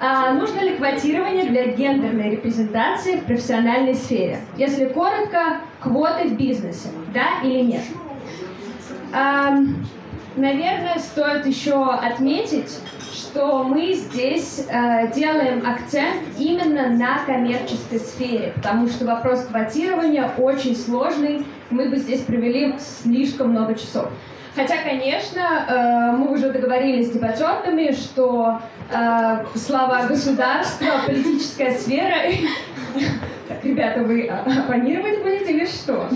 А 0.00 0.32
нужно 0.32 0.60
ли 0.60 0.76
квотирование 0.76 1.46
для 1.46 1.68
гендерной 1.68 2.30
репрезентации 2.30 3.16
в 3.16 3.24
профессиональной 3.24 3.94
сфере? 3.94 4.38
Если 4.56 4.86
коротко, 4.86 5.60
квоты 5.80 6.28
в 6.28 6.36
бизнесе, 6.36 6.88
да 7.12 7.40
или 7.42 7.60
нет? 7.60 7.82
А, 9.12 9.58
наверное, 10.36 10.98
стоит 10.98 11.46
еще 11.46 11.84
отметить, 11.84 12.78
что 13.12 13.64
мы 13.64 13.92
здесь 13.94 14.66
э, 14.68 15.12
делаем 15.12 15.68
акцент 15.68 16.22
именно 16.38 16.90
на 16.90 17.24
коммерческой 17.24 17.98
сфере, 17.98 18.52
потому 18.54 18.86
что 18.86 19.04
вопрос 19.04 19.46
квотирования 19.46 20.30
очень 20.38 20.76
сложный, 20.76 21.44
мы 21.70 21.88
бы 21.88 21.96
здесь 21.96 22.20
провели 22.20 22.74
слишком 22.78 23.50
много 23.50 23.74
часов. 23.74 24.08
Хотя, 24.58 24.78
конечно, 24.82 25.40
э, 25.68 26.16
мы 26.16 26.32
уже 26.32 26.50
договорились 26.50 27.06
с 27.06 27.10
дебатерами, 27.12 27.92
что 27.92 28.58
э, 28.90 29.44
слова 29.54 30.06
государства, 30.08 30.88
политическая 31.06 31.78
сфера... 31.78 32.16
Так, 33.46 33.64
ребята, 33.64 34.00
вы 34.00 34.26
оппонировать 34.26 35.22
будете 35.22 35.52
или 35.52 35.64
что? 35.64 36.08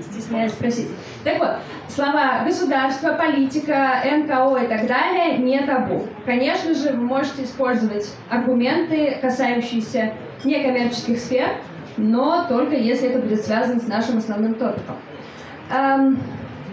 Стесняюсь 0.00 0.52
спросить. 0.52 0.88
Так 1.22 1.38
вот, 1.38 1.50
слова 1.88 2.42
государство, 2.46 3.12
политика, 3.12 4.00
НКО 4.04 4.64
и 4.64 4.66
так 4.68 4.86
далее 4.86 5.36
не 5.36 5.60
табу. 5.60 6.06
Конечно 6.24 6.72
же, 6.72 6.94
вы 6.94 7.04
можете 7.04 7.44
использовать 7.44 8.08
аргументы, 8.30 9.18
касающиеся 9.20 10.14
некоммерческих 10.44 11.18
сфер, 11.18 11.56
но 11.98 12.46
только 12.48 12.74
если 12.74 13.10
это 13.10 13.18
будет 13.18 13.44
связано 13.44 13.80
с 13.80 13.86
нашим 13.86 14.16
основным 14.16 14.54
топиком. 14.54 14.96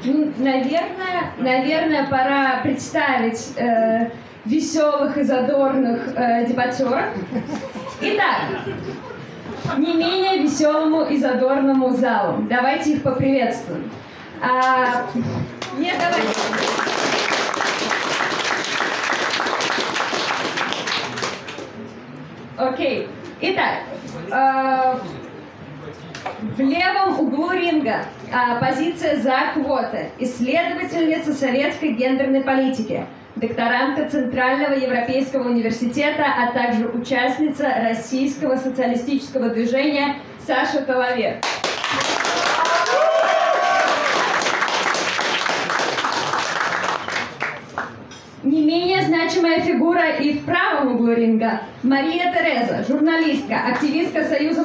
Эм, 0.05 0.33
наверное, 0.37 1.33
наверное, 1.37 2.07
пора 2.07 2.59
представить 2.63 3.53
э, 3.57 4.09
веселых 4.45 5.17
и 5.17 5.23
задорных 5.23 6.13
э, 6.15 6.45
дебатеров. 6.47 7.05
Итак, 8.01 8.43
не 9.77 9.93
менее 9.93 10.41
веселому 10.41 11.03
и 11.03 11.17
задорному 11.17 11.89
залу. 11.91 12.43
Давайте 12.49 12.93
их 12.93 13.03
поприветствуем. 13.03 13.91
А, 14.41 15.05
нет, 15.77 15.95
давайте. 15.99 16.39
Окей. 22.57 23.09
Итак, 23.41 23.79
э, 24.31 24.99
в 26.41 26.59
левом 26.59 27.19
углу 27.19 27.51
ринга 27.51 28.05
а, 28.31 28.55
позиция 28.55 29.21
за 29.21 29.53
квоты. 29.53 30.09
Исследовательница 30.19 31.33
советской 31.33 31.93
гендерной 31.93 32.41
политики, 32.41 33.05
докторантка 33.35 34.09
Центрального 34.09 34.73
Европейского 34.73 35.49
университета, 35.49 36.25
а 36.25 36.51
также 36.51 36.87
участница 36.87 37.67
российского 37.81 38.57
социалистического 38.57 39.49
движения 39.49 40.15
Саша 40.45 40.81
Головер. 40.81 41.39
Не 48.41 48.61
менее 48.61 49.03
значимая 49.03 49.59
фигура 49.59 50.11
и 50.11 50.31
в 50.31 50.45
правом 50.45 50.95
углу 50.95 51.11
ринга– 51.11 51.61
Мария 51.83 52.33
Тереза, 52.33 52.85
журналистка, 52.87 53.67
активистка 53.67 54.23
Союза 54.23 54.63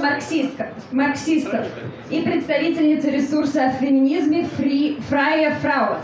марксистов 0.93 1.67
и 2.09 2.21
представительница 2.21 3.11
ресурса 3.11 3.65
о 3.65 3.71
феминизме 3.71 4.45
Фри, 4.57 5.01
Фрая 5.09 5.57
Фрауа. 5.57 5.99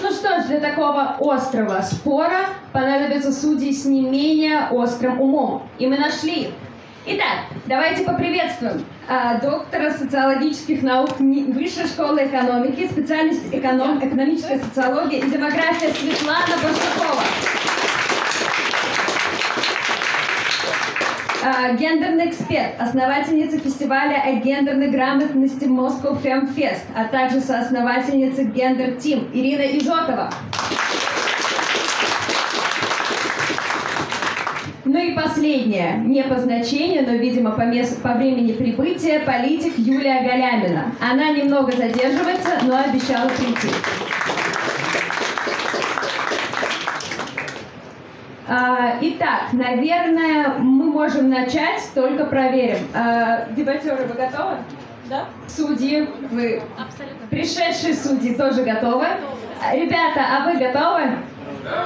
Ну 0.00 0.10
что 0.12 0.42
ж, 0.42 0.46
для 0.46 0.60
такого 0.60 1.16
острого 1.18 1.80
спора 1.80 2.46
понадобятся 2.72 3.32
судьи 3.32 3.72
с 3.72 3.84
не 3.86 4.02
менее 4.02 4.68
острым 4.70 5.20
умом. 5.20 5.64
И 5.80 5.88
мы 5.88 5.98
нашли 5.98 6.42
их. 6.42 6.50
Итак, 7.06 7.46
давайте 7.64 8.04
поприветствуем 8.04 8.84
а, 9.08 9.38
доктора 9.40 9.90
социологических 9.90 10.82
наук 10.82 11.18
Высшей 11.18 11.86
школы 11.86 12.26
экономики, 12.26 12.86
специальность 12.88 13.46
эконом, 13.52 14.06
экономическая 14.06 14.58
социология 14.58 15.20
и 15.20 15.30
демография 15.30 15.94
Светлана 15.94 16.56
Барсукова. 16.62 17.22
А, 21.42 21.72
гендерный 21.72 22.28
эксперт, 22.28 22.78
основательница 22.78 23.58
фестиваля 23.58 24.22
о 24.22 24.34
гендерной 24.34 24.90
грамотности 24.90 25.64
Moscow 25.64 26.22
Fem 26.22 26.54
Fest, 26.54 26.82
а 26.94 27.06
также 27.06 27.40
соосновательница 27.40 28.44
Гендер 28.44 28.96
Тим 28.96 29.26
Ирина 29.32 29.62
Изотова. 29.78 30.30
Ну 34.92 34.98
и 34.98 35.12
последнее, 35.12 35.98
не 36.04 36.24
по 36.24 36.36
значению, 36.40 37.06
но, 37.06 37.12
видимо, 37.12 37.52
по, 37.52 37.60
месту, 37.60 38.00
по 38.00 38.14
времени 38.14 38.50
прибытия, 38.50 39.20
политик 39.20 39.78
Юлия 39.78 40.20
Галямина. 40.20 40.92
Она 41.00 41.30
немного 41.30 41.70
задерживается, 41.70 42.58
но 42.64 42.76
обещала 42.76 43.28
прийти. 43.28 43.68
А, 48.48 48.98
итак, 49.00 49.52
наверное, 49.52 50.54
мы 50.58 50.86
можем 50.86 51.30
начать, 51.30 51.88
только 51.94 52.24
проверим. 52.24 52.88
А, 52.92 53.46
дебатеры, 53.52 54.06
вы 54.06 54.14
готовы? 54.14 54.56
Да. 55.08 55.26
Судьи, 55.46 56.08
вы... 56.32 56.60
Абсолютно. 56.76 57.28
Пришедшие 57.30 57.94
судьи 57.94 58.34
тоже 58.34 58.64
готовы? 58.64 59.06
Ребята, 59.72 60.26
а 60.32 60.46
вы 60.46 60.58
готовы? 60.58 61.02
Да. 61.62 61.84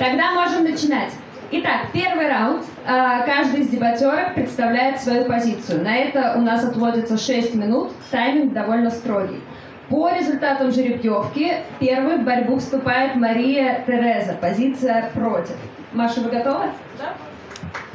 Тогда 0.00 0.30
можем 0.30 0.64
начинать. 0.64 1.12
Итак, 1.50 1.88
первый 1.92 2.26
раунд. 2.26 2.64
А, 2.86 3.20
каждый 3.26 3.60
из 3.60 3.68
дебатеров 3.68 4.32
представляет 4.32 4.98
свою 4.98 5.26
позицию. 5.26 5.84
На 5.84 5.94
это 5.94 6.36
у 6.38 6.40
нас 6.40 6.64
отводится 6.64 7.18
6 7.18 7.54
минут. 7.54 7.92
Тайминг 8.10 8.54
довольно 8.54 8.88
строгий. 8.90 9.42
По 9.90 10.08
результатам 10.08 10.72
жеребьевки 10.72 11.52
первой 11.80 12.16
в 12.16 12.24
борьбу 12.24 12.58
вступает 12.58 13.14
Мария 13.16 13.84
Тереза. 13.86 14.38
Позиция 14.40 15.10
против. 15.12 15.56
Маша, 15.92 16.22
вы 16.22 16.30
готовы? 16.30 16.70
Да. 16.98 17.14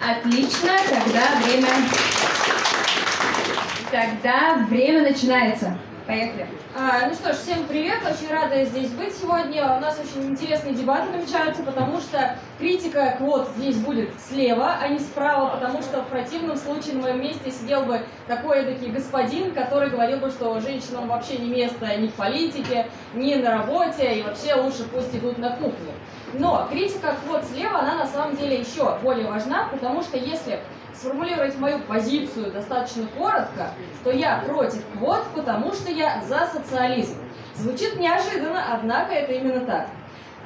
Отлично. 0.07 0.73
Тогда 0.87 1.23
время... 1.43 1.69
Тогда 3.91 4.63
время 4.69 5.01
начинается. 5.01 5.75
Поехали. 6.07 6.47
А, 6.75 7.07
ну 7.07 7.15
что 7.15 7.33
ж, 7.33 7.37
всем 7.37 7.65
привет, 7.65 7.97
очень 8.03 8.31
рада 8.31 8.63
здесь 8.65 8.91
быть 8.91 9.15
сегодня. 9.15 9.75
У 9.75 9.79
нас 9.79 9.99
очень 9.99 10.29
интересные 10.29 10.75
дебаты 10.75 11.09
намечаются, 11.11 11.63
потому 11.63 11.99
что 11.99 12.37
критика 12.59 13.15
квот 13.17 13.49
здесь 13.57 13.77
будет 13.77 14.09
слева, 14.19 14.77
а 14.79 14.87
не 14.87 14.99
справа, 14.99 15.55
потому 15.55 15.81
что 15.81 16.03
в 16.03 16.07
противном 16.09 16.57
случае 16.57 16.93
на 16.93 17.01
моем 17.01 17.21
месте 17.21 17.49
сидел 17.49 17.85
бы 17.85 18.01
такой 18.27 18.63
таки 18.65 18.91
господин, 18.91 19.51
который 19.55 19.89
говорил 19.89 20.19
бы, 20.19 20.29
что 20.29 20.59
женщинам 20.59 21.07
вообще 21.07 21.39
не 21.39 21.49
место 21.49 21.97
ни 21.97 22.07
в 22.07 22.13
политике, 22.13 22.85
ни 23.15 23.33
на 23.33 23.57
работе, 23.57 24.19
и 24.19 24.21
вообще 24.21 24.53
лучше 24.53 24.83
пусть 24.83 25.15
идут 25.15 25.39
на 25.39 25.55
кухню. 25.55 25.91
Но 26.33 26.67
критика 26.69 27.15
квот 27.25 27.45
слева, 27.45 27.79
она 27.79 27.95
на 27.95 28.05
самом 28.05 28.35
деле 28.35 28.59
еще 28.59 28.95
более 29.01 29.27
важна, 29.27 29.69
потому 29.71 30.03
что 30.03 30.17
если 30.17 30.59
сформулировать 30.97 31.57
мою 31.57 31.79
позицию 31.79 32.51
достаточно 32.51 33.05
коротко, 33.17 33.71
то 34.03 34.11
я 34.11 34.43
против 34.45 34.83
квот, 34.93 35.23
потому 35.33 35.73
что 35.73 35.91
я 35.91 36.21
за 36.27 36.47
социализм. 36.47 37.15
Звучит 37.55 37.97
неожиданно, 37.97 38.73
однако 38.73 39.13
это 39.13 39.33
именно 39.33 39.61
так. 39.61 39.87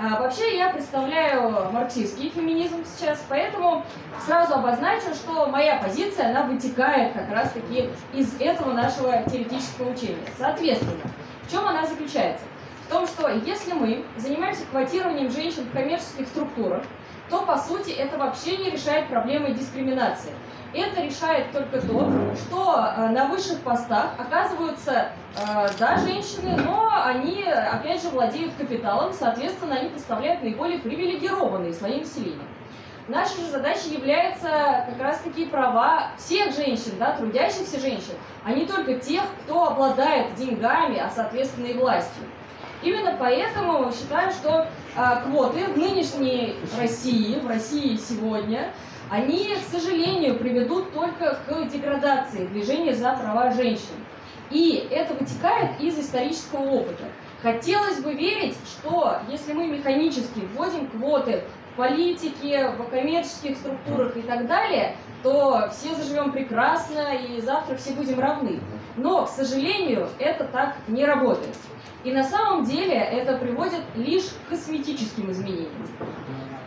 А, 0.01 0.17
вообще 0.17 0.57
я 0.57 0.69
представляю 0.69 1.71
марксистский 1.71 2.29
феминизм 2.29 2.85
сейчас, 2.85 3.21
поэтому 3.27 3.83
сразу 4.25 4.53
обозначу, 4.53 5.13
что 5.13 5.47
моя 5.47 5.75
позиция, 5.75 6.29
она 6.29 6.43
вытекает 6.43 7.11
как 7.11 7.29
раз-таки 7.29 7.89
из 8.13 8.39
этого 8.39 8.71
нашего 8.71 9.21
теоретического 9.23 9.91
учения. 9.91 10.23
Соответственно, 10.37 11.01
в 11.43 11.51
чем 11.51 11.67
она 11.67 11.85
заключается? 11.85 12.45
В 12.87 12.91
том, 12.91 13.07
что 13.07 13.27
если 13.29 13.73
мы 13.73 14.05
занимаемся 14.15 14.63
квотированием 14.71 15.29
женщин 15.31 15.65
в 15.65 15.73
коммерческих 15.73 16.27
структурах, 16.27 16.83
то 17.29 17.43
по 17.43 17.57
сути 17.57 17.91
это 17.91 18.17
вообще 18.17 18.57
не 18.57 18.71
решает 18.71 19.07
проблемы 19.07 19.51
дискриминации. 19.51 20.31
Это 20.73 21.01
решает 21.01 21.51
только 21.51 21.81
то, 21.81 22.11
что 22.35 22.93
э, 22.95 23.09
на 23.09 23.25
высших 23.27 23.59
постах 23.61 24.11
оказываются, 24.19 25.09
э, 25.35 25.69
да, 25.79 25.97
женщины, 25.97 26.55
но 26.63 26.89
они, 27.05 27.43
опять 27.43 28.03
же, 28.03 28.09
владеют 28.09 28.53
капиталом, 28.55 29.11
соответственно, 29.13 29.77
они 29.77 29.89
представляют 29.89 30.43
наиболее 30.43 30.79
привилегированные 30.79 31.73
слои 31.73 32.01
населения. 32.01 32.45
Наша 33.07 33.41
же 33.41 33.47
задача 33.47 33.89
является 33.89 34.85
как 34.87 34.99
раз-таки 34.99 35.47
права 35.47 36.11
всех 36.17 36.53
женщин, 36.53 36.91
да, 36.99 37.17
трудящихся 37.17 37.79
женщин, 37.79 38.13
а 38.43 38.51
не 38.51 38.67
только 38.67 38.93
тех, 38.95 39.23
кто 39.43 39.69
обладает 39.69 40.35
деньгами, 40.35 40.99
а 40.99 41.09
соответственно 41.09 41.65
и 41.65 41.73
властью. 41.73 42.25
Именно 42.81 43.15
поэтому 43.19 43.91
считаю, 43.91 44.31
что 44.31 44.67
э, 44.95 45.01
квоты 45.25 45.65
в 45.65 45.77
нынешней 45.77 46.55
России, 46.77 47.39
в 47.39 47.47
России 47.47 47.97
сегодня, 47.97 48.71
они, 49.09 49.55
к 49.55 49.71
сожалению, 49.71 50.37
приведут 50.37 50.93
только 50.93 51.39
к 51.47 51.67
деградации 51.69 52.45
движения 52.45 52.93
за 52.93 53.13
права 53.13 53.51
женщин. 53.51 53.95
И 54.49 54.87
это 54.91 55.13
вытекает 55.13 55.79
из 55.79 55.99
исторического 55.99 56.63
опыта. 56.69 57.03
Хотелось 57.41 57.99
бы 57.99 58.13
верить, 58.13 58.55
что 58.65 59.17
если 59.29 59.53
мы 59.53 59.67
механически 59.67 60.41
вводим 60.53 60.87
квоты 60.87 61.43
в 61.73 61.77
политике, 61.77 62.69
в 62.71 62.89
коммерческих 62.89 63.57
структурах 63.57 64.17
и 64.17 64.21
так 64.21 64.47
далее, 64.47 64.95
то 65.23 65.69
все 65.71 65.93
заживем 65.95 66.31
прекрасно 66.31 67.15
и 67.15 67.39
завтра 67.41 67.75
все 67.75 67.93
будем 67.93 68.19
равны. 68.19 68.59
Но, 68.97 69.25
к 69.25 69.29
сожалению, 69.29 70.09
это 70.19 70.45
так 70.45 70.75
не 70.87 71.05
работает. 71.05 71.55
И 72.03 72.11
на 72.11 72.23
самом 72.23 72.63
деле 72.63 72.95
это 72.95 73.37
приводит 73.37 73.81
лишь 73.95 74.25
к 74.25 74.49
косметическим 74.49 75.31
изменениям. 75.31 75.71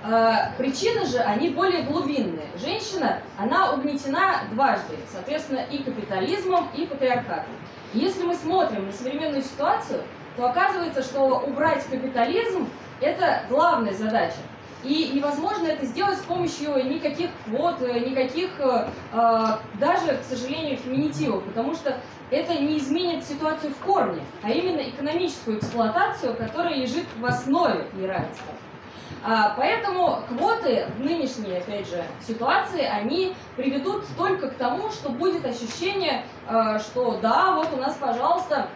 А, 0.04 0.52
причины 0.58 1.06
же, 1.06 1.18
они 1.18 1.50
более 1.50 1.82
глубинные. 1.82 2.48
Женщина, 2.56 3.20
она 3.38 3.72
угнетена 3.72 4.42
дважды, 4.52 4.96
соответственно, 5.10 5.60
и 5.70 5.82
капитализмом, 5.82 6.68
и 6.76 6.86
патриархатом. 6.86 7.54
Если 7.94 8.24
мы 8.24 8.34
смотрим 8.34 8.86
на 8.86 8.92
современную 8.92 9.42
ситуацию, 9.42 10.02
то 10.36 10.46
оказывается, 10.46 11.02
что 11.02 11.38
убрать 11.46 11.84
капитализм– 11.86 12.68
это 13.00 13.42
главная 13.48 13.92
задача. 13.92 14.38
И 14.82 15.10
невозможно 15.14 15.66
это 15.66 15.86
сделать 15.86 16.18
с 16.18 16.22
помощью 16.22 16.74
никаких 16.88 17.30
квот, 17.44 17.80
никаких, 17.80 18.50
э, 18.58 18.88
даже, 19.78 20.16
к 20.16 20.24
сожалению, 20.28 20.76
феминитивов, 20.76 21.44
потому 21.44 21.74
что 21.74 21.98
это 22.30 22.54
не 22.54 22.78
изменит 22.78 23.24
ситуацию 23.24 23.72
в 23.72 23.84
корне, 23.84 24.22
а 24.42 24.50
именно 24.50 24.80
экономическую 24.80 25.58
эксплуатацию, 25.58 26.34
которая 26.34 26.74
лежит 26.74 27.06
в 27.18 27.24
основе 27.24 27.86
неравенства. 27.94 28.52
А, 29.24 29.54
поэтому 29.56 30.22
квоты 30.28 30.88
в 30.96 31.00
нынешней, 31.00 31.58
опять 31.58 31.88
же, 31.88 32.02
ситуации, 32.26 32.82
они 32.82 33.36
приведут 33.56 34.04
только 34.16 34.48
к 34.48 34.54
тому, 34.54 34.90
что 34.90 35.10
будет 35.10 35.44
ощущение, 35.44 36.24
э, 36.48 36.80
что 36.80 37.18
да, 37.22 37.54
вот 37.54 37.68
у 37.72 37.76
нас, 37.76 37.94
пожалуйста, 38.00 38.68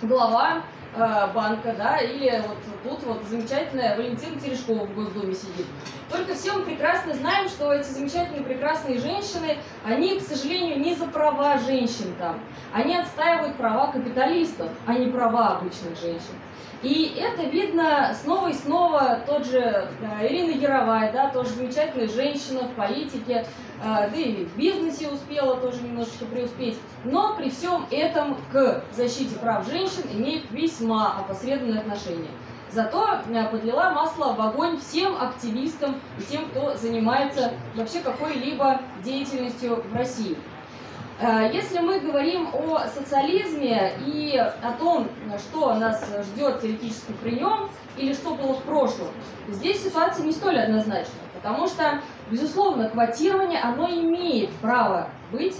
глава 0.00 0.62
Э, 0.62 0.62
банка, 0.96 1.74
да, 1.76 1.98
или 1.98 2.42
вот 2.46 2.58
тут 2.82 3.02
вот 3.04 3.22
замечательная 3.28 3.96
Валентина 3.96 4.40
Терешкова 4.40 4.86
в 4.86 4.94
Госдуме 4.94 5.34
сидит. 5.34 5.66
Только 6.10 6.34
все 6.34 6.52
мы 6.52 6.62
прекрасно 6.62 7.14
знаем, 7.14 7.48
что 7.48 7.72
эти 7.72 7.88
замечательные 7.88 8.42
прекрасные 8.42 8.98
женщины, 8.98 9.58
они, 9.84 10.18
к 10.18 10.22
сожалению, 10.22 10.80
не 10.80 10.94
за 10.94 11.06
права 11.06 11.58
женщин 11.58 12.14
там. 12.18 12.40
Они 12.72 12.96
отстаивают 12.96 13.56
права 13.56 13.92
капиталистов, 13.92 14.68
а 14.86 14.94
не 14.94 15.06
права 15.06 15.58
обычных 15.58 15.98
женщин. 16.00 16.34
И 16.82 17.14
это 17.20 17.42
видно 17.42 18.14
снова 18.22 18.48
и 18.48 18.54
снова, 18.54 19.20
тот 19.26 19.44
же 19.44 19.58
э, 19.58 20.26
Ирина 20.26 20.52
Яровая, 20.52 21.12
да, 21.12 21.28
тоже 21.28 21.50
замечательная 21.50 22.08
женщина 22.08 22.60
в 22.62 22.74
политике, 22.74 23.44
э, 23.44 23.44
да 23.82 24.16
и 24.16 24.44
в 24.44 24.56
бизнесе 24.56 25.08
успела 25.08 25.56
тоже 25.56 25.82
немножечко 25.82 26.24
преуспеть. 26.26 26.78
Но 27.04 27.34
при 27.36 27.50
всем 27.50 27.86
этом 27.90 28.36
к 28.52 28.84
защите 28.92 29.36
прав 29.38 29.66
женщин 29.66 30.02
имеет 30.12 30.50
весьма 30.50 31.18
опосредованное 31.20 31.80
отношение. 31.80 32.30
Зато 32.72 33.20
э, 33.28 33.48
подлила 33.48 33.90
масло 33.90 34.32
в 34.34 34.40
огонь 34.40 34.78
всем 34.78 35.20
активистам 35.20 35.96
и 36.18 36.22
тем, 36.22 36.48
кто 36.50 36.76
занимается 36.76 37.52
вообще 37.74 38.00
какой-либо 38.00 38.80
деятельностью 39.02 39.82
в 39.82 39.94
России. 39.94 40.36
Э, 41.20 41.50
если 41.52 41.80
мы 41.80 41.98
говорим 41.98 42.48
о 42.54 42.86
социализме 42.86 43.92
и 44.06 44.36
о 44.36 44.72
том, 44.78 45.08
что 45.38 45.74
нас 45.74 46.08
ждет 46.26 46.60
теоретически 46.60 47.12
при 47.20 47.32
нем, 47.32 47.70
или 47.96 48.14
что 48.14 48.34
было 48.34 48.54
в 48.54 48.62
прошлом, 48.62 49.08
здесь 49.48 49.82
ситуация 49.82 50.24
не 50.24 50.32
столь 50.32 50.60
однозначна, 50.60 51.18
потому 51.34 51.66
что, 51.66 52.00
безусловно, 52.30 52.88
квотирование, 52.88 53.60
оно 53.60 53.88
имеет 53.88 54.50
право 54.62 55.08
быть, 55.32 55.56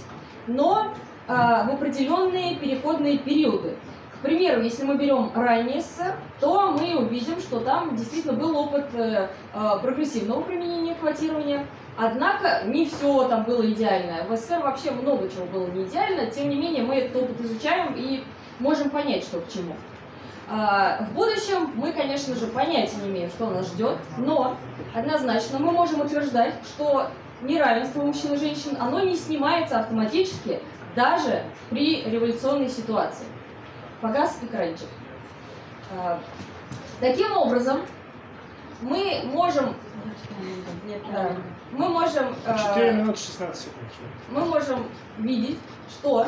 но 0.47 0.93
э, 1.27 1.31
в 1.31 1.69
определенные 1.73 2.55
переходные 2.55 3.17
периоды. 3.17 3.75
К 4.19 4.23
примеру, 4.23 4.61
если 4.61 4.85
мы 4.85 4.97
берем 4.97 5.31
ранний 5.33 5.81
СССР, 5.81 6.15
то 6.39 6.71
мы 6.71 6.95
увидим, 6.95 7.39
что 7.39 7.59
там 7.59 7.95
действительно 7.95 8.33
был 8.33 8.55
опыт 8.55 8.85
э, 8.93 9.27
прогрессивного 9.81 10.41
применения 10.41 10.95
квотирования, 10.95 11.65
Однако 11.97 12.63
не 12.65 12.85
все 12.85 13.27
там 13.27 13.43
было 13.43 13.69
идеально. 13.69 14.23
В 14.23 14.35
СССР 14.35 14.59
вообще 14.61 14.91
много 14.91 15.29
чего 15.29 15.45
было 15.45 15.67
не 15.67 15.83
идеально. 15.83 16.31
Тем 16.31 16.49
не 16.49 16.55
менее, 16.55 16.83
мы 16.83 16.95
этот 16.95 17.23
опыт 17.23 17.41
изучаем 17.41 17.93
и 17.95 18.23
можем 18.59 18.89
понять, 18.89 19.23
что 19.23 19.39
к 19.39 19.49
чему. 19.49 19.75
А, 20.53 21.05
в 21.05 21.13
будущем 21.13 21.71
мы, 21.75 21.93
конечно 21.93 22.35
же, 22.35 22.47
понятия 22.47 22.97
не 22.97 23.09
имеем, 23.09 23.29
что 23.29 23.49
нас 23.49 23.67
ждет, 23.67 23.97
но 24.17 24.57
однозначно 24.93 25.59
мы 25.59 25.71
можем 25.71 26.01
утверждать, 26.01 26.55
что 26.65 27.07
неравенство 27.41 28.01
мужчин 28.01 28.33
и 28.33 28.37
женщин, 28.37 28.75
оно 28.77 28.99
не 28.99 29.15
снимается 29.15 29.79
автоматически 29.79 30.59
даже 30.93 31.43
при 31.69 32.03
революционной 32.03 32.67
ситуации. 32.67 33.25
Погас 34.01 34.39
экранчик. 34.41 34.87
А, 35.97 36.19
таким 36.99 37.31
образом, 37.37 37.79
мы 38.81 39.21
можем... 39.23 39.73
Да 41.13 41.31
мы 41.71 41.87
можем... 41.87 42.35
4 42.45 42.87
э, 42.87 42.93
минуты 42.93 43.19
16 43.19 43.55
секунд. 43.55 43.87
Мы 44.29 44.45
можем 44.45 44.87
видеть, 45.17 45.59
что 45.89 46.27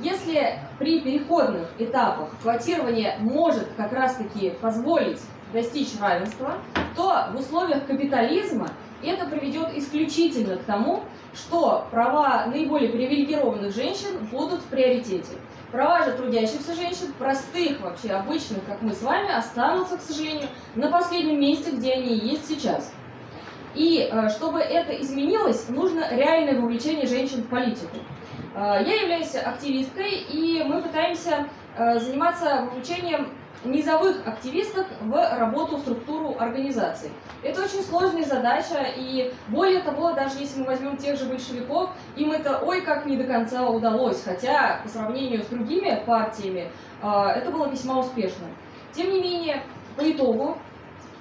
если 0.00 0.58
при 0.78 1.00
переходных 1.00 1.68
этапах 1.78 2.30
квотирование 2.42 3.16
может 3.20 3.68
как 3.76 3.92
раз-таки 3.92 4.50
позволить 4.60 5.20
достичь 5.52 5.88
равенства, 6.00 6.54
то 6.96 7.28
в 7.32 7.38
условиях 7.38 7.86
капитализма 7.86 8.68
это 9.02 9.26
приведет 9.26 9.76
исключительно 9.76 10.56
к 10.56 10.64
тому, 10.64 11.04
что 11.34 11.86
права 11.90 12.46
наиболее 12.46 12.90
привилегированных 12.90 13.74
женщин 13.74 14.26
будут 14.30 14.60
в 14.60 14.66
приоритете. 14.66 15.32
Права 15.70 16.04
же 16.04 16.12
трудящихся 16.12 16.74
женщин, 16.74 17.12
простых 17.18 17.80
вообще, 17.80 18.10
обычных, 18.10 18.64
как 18.66 18.82
мы 18.82 18.92
с 18.92 19.02
вами, 19.02 19.34
останутся, 19.34 19.96
к 19.96 20.02
сожалению, 20.02 20.48
на 20.74 20.90
последнем 20.90 21.40
месте, 21.40 21.70
где 21.70 21.94
они 21.94 22.14
есть 22.14 22.46
сейчас. 22.46 22.92
И 23.74 24.08
э, 24.10 24.28
чтобы 24.28 24.60
это 24.60 24.92
изменилось, 25.00 25.68
нужно 25.70 26.14
реальное 26.14 26.60
вовлечение 26.60 27.06
женщин 27.06 27.42
в 27.42 27.46
политику. 27.46 27.96
Э, 28.54 28.82
я 28.84 29.02
являюсь 29.02 29.34
активисткой, 29.34 30.10
и 30.10 30.62
мы 30.64 30.82
пытаемся 30.82 31.46
э, 31.76 31.98
заниматься 31.98 32.66
вовлечением 32.66 33.28
низовых 33.64 34.26
активисток 34.26 34.86
в 35.00 35.38
работу, 35.38 35.78
структуру 35.78 36.36
организации. 36.38 37.12
Это 37.44 37.62
очень 37.62 37.82
сложная 37.82 38.24
задача, 38.24 38.84
и 38.96 39.32
более 39.48 39.80
того, 39.82 40.12
даже 40.12 40.38
если 40.40 40.60
мы 40.60 40.66
возьмем 40.66 40.96
тех 40.96 41.16
же 41.16 41.26
большевиков, 41.26 41.90
им 42.16 42.32
это 42.32 42.58
ой 42.58 42.80
как 42.80 43.06
не 43.06 43.16
до 43.16 43.24
конца 43.24 43.68
удалось, 43.68 44.20
хотя 44.24 44.80
по 44.82 44.88
сравнению 44.88 45.42
с 45.42 45.46
другими 45.46 46.02
партиями 46.04 46.72
это 47.00 47.50
было 47.52 47.68
весьма 47.68 48.00
успешно. 48.00 48.48
Тем 48.92 49.12
не 49.12 49.20
менее, 49.20 49.62
по 49.96 50.10
итогу 50.10 50.58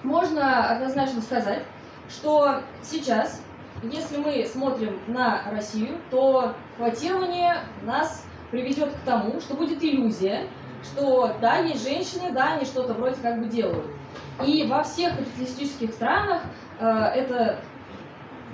можно 0.02 0.68
однозначно 0.68 1.22
сказать, 1.22 1.64
что 2.10 2.62
сейчас, 2.82 3.42
если 3.84 4.18
мы 4.18 4.46
смотрим 4.46 5.00
на 5.08 5.50
Россию, 5.52 5.98
то 6.10 6.54
квотирование 6.78 7.58
нас 7.84 8.26
приведет 8.52 8.92
к 8.94 9.00
тому, 9.06 9.40
что 9.40 9.56
будет 9.56 9.84
иллюзия, 9.84 10.48
что 10.84 11.36
да, 11.40 11.58
есть 11.58 11.84
женщины, 11.84 12.32
да, 12.32 12.54
они 12.54 12.66
что-то 12.66 12.94
вроде 12.94 13.16
как 13.22 13.40
бы 13.40 13.48
делают. 13.48 13.86
И 14.46 14.66
во 14.68 14.84
всех 14.84 15.18
капиталистических 15.18 15.92
странах 15.92 16.42
э, 16.80 16.86
это 16.86 17.60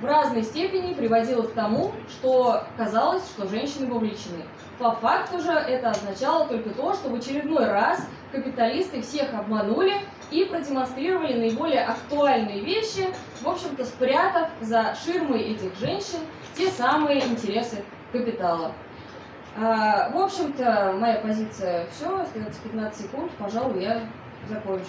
в 0.01 0.05
разной 0.05 0.43
степени 0.43 0.93
приводило 0.93 1.43
к 1.43 1.53
тому, 1.53 1.91
что 2.09 2.63
казалось, 2.77 3.25
что 3.27 3.47
женщины 3.47 3.91
вовлечены. 3.91 4.43
По 4.77 4.91
факту 4.91 5.39
же 5.39 5.51
это 5.51 5.89
означало 5.89 6.45
только 6.47 6.69
то, 6.69 6.93
что 6.93 7.09
в 7.09 7.15
очередной 7.15 7.65
раз 7.65 8.07
капиталисты 8.31 9.01
всех 9.01 9.33
обманули 9.33 9.95
и 10.31 10.45
продемонстрировали 10.45 11.33
наиболее 11.33 11.85
актуальные 11.85 12.61
вещи, 12.61 13.07
в 13.41 13.47
общем-то 13.47 13.85
спрятав 13.85 14.49
за 14.61 14.95
ширмой 15.05 15.41
этих 15.41 15.77
женщин 15.79 16.19
те 16.55 16.69
самые 16.69 17.25
интересы 17.25 17.83
капитала. 18.11 18.71
А, 19.59 20.09
в 20.11 20.17
общем-то, 20.17 20.95
моя 20.99 21.15
позиция 21.15 21.87
все, 21.91 22.21
остается 22.21 22.61
15 22.61 23.05
секунд, 23.05 23.31
пожалуй, 23.39 23.81
я 23.81 24.01
закончу. 24.47 24.85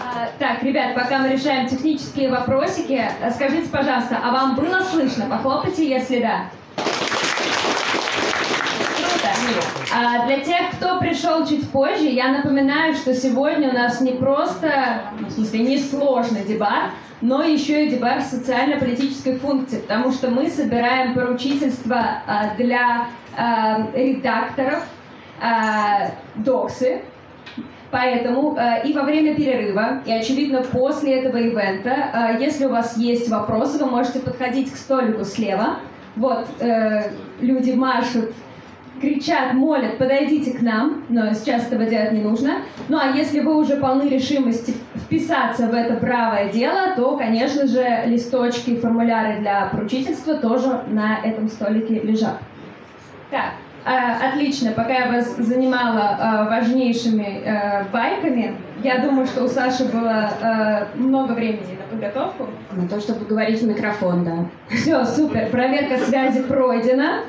А, 0.00 0.28
так, 0.38 0.62
ребят, 0.62 0.94
пока 0.94 1.18
мы 1.18 1.30
решаем 1.32 1.68
технические 1.68 2.30
вопросики, 2.30 3.10
скажите, 3.34 3.68
пожалуйста, 3.68 4.20
а 4.22 4.30
вам 4.30 4.54
было 4.54 4.80
слышно? 4.80 5.26
Похлопайте, 5.28 5.88
если 5.88 6.20
да. 6.20 6.50
А 9.94 10.26
для 10.26 10.40
тех, 10.40 10.72
кто 10.76 10.98
пришел 10.98 11.46
чуть 11.46 11.68
позже, 11.70 12.06
я 12.06 12.28
напоминаю, 12.28 12.94
что 12.94 13.14
сегодня 13.14 13.70
у 13.70 13.72
нас 13.72 14.00
не 14.00 14.12
просто, 14.12 15.02
в 15.20 15.30
смысле, 15.30 15.60
не 15.60 15.78
сложный 15.78 16.44
дебат, 16.44 16.90
но 17.20 17.42
еще 17.42 17.86
и 17.86 17.90
дебат 17.90 18.24
социально-политической 18.24 19.38
функции, 19.38 19.80
потому 19.80 20.12
что 20.12 20.30
мы 20.30 20.48
собираем 20.48 21.14
поручительство 21.14 22.22
а, 22.26 22.54
для 22.56 23.08
а, 23.36 23.88
редакторов 23.94 24.84
а, 25.40 26.10
доксы, 26.34 27.02
Поэтому 27.90 28.56
э, 28.56 28.86
и 28.86 28.92
во 28.92 29.02
время 29.02 29.34
перерыва, 29.36 30.02
и, 30.04 30.12
очевидно, 30.12 30.62
после 30.62 31.20
этого 31.20 31.36
ивента, 31.36 31.90
э, 31.90 32.42
если 32.42 32.66
у 32.66 32.70
вас 32.70 32.96
есть 32.96 33.28
вопросы, 33.28 33.78
вы 33.78 33.86
можете 33.88 34.18
подходить 34.18 34.72
к 34.72 34.76
столику 34.76 35.24
слева. 35.24 35.78
Вот, 36.16 36.48
э, 36.60 37.12
люди 37.40 37.72
машут 37.72 38.34
кричат, 39.00 39.54
молят, 39.54 39.98
подойдите 39.98 40.52
к 40.52 40.62
нам, 40.62 41.04
но 41.08 41.32
сейчас 41.32 41.66
этого 41.66 41.84
делать 41.84 42.12
не 42.12 42.22
нужно. 42.22 42.62
Ну 42.88 42.98
а 42.98 43.08
если 43.16 43.40
вы 43.40 43.56
уже 43.56 43.76
полны 43.76 44.08
решимости 44.08 44.74
вписаться 44.94 45.66
в 45.66 45.74
это 45.74 45.94
правое 45.94 46.50
дело, 46.50 46.94
то, 46.96 47.16
конечно 47.16 47.66
же, 47.66 48.02
листочки 48.06 48.70
и 48.70 48.76
формуляры 48.76 49.40
для 49.40 49.66
поручительства 49.66 50.34
тоже 50.34 50.82
на 50.88 51.18
этом 51.22 51.48
столике 51.48 52.00
лежат. 52.00 52.38
Так, 53.30 53.54
э, 53.84 54.28
отлично, 54.28 54.72
пока 54.72 54.94
я 54.94 55.12
вас 55.12 55.36
занимала 55.36 56.16
э, 56.18 56.50
важнейшими 56.50 57.42
э, 57.44 57.84
байками, 57.92 58.56
я 58.82 58.98
думаю, 58.98 59.26
что 59.26 59.44
у 59.44 59.48
Саши 59.48 59.84
было 59.86 60.30
э, 60.40 60.98
много 60.98 61.32
времени 61.32 61.78
на 61.78 61.90
подготовку. 61.90 62.46
На 62.72 62.86
то, 62.86 63.00
чтобы 63.00 63.24
говорить 63.24 63.60
в 63.60 63.66
микрофон, 63.66 64.24
да. 64.24 64.46
Все, 64.68 65.04
супер, 65.04 65.48
проверка 65.50 65.98
связи 65.98 66.42
пройдена. 66.42 67.22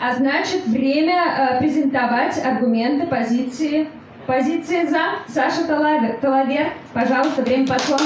А 0.00 0.14
значит, 0.14 0.64
время 0.66 1.56
э, 1.56 1.58
презентовать 1.58 2.38
аргументы, 2.44 3.06
позиции. 3.06 3.88
Позиции 4.26 4.86
за 4.86 5.00
Саша 5.26 5.66
Талавер. 5.66 6.18
Талавер, 6.20 6.72
пожалуйста, 6.92 7.42
время 7.42 7.66
пошло. 7.66 7.96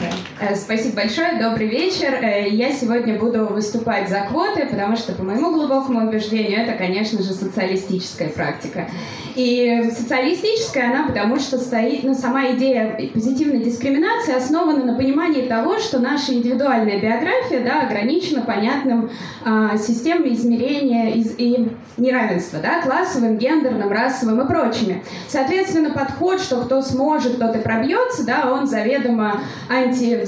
Э, 0.00 0.31
спасибо 0.56 0.96
большое, 0.96 1.38
добрый 1.40 1.68
вечер. 1.68 2.14
Э, 2.14 2.48
я 2.48 2.72
сегодня 2.72 3.18
буду 3.18 3.46
выступать 3.46 4.08
за 4.08 4.20
квоты, 4.22 4.66
потому 4.66 4.96
что, 4.96 5.12
по 5.12 5.22
моему 5.22 5.52
глубокому 5.52 6.08
убеждению, 6.08 6.60
это, 6.60 6.72
конечно 6.72 7.22
же, 7.22 7.32
социалистическая 7.32 8.28
практика. 8.28 8.88
И 9.34 9.90
социалистическая 9.96 10.90
она 10.90 11.06
потому, 11.06 11.38
что 11.38 11.58
стоит, 11.58 12.02
ну, 12.04 12.14
сама 12.14 12.50
идея 12.52 12.98
позитивной 13.14 13.62
дискриминации 13.62 14.34
основана 14.34 14.84
на 14.84 14.94
понимании 14.94 15.42
того, 15.42 15.78
что 15.78 16.00
наша 16.00 16.34
индивидуальная 16.34 17.00
биография 17.00 17.64
да, 17.64 17.82
ограничена 17.82 18.42
понятным 18.42 19.10
э, 19.44 19.78
системой 19.78 20.34
измерения 20.34 21.14
из, 21.14 21.34
и 21.38 21.68
неравенства, 21.96 22.58
да, 22.60 22.82
классовым, 22.82 23.38
гендерным, 23.38 23.90
расовым 23.90 24.40
и 24.42 24.46
прочими. 24.48 25.02
Соответственно, 25.28 25.90
подход, 25.90 26.40
что 26.40 26.62
кто 26.62 26.82
сможет, 26.82 27.38
тот 27.38 27.56
и 27.56 27.58
пробьется, 27.60 28.26
да, 28.26 28.52
он 28.52 28.66
заведомо 28.66 29.40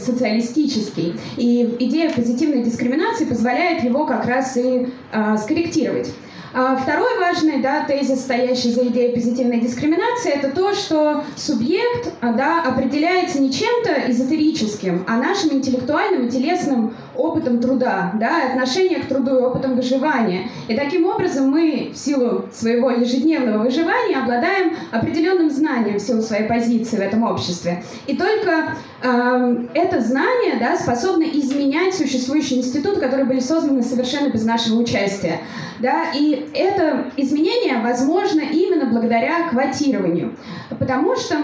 антисоциалистический. 0.05 1.15
И 1.37 1.77
идея 1.81 2.11
позитивной 2.11 2.63
дискриминации 2.63 3.25
позволяет 3.25 3.85
его 3.85 4.07
как 4.07 4.27
раз 4.27 4.57
и 4.57 4.89
э, 5.13 5.37
скорректировать. 5.39 6.13
А 6.57 6.77
второй 6.77 7.19
важный 7.19 7.61
да, 7.61 7.85
тезис, 7.85 8.21
стоящий 8.21 8.71
за 8.71 8.87
идеей 8.87 9.13
позитивной 9.13 9.59
дискриминации, 9.59 10.31
это 10.31 10.51
то, 10.51 10.73
что 10.73 11.25
субъект 11.35 12.13
а, 12.21 12.33
да, 12.33 12.63
определяется 12.63 13.41
не 13.41 13.53
чем-то 13.53 14.09
эзотерическим, 14.09 15.05
а 15.09 15.17
нашим 15.17 15.55
интеллектуальным 15.55 16.29
и 16.29 16.31
телесным 16.31 16.95
опытом 17.17 17.61
труда, 17.61 18.13
да, 18.21 18.53
отношение 18.53 19.01
к 19.01 19.07
труду 19.07 19.37
и 19.37 19.43
опытом 19.43 19.75
выживания. 19.75 20.49
И 20.69 20.77
таким 20.77 21.07
образом 21.07 21.51
мы 21.51 21.91
в 21.93 21.99
силу 21.99 22.45
своего 22.53 22.91
ежедневного 22.93 23.65
выживания 23.65 24.19
обладаем 24.19 24.77
определенным 24.93 25.51
знанием 25.51 25.99
в 25.99 26.03
силу 26.03 26.23
своей 26.23 26.47
позиции 26.47 26.97
в 26.97 27.01
этом 27.01 27.25
обществе. 27.25 27.83
И 28.07 28.17
только 28.17 28.77
э, 29.03 29.57
это 29.75 30.01
знание 30.01 30.57
да, 30.61 30.77
способно 30.77 31.25
изменять 31.25 31.95
существующие 31.95 32.61
институты, 32.61 33.01
которые 33.01 33.27
были 33.27 33.41
созданы 33.41 33.83
совершенно 33.83 34.29
без 34.29 34.45
нашего 34.45 34.79
участия. 34.79 35.41
Да, 35.81 36.13
и 36.15 36.44
это 36.53 37.11
изменение 37.17 37.79
возможно 37.83 38.41
именно 38.41 38.87
благодаря 38.87 39.49
квотированию. 39.49 40.37
Потому 40.79 41.17
что 41.17 41.37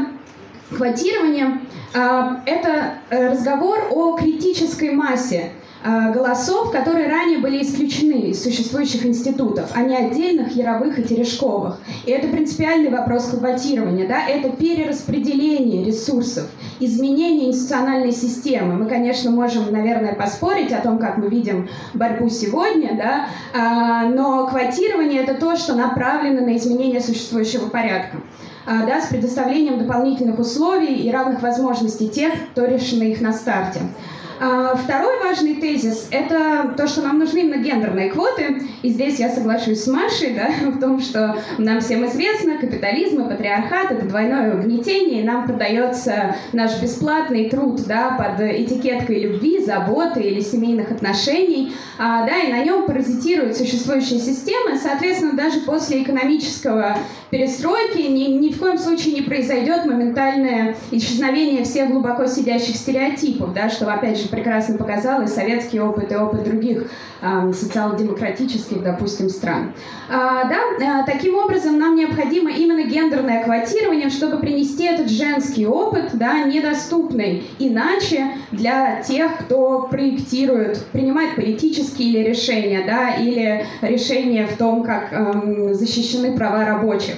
квотирование 0.76 1.60
э, 1.94 2.30
это 2.46 2.94
разговор 3.10 3.88
о 3.90 4.16
критической 4.16 4.92
массе 4.92 5.52
голосов, 5.84 6.70
которые 6.70 7.08
ранее 7.08 7.38
были 7.38 7.62
исключены 7.62 8.30
из 8.30 8.42
существующих 8.42 9.06
институтов, 9.06 9.70
а 9.74 9.82
не 9.82 9.96
отдельных 9.96 10.54
яровых 10.54 10.98
и 10.98 11.02
терешковых. 11.02 11.78
И 12.04 12.10
это 12.10 12.28
принципиальный 12.28 12.90
вопрос 12.90 13.28
квотирования, 13.28 14.06
да, 14.06 14.26
это 14.26 14.50
перераспределение 14.50 15.84
ресурсов, 15.84 16.48
изменение 16.80 17.48
институциональной 17.48 18.12
системы. 18.12 18.74
Мы, 18.74 18.86
конечно, 18.86 19.30
можем, 19.30 19.72
наверное, 19.72 20.14
поспорить 20.14 20.72
о 20.72 20.80
том, 20.80 20.98
как 20.98 21.16
мы 21.16 21.28
видим 21.28 21.68
борьбу 21.94 22.28
сегодня, 22.28 22.96
да, 22.96 23.26
а, 23.54 24.04
но 24.08 24.46
квотирование— 24.46 25.22
это 25.22 25.34
то, 25.34 25.56
что 25.56 25.74
направлено 25.74 26.42
на 26.42 26.56
изменение 26.56 27.00
существующего 27.00 27.68
порядка 27.68 28.18
а, 28.66 28.86
да, 28.86 29.00
с 29.00 29.06
предоставлением 29.06 29.78
дополнительных 29.78 30.38
условий 30.38 30.94
и 30.94 31.10
равных 31.10 31.42
возможностей 31.42 32.08
тех, 32.08 32.32
кто 32.52 32.64
решены 32.64 33.04
их 33.04 33.20
на 33.20 33.32
старте. 33.32 33.80
А, 34.42 34.74
второй 34.74 35.22
важный 35.22 35.56
тезис– 35.56 36.08
это 36.10 36.72
то, 36.74 36.88
что 36.88 37.02
нам 37.02 37.18
нужны 37.18 37.40
именно 37.40 37.62
гендерные 37.62 38.08
квоты. 38.08 38.62
И 38.80 38.88
здесь 38.88 39.18
я 39.18 39.28
соглашусь 39.28 39.84
с 39.84 39.86
Машей 39.86 40.34
да, 40.34 40.70
в 40.70 40.80
том, 40.80 40.98
что 41.00 41.36
нам 41.58 41.80
всем 41.82 42.06
известно, 42.06 42.56
капитализм 42.56 43.20
и 43.20 43.28
патриархат– 43.28 43.90
это 43.90 44.06
двойное 44.06 44.54
угнетение, 44.54 45.20
и 45.20 45.24
нам 45.24 45.44
продается 45.46 46.36
наш 46.54 46.80
бесплатный 46.80 47.50
труд 47.50 47.82
да, 47.86 48.12
под 48.12 48.40
этикеткой 48.40 49.20
любви, 49.20 49.62
заботы 49.62 50.22
или 50.22 50.40
семейных 50.40 50.90
отношений, 50.90 51.74
а, 51.98 52.26
да, 52.26 52.38
и 52.38 52.50
на 52.50 52.64
нем 52.64 52.86
паразитируют 52.86 53.58
существующие 53.58 54.20
системы. 54.20 54.78
Соответственно, 54.82 55.34
даже 55.34 55.60
после 55.60 56.02
экономического 56.02 56.96
перестройки 57.28 58.00
ни, 58.00 58.24
ни 58.24 58.50
в 58.50 58.58
коем 58.58 58.78
случае 58.78 59.14
не 59.14 59.20
произойдет 59.20 59.84
моментальное 59.84 60.76
исчезновение 60.90 61.62
всех 61.64 61.90
глубоко 61.90 62.26
сидящих 62.26 62.76
стереотипов, 62.76 63.52
да, 63.52 63.68
что, 63.68 63.92
опять 63.92 64.18
же, 64.18 64.29
прекрасно 64.30 64.78
показал 64.78 65.22
и 65.22 65.26
советский 65.26 65.80
опыт, 65.80 66.12
и 66.12 66.16
опыт 66.16 66.44
других 66.44 66.90
э, 67.20 67.52
социал-демократических, 67.52 68.82
допустим, 68.82 69.28
стран. 69.28 69.72
А, 70.08 70.44
да, 70.44 71.02
э, 71.02 71.04
таким 71.06 71.36
образом, 71.36 71.78
нам 71.78 71.96
необходимо 71.96 72.50
именно 72.50 72.84
гендерное 72.84 73.44
квотирование, 73.44 74.10
чтобы 74.10 74.38
принести 74.38 74.84
этот 74.84 75.10
женский 75.10 75.66
опыт, 75.66 76.10
да, 76.14 76.44
недоступный 76.44 77.44
иначе 77.58 78.32
для 78.50 79.02
тех, 79.02 79.38
кто 79.38 79.82
проектирует, 79.90 80.84
принимает 80.92 81.34
политические 81.34 82.08
или 82.08 82.28
решения, 82.28 82.84
да, 82.86 83.14
или 83.14 83.66
решения 83.82 84.46
в 84.46 84.56
том, 84.56 84.82
как 84.82 85.08
э, 85.12 85.74
защищены 85.74 86.36
права 86.36 86.64
рабочих, 86.64 87.16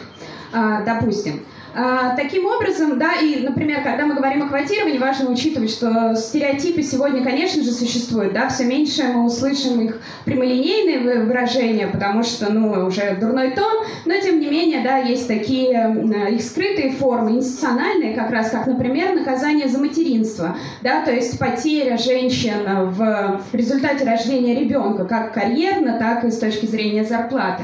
э, 0.53 0.85
допустим. 0.85 1.41
А, 1.75 2.15
таким 2.17 2.47
образом, 2.47 2.99
да, 2.99 3.15
и, 3.15 3.41
например, 3.41 3.83
когда 3.83 4.05
мы 4.05 4.15
говорим 4.15 4.43
о 4.43 4.49
квотировании, 4.49 4.99
важно 4.99 5.31
учитывать, 5.31 5.71
что 5.71 6.15
стереотипы 6.15 6.83
сегодня, 6.83 7.25
конечно 7.25 7.63
же, 7.63 7.73
существуют, 7.73 8.35
да, 8.35 8.49
все 8.49 8.65
меньше 8.65 9.05
мы 9.05 9.25
услышим 9.25 9.81
их 9.81 9.99
прямолинейные 10.27 11.25
выражения, 11.25 11.87
потому 11.87 12.23
что, 12.23 12.53
ну, 12.53 12.87
уже 12.87 13.17
дурной 13.19 13.53
тон, 13.53 13.85
но, 14.05 14.15
тем 14.21 14.41
не 14.41 14.49
менее, 14.49 14.83
да, 14.83 14.99
есть 14.99 15.27
такие 15.27 15.97
их 16.31 16.43
скрытые 16.43 16.93
формы, 16.93 17.33
институциональные, 17.33 18.15
как 18.15 18.31
раз, 18.31 18.51
как, 18.51 18.67
например, 18.67 19.15
наказание 19.15 19.69
за 19.69 19.79
материнство, 19.79 20.57
да, 20.83 21.03
то 21.03 21.11
есть 21.11 21.39
потеря 21.39 21.97
женщин 21.97 22.67
в 22.67 23.41
результате 23.53 24.05
рождения 24.05 24.59
ребенка, 24.59 25.07
как 25.07 25.33
карьерно, 25.33 25.99
так 25.99 26.25
и 26.25 26.31
с 26.31 26.39
точки 26.39 26.67
зрения 26.67 27.05
зарплаты. 27.05 27.63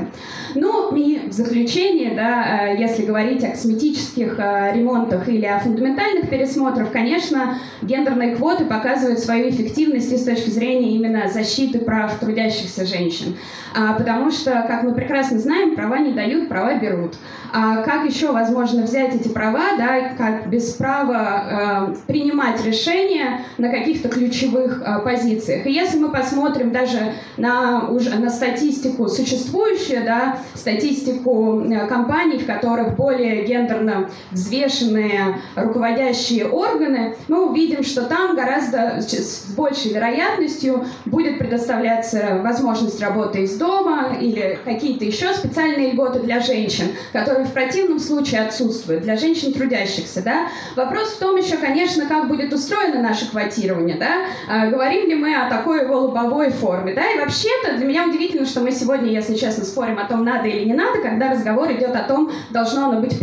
Ну, 0.55 0.95
и 0.97 1.29
в 1.29 1.33
заключение, 1.33 2.15
да, 2.15 2.69
э, 2.71 2.77
если 2.79 3.05
говорить 3.05 3.45
о 3.45 3.51
косметических 3.51 3.98
косметических 3.99 4.39
э, 4.39 4.73
ремонтах 4.75 5.29
или 5.29 5.45
о 5.45 5.59
фундаментальных 5.59 6.29
пересмотрах, 6.29 6.91
конечно, 6.93 7.59
гендерные 7.83 8.37
квоты 8.37 8.65
показывают 8.65 9.19
свою 9.19 9.51
эффективность 9.51 10.17
с 10.17 10.25
точки 10.25 10.51
зрения 10.51 10.95
именно 10.95 11.29
защиты 11.29 11.81
прав 11.81 12.19
трудящихся 12.19 12.87
женщин. 12.87 13.37
А, 13.75 13.95
потому 13.95 14.31
что, 14.31 14.65
как 14.67 14.83
мы 14.83 14.95
прекрасно 14.95 15.39
знаем, 15.39 15.75
права 15.75 15.99
не 15.99 16.13
дают, 16.13 16.49
права 16.49 16.75
берут. 16.79 17.17
А 17.53 17.83
как 17.83 18.05
еще 18.05 18.33
возможно 18.33 18.83
взять 18.83 19.15
эти 19.15 19.29
права, 19.29 19.77
да, 19.79 20.11
как 20.19 20.49
без 20.49 20.73
права 20.75 21.91
э, 21.91 21.95
принимать 22.07 22.65
решения 22.65 23.45
на 23.57 23.71
каких-то 23.71 24.09
ключевых 24.09 24.83
э, 24.83 24.99
позициях? 25.03 25.67
И 25.67 25.73
если 25.73 25.99
мы 25.99 26.11
посмотрим 26.11 26.73
даже 26.73 27.15
на, 27.37 27.89
уже, 27.89 28.19
на 28.19 28.31
статистику 28.31 29.09
существующую, 29.09 30.05
да, 30.05 30.41
статистику 30.55 31.63
э, 31.63 31.87
компаний, 31.87 32.39
в 32.39 32.47
которых 32.47 32.97
более 32.97 33.45
гендерно 33.47 33.88
совершенно 33.89 34.11
взвешенные 34.31 35.41
руководящие 35.57 36.49
органы, 36.49 37.17
мы 37.29 37.49
увидим, 37.49 37.83
что 37.83 38.03
там 38.03 38.37
гораздо 38.37 39.01
с 39.01 39.47
большей 39.57 39.93
вероятностью 39.93 40.85
будет 41.07 41.39
предоставляться 41.39 42.41
возможность 42.43 43.01
работы 43.01 43.43
из 43.43 43.57
дома 43.57 44.17
или 44.21 44.59
какие-то 44.65 45.05
еще 45.05 45.33
специальные 45.35 45.93
льготы 45.93 46.21
для 46.21 46.41
женщин, 46.41 46.89
которые 47.13 47.47
в 47.47 47.53
противном 47.53 47.99
случае 47.99 48.43
отсутствуют, 48.43 49.03
для 49.03 49.17
женщин 49.17 49.53
трудящихся. 49.53 50.23
Да? 50.23 50.49
Вопрос 50.77 51.11
в 51.11 51.19
том 51.19 51.37
еще, 51.37 51.57
конечно, 51.57 52.07
как 52.07 52.29
будет 52.29 52.53
устроено 52.53 53.01
наше 53.01 53.31
квотирование. 53.31 53.97
Да? 53.97 54.27
А, 54.49 54.67
говорим 54.67 55.09
ли 55.09 55.15
мы 55.15 55.35
о 55.35 55.49
такой 55.49 55.83
его 55.83 56.01
лобовой 56.01 56.51
форме. 56.51 56.95
Да? 56.95 57.11
И 57.13 57.19
вообще-то 57.19 57.77
для 57.77 57.87
меня 57.87 58.07
удивительно, 58.07 58.47
что 58.47 58.61
мы 58.61 58.71
сегодня, 58.71 59.11
если 59.11 59.35
честно, 59.35 59.65
спорим 59.65 59.99
о 59.99 60.05
том, 60.05 60.25
надо 60.25 60.49
или 60.49 60.65
не 60.65 60.75
надо, 60.75 61.01
когда 61.01 61.31
разговор 61.31 61.71
идет 61.73 61.95
о 61.95 62.03
том, 62.03 62.31
должно 62.51 62.89
оно 62.89 63.01
быть 63.01 63.19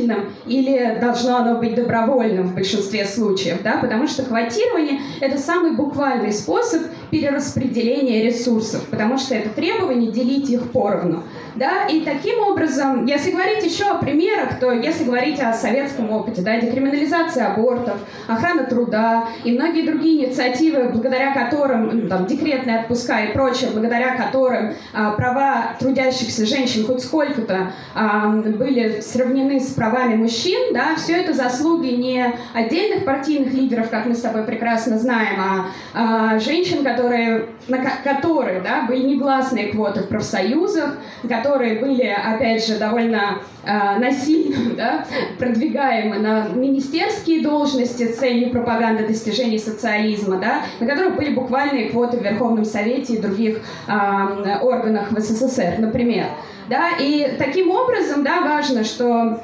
принудительным 0.00 0.32
или 0.46 0.98
должно 1.00 1.38
оно 1.38 1.58
быть 1.58 1.74
добровольным 1.74 2.48
в 2.48 2.54
большинстве 2.54 3.04
случаев. 3.04 3.62
Да? 3.62 3.78
Потому 3.78 4.06
что 4.06 4.22
квотирование— 4.22 5.00
это 5.20 5.38
самый 5.38 5.72
буквальный 5.72 6.32
способ 6.32 6.82
перераспределения 7.10 8.24
ресурсов, 8.24 8.84
потому 8.90 9.18
что 9.18 9.34
это 9.34 9.50
требование 9.50 10.10
делить 10.10 10.48
их 10.50 10.70
поровну. 10.72 11.22
Да? 11.56 11.86
И 11.86 12.00
таким 12.02 12.40
образом, 12.40 13.06
если 13.06 13.32
говорить 13.32 13.64
еще 13.64 13.84
о 13.84 13.98
примерах, 13.98 14.58
то 14.60 14.72
если 14.72 15.04
говорить 15.04 15.40
о 15.40 15.52
советском 15.52 16.10
опыте, 16.10 16.42
да, 16.42 16.60
декриминализация 16.60 17.48
абортов, 17.48 17.96
охрана 18.28 18.64
труда 18.64 19.28
и 19.44 19.52
многие 19.52 19.82
другие 19.82 20.24
инициативы, 20.24 20.90
благодаря 20.90 21.34
которым, 21.34 22.02
ну, 22.02 22.08
там, 22.08 22.26
декретные 22.26 22.80
отпуска 22.80 23.24
и 23.24 23.32
прочее, 23.32 23.70
благодаря 23.72 24.16
которым 24.16 24.74
а, 24.92 25.12
права 25.12 25.74
трудящихся 25.78 26.46
женщин 26.46 26.86
хоть 26.86 27.02
сколько-то 27.02 27.72
а, 27.94 28.28
были 28.28 29.00
сравнены 29.00 29.60
с 29.60 29.72
правами 29.72 29.89
мужчин, 29.90 30.72
да, 30.72 30.94
все 30.96 31.14
это 31.14 31.32
заслуги 31.32 31.88
не 31.88 32.34
отдельных 32.54 33.04
партийных 33.04 33.52
лидеров, 33.52 33.90
как 33.90 34.06
мы 34.06 34.14
с 34.14 34.20
тобой 34.20 34.44
прекрасно 34.44 34.98
знаем, 34.98 35.40
а, 35.40 35.66
а 35.94 36.38
женщин, 36.38 36.84
которые, 36.84 37.46
на, 37.68 37.78
которые 38.02 38.60
да, 38.60 38.82
были 38.86 39.02
негласные 39.02 39.68
квоты 39.68 40.00
в 40.00 40.08
профсоюзах, 40.08 40.96
которые 41.28 41.78
были, 41.78 42.06
опять 42.06 42.66
же, 42.66 42.78
довольно 42.78 43.38
э, 43.64 43.98
насильно 43.98 44.74
да, 44.76 45.04
продвигаемы 45.38 46.18
на 46.18 46.48
министерские 46.48 47.42
должности 47.42 48.08
с 48.08 48.18
целью 48.18 48.50
пропаганды 48.50 49.06
достижений 49.06 49.58
социализма, 49.58 50.36
да, 50.36 50.62
на 50.80 50.86
которых 50.86 51.16
были 51.16 51.34
буквальные 51.34 51.90
квоты 51.90 52.18
в 52.18 52.22
Верховном 52.22 52.64
Совете 52.64 53.14
и 53.14 53.20
других 53.20 53.60
э, 53.88 54.58
органах 54.60 55.10
в 55.10 55.20
СССР, 55.20 55.76
например. 55.78 56.26
Да, 56.68 56.90
и 57.00 57.34
таким 57.36 57.72
образом 57.72 58.22
да, 58.22 58.42
важно, 58.42 58.84
что 58.84 59.40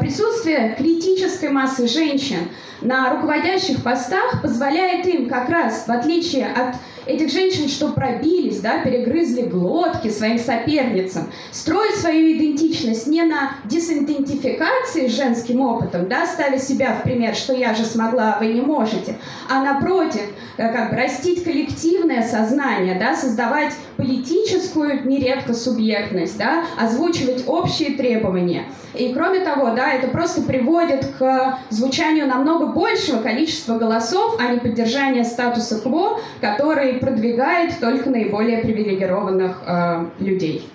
присутствие 0.00 0.74
критической 0.76 1.50
массы 1.50 1.86
женщин 1.86 2.48
на 2.80 3.10
руководящих 3.14 3.82
постах 3.82 4.42
позволяет 4.42 5.06
им 5.06 5.28
как 5.28 5.48
раз, 5.48 5.84
в 5.86 5.90
отличие 5.90 6.46
от 6.46 6.76
этих 7.06 7.30
женщин, 7.30 7.68
что 7.68 7.88
пробились, 7.88 8.60
да, 8.60 8.78
перегрызли 8.78 9.42
глотки 9.42 10.08
своим 10.08 10.38
соперницам, 10.38 11.30
строить 11.50 11.96
свою 11.96 12.36
идентичность 12.36 13.06
не 13.06 13.22
на 13.22 13.56
дисидентификации 13.64 15.08
женским 15.08 15.60
опытом, 15.60 16.08
да, 16.08 16.26
ставя 16.26 16.58
себя 16.58 16.94
в 16.94 17.02
пример, 17.02 17.34
что 17.34 17.54
я 17.54 17.74
же 17.74 17.84
смогла, 17.84 18.34
а 18.34 18.38
вы 18.38 18.52
не 18.52 18.60
можете, 18.60 19.16
а 19.50 19.62
напротив, 19.64 20.22
э, 20.56 20.72
как 20.72 20.90
бы 20.90 20.96
растить 20.96 21.42
коллективное 21.44 22.22
сознание, 22.22 22.96
да, 22.98 23.16
создавать 23.16 23.72
политическую 23.96 25.06
нередко 25.06 25.54
субъектность, 25.54 26.38
да, 26.38 26.64
озвучивать 26.78 27.44
общие 27.46 27.90
требования. 27.90 28.66
И 28.94 29.12
кроме 29.14 29.40
того, 29.44 29.70
да, 29.70 29.92
это 29.92 30.08
просто 30.08 30.42
приводит 30.42 31.06
к 31.18 31.58
звучанию 31.70 32.26
намного 32.26 32.66
большего 32.66 33.22
количества 33.22 33.78
голосов, 33.78 34.36
а 34.38 34.52
не 34.52 34.58
поддержания 34.58 35.24
статуса 35.24 35.80
кво, 35.80 36.20
который 36.40 36.94
продвигает 36.94 37.78
только 37.80 38.10
наиболее 38.10 38.58
привилегированных 38.58 39.62
э, 39.66 40.06
людей. 40.18 40.68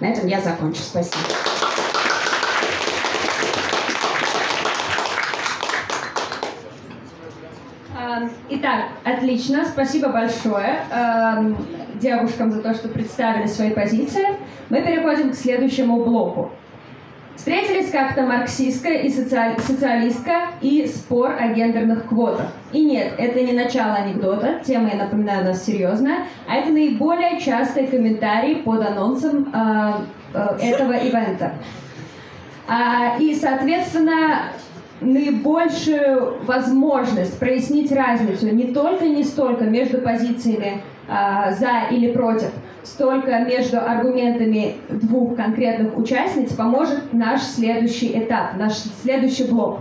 На 0.00 0.06
этом 0.06 0.26
я 0.26 0.40
закончу. 0.40 0.80
Спасибо. 0.82 1.18
Эм, 7.96 8.30
итак, 8.50 8.86
отлично, 9.04 9.64
спасибо 9.64 10.08
большое 10.08 10.80
эм, 10.90 11.56
девушкам 12.00 12.50
за 12.50 12.60
то, 12.60 12.74
что 12.74 12.88
представили 12.88 13.46
свои 13.46 13.70
позиции. 13.70 14.26
Мы 14.70 14.82
переходим 14.82 15.30
к 15.30 15.34
следующему 15.34 16.04
блоку. 16.04 16.50
Встретились 17.36 17.90
как-то 17.90 18.22
марксистская 18.22 18.98
и 18.98 19.10
социаль... 19.10 19.58
социалистка 19.58 20.48
и 20.60 20.86
спор 20.86 21.34
о 21.38 21.48
гендерных 21.48 22.06
квотах. 22.06 22.52
И 22.72 22.84
нет, 22.84 23.14
это 23.18 23.40
не 23.40 23.52
начало 23.52 23.94
анекдота, 23.94 24.60
тема, 24.64 24.90
я 24.90 24.96
напоминаю, 24.96 25.42
у 25.42 25.48
нас 25.48 25.64
серьезная, 25.64 26.26
а 26.46 26.56
это 26.56 26.70
наиболее 26.70 27.40
частые 27.40 27.88
комментарии 27.88 28.56
под 28.56 28.86
анонсом 28.86 29.52
э, 29.52 29.92
э, 30.34 30.58
этого 30.60 30.92
ивента. 30.92 31.54
А, 32.68 33.16
и, 33.18 33.34
соответственно, 33.34 34.52
наибольшую 35.00 36.44
возможность 36.44 37.38
прояснить 37.38 37.90
разницу 37.92 38.54
не 38.54 38.72
только 38.72 39.06
не 39.06 39.24
столько 39.24 39.64
между 39.64 39.98
позициями 39.98 40.82
э, 41.08 41.54
за 41.54 41.88
или 41.90 42.12
против, 42.12 42.50
столько 42.82 43.38
между 43.40 43.78
аргументами 43.78 44.76
двух 44.88 45.36
конкретных 45.36 45.96
участниц 45.96 46.52
поможет 46.52 47.12
наш 47.12 47.42
следующий 47.42 48.18
этап, 48.18 48.56
наш 48.56 48.74
следующий 49.02 49.44
блок, 49.44 49.80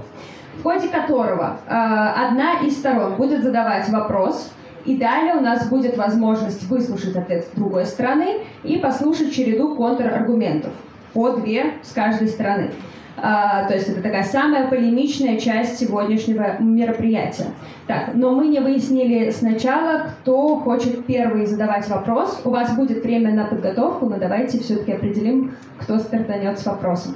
в 0.57 0.63
ходе 0.63 0.87
которого 0.87 1.57
э, 1.67 1.71
одна 1.71 2.59
из 2.65 2.77
сторон 2.77 3.15
будет 3.15 3.43
задавать 3.43 3.89
вопрос, 3.89 4.51
и 4.85 4.97
далее 4.97 5.35
у 5.35 5.41
нас 5.41 5.69
будет 5.69 5.97
возможность 5.97 6.63
выслушать 6.67 7.15
ответ 7.15 7.45
с 7.45 7.55
другой 7.55 7.85
стороны 7.85 8.41
и 8.63 8.77
послушать 8.77 9.33
череду 9.33 9.75
контраргументов 9.75 10.71
по 11.13 11.31
две 11.31 11.73
с 11.83 11.91
каждой 11.91 12.27
стороны. 12.27 12.71
А, 13.17 13.65
то 13.67 13.73
есть 13.73 13.89
это 13.89 14.01
такая 14.01 14.23
самая 14.23 14.67
полемичная 14.69 15.37
часть 15.37 15.77
сегодняшнего 15.77 16.57
мероприятия. 16.59 17.47
Так, 17.87 18.13
но 18.13 18.31
мы 18.31 18.47
не 18.47 18.59
выяснили 18.59 19.29
сначала, 19.31 20.07
кто 20.21 20.57
хочет 20.57 21.05
первый 21.05 21.45
задавать 21.45 21.87
вопрос. 21.89 22.41
У 22.45 22.49
вас 22.49 22.75
будет 22.75 23.03
время 23.03 23.33
на 23.33 23.45
подготовку, 23.45 24.07
но 24.07 24.17
давайте 24.17 24.59
все-таки 24.59 24.93
определим, 24.93 25.55
кто 25.79 25.99
стартанет 25.99 26.59
с 26.59 26.65
вопросом. 26.65 27.15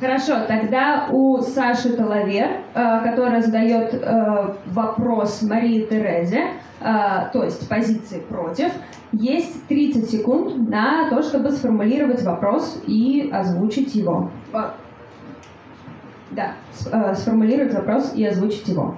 Хорошо, 0.00 0.46
тогда 0.48 1.08
у 1.10 1.42
Саши 1.42 1.94
Талавер, 1.94 2.62
э, 2.74 3.00
которая 3.04 3.42
задает 3.42 3.92
э, 3.92 4.54
вопрос 4.68 5.42
Марии 5.42 5.84
Терезе, 5.84 6.52
э, 6.80 6.84
то 7.34 7.44
есть 7.44 7.68
позиции 7.68 8.20
против, 8.20 8.72
есть 9.12 9.66
30 9.68 10.08
секунд 10.08 10.70
на 10.70 11.10
то, 11.10 11.22
чтобы 11.22 11.50
сформулировать 11.50 12.22
вопрос 12.22 12.82
и 12.86 13.28
озвучить 13.30 13.94
его. 13.94 14.30
Да, 16.30 16.52
сформулировать 17.14 17.74
вопрос 17.74 18.14
и 18.14 18.24
озвучить 18.24 18.68
его. 18.68 18.94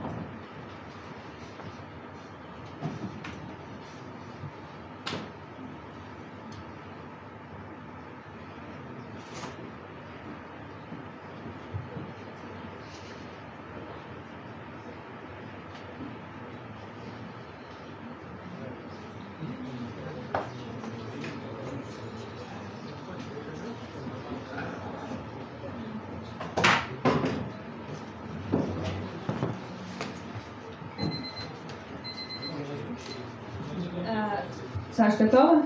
Саш, 34.92 35.16
готова? 35.18 35.62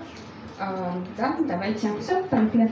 А, 0.59 0.93
да, 1.17 1.37
давайте. 1.41 1.91
Все, 1.99 2.23
поехали. 2.23 2.71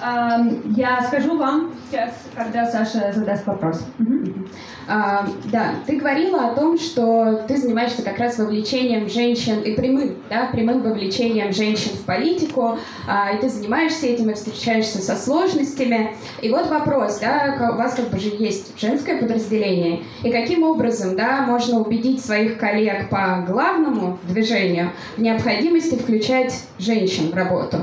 А, 0.00 0.38
я 0.76 1.02
скажу 1.02 1.36
вам 1.36 1.72
сейчас, 1.90 2.14
когда 2.34 2.66
Саша 2.66 3.12
задаст 3.12 3.46
вопрос. 3.46 3.86
Угу. 3.98 4.43
А, 4.86 5.26
да, 5.50 5.74
ты 5.86 5.96
говорила 5.96 6.48
о 6.48 6.54
том, 6.54 6.78
что 6.78 7.44
ты 7.48 7.56
занимаешься 7.56 8.02
как 8.02 8.18
раз 8.18 8.38
вовлечением 8.38 9.08
женщин 9.08 9.60
и 9.62 9.74
прямым, 9.74 10.16
да, 10.28 10.48
прямым 10.52 10.82
вовлечением 10.82 11.52
женщин 11.52 11.92
в 11.92 12.04
политику, 12.04 12.78
а, 13.08 13.32
и 13.32 13.38
ты 13.38 13.48
занимаешься 13.48 14.06
этим 14.06 14.30
и 14.30 14.34
встречаешься 14.34 14.98
со 14.98 15.16
сложностями. 15.16 16.12
И 16.42 16.50
вот 16.50 16.68
вопрос, 16.68 17.18
да, 17.18 17.72
у 17.72 17.76
вас 17.76 17.94
как 17.94 18.10
бы 18.10 18.18
же 18.18 18.28
есть 18.38 18.78
женское 18.78 19.18
подразделение, 19.18 20.02
и 20.22 20.30
каким 20.30 20.62
образом, 20.64 21.16
да, 21.16 21.42
можно 21.42 21.80
убедить 21.80 22.24
своих 22.24 22.58
коллег 22.58 23.08
по 23.08 23.44
главному 23.46 24.18
движению 24.24 24.90
в 25.16 25.22
необходимости 25.22 25.96
включать 25.96 26.64
женщин 26.78 27.30
в 27.30 27.34
работу? 27.34 27.78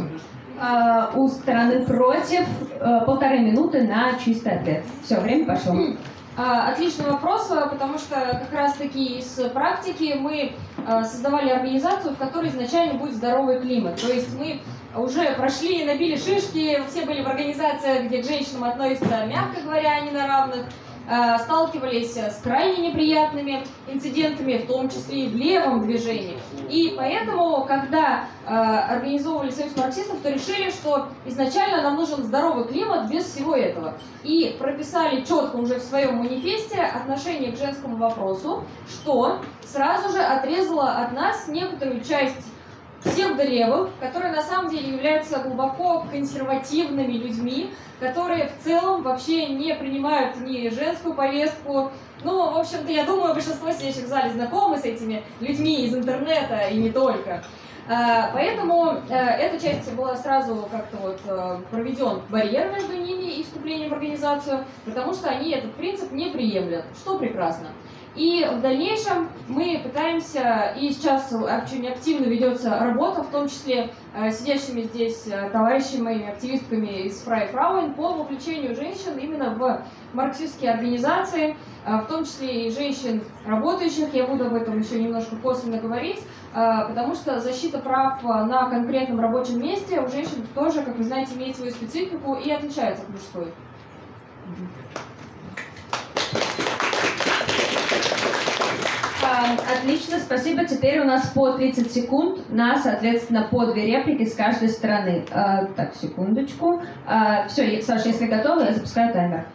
А, 0.60 1.12
у 1.16 1.28
стороны 1.28 1.84
против 1.84 2.46
а, 2.80 3.00
полторы 3.02 3.40
минуты 3.40 3.82
на 3.82 4.14
чистый 4.24 4.54
ответ. 4.54 4.84
Все, 5.04 5.20
время 5.20 5.46
пошло. 5.46 5.76
А, 6.38 6.70
отличный 6.70 7.12
вопрос, 7.12 7.52
а, 7.52 7.67
потому 7.67 7.98
что 7.98 8.15
как 8.15 8.54
раз-таки 8.54 9.20
из 9.20 9.39
практики 9.54 10.15
мы 10.17 10.54
а, 10.88 11.04
создавали 11.04 11.50
организацию, 11.50 12.13
в 12.13 12.17
которой 12.17 12.50
изначально 12.50 12.94
будет 12.94 13.15
здоровый 13.15 13.60
климат. 13.60 14.00
То 14.00 14.08
есть 14.08 14.34
мы 14.38 14.62
уже 14.96 15.34
прошли, 15.34 15.84
набили 15.84 16.15
шишки, 16.15 16.82
все 16.89 17.06
были 17.06 17.22
в 17.22 17.28
организациях, 17.28 18.06
где 18.06 18.22
к 18.22 18.26
женщинам 18.26 18.63
относятся, 18.63 19.26
мягко 19.26 19.62
говоря, 19.62 20.00
не 20.02 20.12
на 20.12 20.28
равных. 20.28 20.65
Э, 21.10 21.40
сталкивались 21.40 22.16
с 22.16 22.42
крайне 22.44 22.90
неприятными 22.90 23.64
инцидентами, 23.88 24.58
в 24.58 24.68
том 24.68 24.88
числе 24.88 25.26
и 25.26 25.30
в 25.30 25.36
левом 25.36 25.82
движении. 25.82 26.38
И 26.70 26.94
поэтому, 26.96 27.66
когда 27.66 28.26
э, 28.46 28.54
организовывали 28.54 29.50
Союз 29.50 29.76
марксистов, 29.76 30.20
то 30.22 30.30
решили, 30.30 30.70
что 30.70 31.08
изначально 31.26 31.82
нам 31.82 31.96
нужен 31.96 32.24
здоровый 32.24 32.66
климат 32.68 33.10
без 33.10 33.26
всего 33.26 33.56
этого. 33.56 33.96
И 34.24 34.56
прописали 34.60 35.22
четко 35.22 35.56
уже 35.56 35.80
в 35.80 35.84
своем 35.84 36.18
манифесте 36.18 36.80
отношение 36.80 37.52
к 37.52 37.58
женскому 37.58 37.98
вопросу, 37.98 38.64
что 38.88 39.40
сразу 39.66 40.12
же 40.12 40.22
отрезало 40.22 40.92
от 40.92 41.14
нас 41.14 41.48
некоторую 41.48 42.04
часть 42.04 42.46
псевдолевых, 43.04 43.90
которые 44.00 44.34
на 44.34 44.42
самом 44.42 44.70
деле 44.70 44.94
являются 44.94 45.40
глубоко 45.40 46.06
консервативными 46.12 47.14
людьми, 47.14 47.72
которые 48.00 48.50
в 48.50 48.64
целом 48.64 49.04
вообще 49.04 49.48
не 49.48 49.74
принимают 49.76 50.40
ни 50.42 50.70
женскую 50.70 51.14
повестку. 51.14 51.92
Ну, 52.24 52.52
в 52.52 52.58
общем-то, 52.58 52.92
я 52.92 53.06
думаю, 53.06 53.34
большинство 53.34 53.72
сидящих 53.72 54.06
в 54.06 54.08
зале 54.08 54.32
знакомы 54.32 54.78
с 54.78 54.84
этими 54.84 55.24
людьми 55.40 55.86
из 55.86 55.96
интернета 55.96 56.68
и 56.70 56.78
не 56.78 56.92
только. 56.92 57.44
А, 57.90 58.30
поэтому 58.32 59.02
э, 59.10 59.16
эта 59.16 59.60
часть 59.60 59.92
была 59.94 60.16
сразу 60.16 60.68
как-то 60.72 60.98
вот 60.98 61.20
э, 61.26 61.58
проведен 61.72 62.22
барьер 62.30 62.72
между 62.72 62.94
ними 62.94 63.24
и 63.24 63.44
вступлением 63.44 63.90
в 63.90 63.94
организацию, 63.94 64.66
потому 64.86 65.14
что 65.14 65.30
они 65.30 65.52
этот 65.52 65.74
принцип 65.74 66.12
не 66.12 66.28
приемлят, 66.28 66.86
что 66.96 67.18
прекрасно. 67.18 67.70
И 68.15 68.45
в 68.45 68.60
дальнейшем 68.60 69.30
мы 69.47 69.80
пытаемся, 69.82 70.76
и 70.78 70.89
сейчас 70.89 71.32
очень 71.32 71.88
активно 71.88 72.26
ведется 72.26 72.78
работа, 72.78 73.24
в 73.24 73.30
том 73.30 73.47
числе 73.47 73.93
э, 74.13 74.32
сидящими 74.32 74.82
здесь 74.82 75.28
э, 75.28 75.50
товарищами, 75.50 76.30
активистками 76.30 77.04
из 77.04 77.21
Фрай 77.21 77.47
Фрауэн 77.47 77.93
по 77.93 78.12
вовлечению 78.12 78.76
женщин 78.76 79.17
именно 79.17 79.56
в 79.56 79.86
марксистские 80.13 80.71
организации, 80.71 81.56
э, 81.86 81.97
в 82.02 82.06
том 82.08 82.26
числе 82.26 82.67
и 82.67 82.71
женщин 82.71 83.24
работающих, 83.45 84.13
я 84.13 84.28
буду 84.28 84.47
об 84.47 84.56
этом 84.56 84.80
еще 84.80 85.02
немножко 85.02 85.38
косвенно 85.38 85.78
говорить, 85.78 86.19
потому 86.52 87.15
что 87.15 87.39
защита 87.39 87.80
прав 87.80 88.21
на 88.24 88.69
конкретном 88.69 89.21
рабочем 89.21 89.62
месте 89.62 90.02
у 90.02 90.10
женщин 90.10 90.45
тоже, 90.54 90.84
как 90.84 90.97
вы 90.97 91.04
знаете, 91.06 91.36
имеет 91.36 91.56
свою 91.56 91.71
специфику 91.71 92.36
и 92.36 92.52
отличается 92.52 93.04
от 93.04 93.10
мужской. 93.10 93.54
Отлично, 99.80 100.19
спасибо. 100.19 100.65
Теперь 100.65 100.99
у 100.99 101.06
нас 101.06 101.27
по 101.30 101.51
30 101.54 101.91
секунд 101.91 102.49
на, 102.49 102.77
соответственно, 102.77 103.47
по 103.49 103.65
две 103.65 103.86
реплики 103.86 104.25
с 104.25 104.36
каждой 104.36 104.69
стороны. 104.69 105.25
А, 105.32 105.65
так, 105.75 105.95
секундочку. 105.95 106.82
А, 107.06 107.47
все, 107.47 107.82
Саша, 107.82 108.10
если 108.10 108.27
готова, 108.27 108.62
я 108.62 108.73
запускаю 108.73 109.13
таймер. 109.13 109.45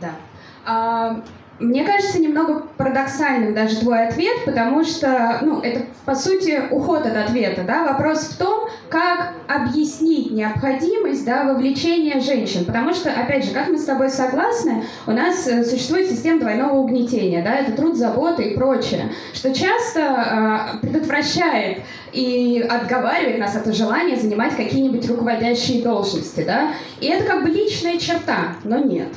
Да. 0.00 1.22
Мне 1.58 1.84
кажется 1.84 2.20
немного 2.20 2.66
парадоксальным 2.76 3.54
даже 3.54 3.80
твой 3.80 4.08
ответ, 4.08 4.44
потому 4.44 4.84
что, 4.84 5.38
ну, 5.40 5.60
это, 5.60 5.86
по 6.04 6.14
сути, 6.14 6.62
уход 6.70 7.06
от 7.06 7.16
ответа, 7.16 7.62
да, 7.62 7.84
вопрос 7.84 8.24
в 8.24 8.36
том, 8.36 8.68
как 8.90 9.32
объяснить 9.48 10.32
необходимость, 10.32 11.24
да, 11.24 11.44
вовлечения 11.44 12.20
женщин, 12.20 12.66
потому 12.66 12.92
что, 12.92 13.10
опять 13.10 13.46
же, 13.46 13.52
как 13.52 13.68
мы 13.68 13.78
с 13.78 13.84
тобой 13.84 14.10
согласны, 14.10 14.84
у 15.06 15.12
нас 15.12 15.46
э, 15.48 15.64
существует 15.64 16.10
система 16.10 16.40
двойного 16.40 16.74
угнетения, 16.74 17.42
да, 17.42 17.54
это 17.54 17.72
труд, 17.72 17.96
забота 17.96 18.42
и 18.42 18.54
прочее, 18.54 19.10
что 19.32 19.54
часто 19.54 20.00
э, 20.00 20.78
предотвращает 20.82 21.78
и 22.12 22.66
отговаривает 22.68 23.38
нас 23.38 23.56
от 23.56 23.74
желания 23.74 24.16
занимать 24.16 24.54
какие-нибудь 24.54 25.08
руководящие 25.08 25.82
должности, 25.82 26.44
да, 26.46 26.72
и 27.00 27.06
это 27.06 27.24
как 27.24 27.44
бы 27.44 27.48
личная 27.48 27.96
черта, 27.96 28.56
но 28.62 28.78
нет. 28.78 29.08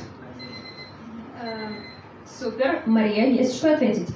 Супер. 2.40 2.82
Мария, 2.86 3.26
есть 3.26 3.58
что 3.58 3.74
ответить? 3.74 4.08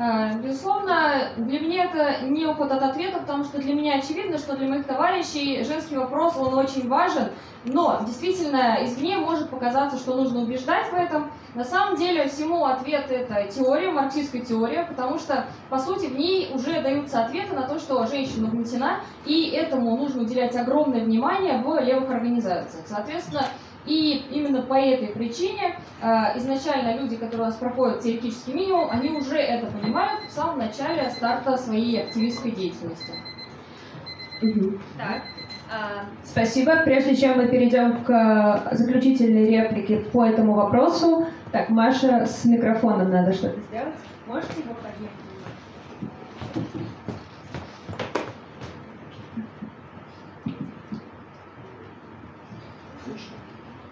А, 0.00 0.32
безусловно, 0.34 1.30
для 1.36 1.60
меня 1.60 1.84
это 1.84 2.26
не 2.26 2.44
уход 2.44 2.72
от 2.72 2.82
ответа, 2.82 3.20
потому 3.20 3.44
что 3.44 3.58
для 3.58 3.72
меня 3.72 3.98
очевидно, 3.98 4.36
что 4.38 4.56
для 4.56 4.66
моих 4.68 4.84
товарищей 4.84 5.62
женский 5.62 5.96
вопрос, 5.96 6.36
он 6.36 6.54
очень 6.54 6.88
важен, 6.88 7.30
но 7.64 8.00
действительно 8.04 8.78
извне 8.82 9.18
может 9.18 9.48
показаться, 9.48 9.96
что 9.96 10.16
нужно 10.16 10.40
убеждать 10.40 10.90
в 10.90 10.94
этом. 10.94 11.30
На 11.54 11.62
самом 11.62 11.96
деле 11.96 12.26
всему 12.26 12.64
ответ 12.64 13.10
это 13.10 13.48
теория, 13.48 13.92
марксистская 13.92 14.42
теория, 14.42 14.84
потому 14.84 15.18
что, 15.18 15.46
по 15.70 15.78
сути, 15.78 16.06
в 16.06 16.16
ней 16.16 16.50
уже 16.52 16.82
даются 16.82 17.24
ответы 17.24 17.54
на 17.54 17.68
то, 17.68 17.78
что 17.78 18.04
женщина 18.06 18.48
угнетена, 18.48 19.02
и 19.24 19.50
этому 19.50 19.96
нужно 19.96 20.22
уделять 20.22 20.56
огромное 20.56 21.04
внимание 21.04 21.62
в 21.62 21.80
левых 21.80 22.10
организациях. 22.10 22.86
Соответственно, 22.86 23.46
и 23.88 24.26
именно 24.30 24.62
по 24.62 24.74
этой 24.74 25.08
причине 25.08 25.76
э, 26.02 26.06
изначально 26.36 27.00
люди, 27.00 27.16
которые 27.16 27.42
у 27.42 27.46
нас 27.46 27.56
проходят 27.56 28.00
теоретический 28.00 28.52
минимум, 28.52 28.88
они 28.90 29.10
уже 29.10 29.38
это 29.38 29.66
понимают 29.66 30.20
в 30.28 30.32
самом 30.32 30.58
начале 30.58 31.10
старта 31.10 31.56
своей 31.56 32.02
активистской 32.02 32.50
деятельности. 32.50 33.12
Так. 34.96 35.22
А, 35.70 36.06
спасибо. 36.24 36.82
Прежде 36.84 37.16
чем 37.16 37.38
мы 37.38 37.48
перейдем 37.48 38.04
к 38.04 38.68
заключительной 38.72 39.46
реплике 39.50 39.98
по 39.98 40.24
этому 40.24 40.54
вопросу, 40.54 41.26
так, 41.52 41.68
Маша, 41.70 42.26
с 42.26 42.44
микрофоном 42.44 43.10
надо 43.10 43.32
что-то 43.32 43.60
сделать. 43.60 43.94
Можете 44.26 44.60
его 44.60 44.74
поднять? 44.74 45.10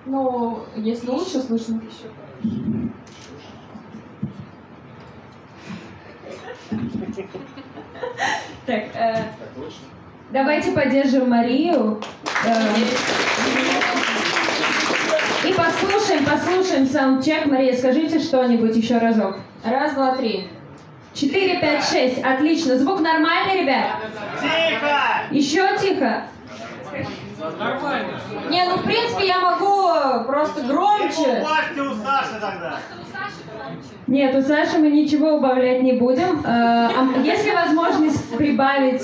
Ну, 0.06 0.60
если 0.76 1.10
лучше 1.10 1.40
слышно. 1.40 1.80
Так, 8.66 8.84
э, 8.94 9.22
давайте 10.30 10.70
поддержим 10.72 11.28
Марию. 11.28 12.00
Э, 12.44 12.76
и 15.44 15.52
послушаем, 15.52 16.24
послушаем 16.24 16.86
саундчек. 16.86 17.46
Мария, 17.46 17.76
скажите 17.76 18.20
что-нибудь 18.20 18.76
еще 18.76 18.98
разок. 18.98 19.38
Раз, 19.64 19.94
два, 19.94 20.14
три. 20.14 20.48
Четыре, 21.14 21.60
пять, 21.60 21.84
шесть. 21.84 22.22
Отлично. 22.22 22.78
Звук 22.78 23.00
нормальный, 23.00 23.62
ребят? 23.62 23.96
Тихо! 24.40 25.32
Еще 25.32 25.66
тихо. 25.80 26.24
Нормально. 27.58 28.20
Не, 28.50 28.64
ну 28.64 28.76
в 28.76 28.84
принципе 28.84 29.26
я 29.26 29.40
могу 29.40 30.24
просто 30.26 30.62
громче. 30.62 31.42
Убавьте 31.42 31.80
у 31.80 31.94
Саши 31.94 32.40
тогда. 32.40 32.78
Нет, 34.06 34.34
у 34.36 34.42
Саши 34.42 34.78
мы 34.78 34.90
ничего 34.90 35.36
убавлять 35.36 35.82
не 35.82 35.94
будем. 35.94 36.40
Э, 36.40 36.88
а 36.88 37.18
есть 37.22 37.44
ли 37.44 37.52
возможность 37.52 38.36
прибавить? 38.36 39.02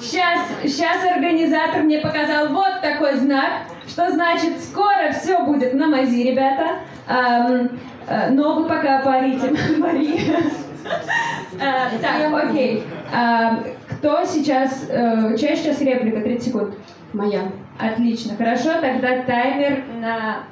Сейчас, 0.00 0.40
сейчас 0.62 1.04
организатор 1.04 1.82
мне 1.82 1.98
показал 1.98 2.48
вот 2.48 2.80
такой 2.82 3.16
знак, 3.16 3.62
что 3.86 4.10
значит 4.10 4.60
скоро 4.62 5.12
все 5.12 5.44
будет 5.44 5.74
на 5.74 5.86
мази, 5.86 6.22
ребята. 6.22 6.80
Эм, 7.06 7.78
э, 8.08 8.30
но 8.30 8.54
вы 8.54 8.68
пока 8.68 9.00
парите, 9.00 9.54
Мария. 9.78 10.40
Э, 10.84 11.98
так, 12.00 12.44
окей. 12.44 12.84
Эм, 13.12 13.64
кто 13.88 14.24
сейчас, 14.24 14.86
э, 14.88 15.36
чья 15.38 15.56
сейчас 15.56 15.80
реплика? 15.80 16.20
30 16.20 16.46
секунд. 16.46 16.74
Моя. 17.12 17.52
Отлично, 17.78 18.36
хорошо, 18.36 18.80
тогда 18.80 19.22
таймер 19.22 19.84
на, 20.00 20.44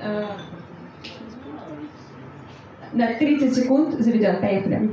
э, 0.00 0.24
на 2.92 3.14
30 3.14 3.54
секунд 3.54 3.94
заведен. 4.00 4.40
Поехали. 4.40 4.90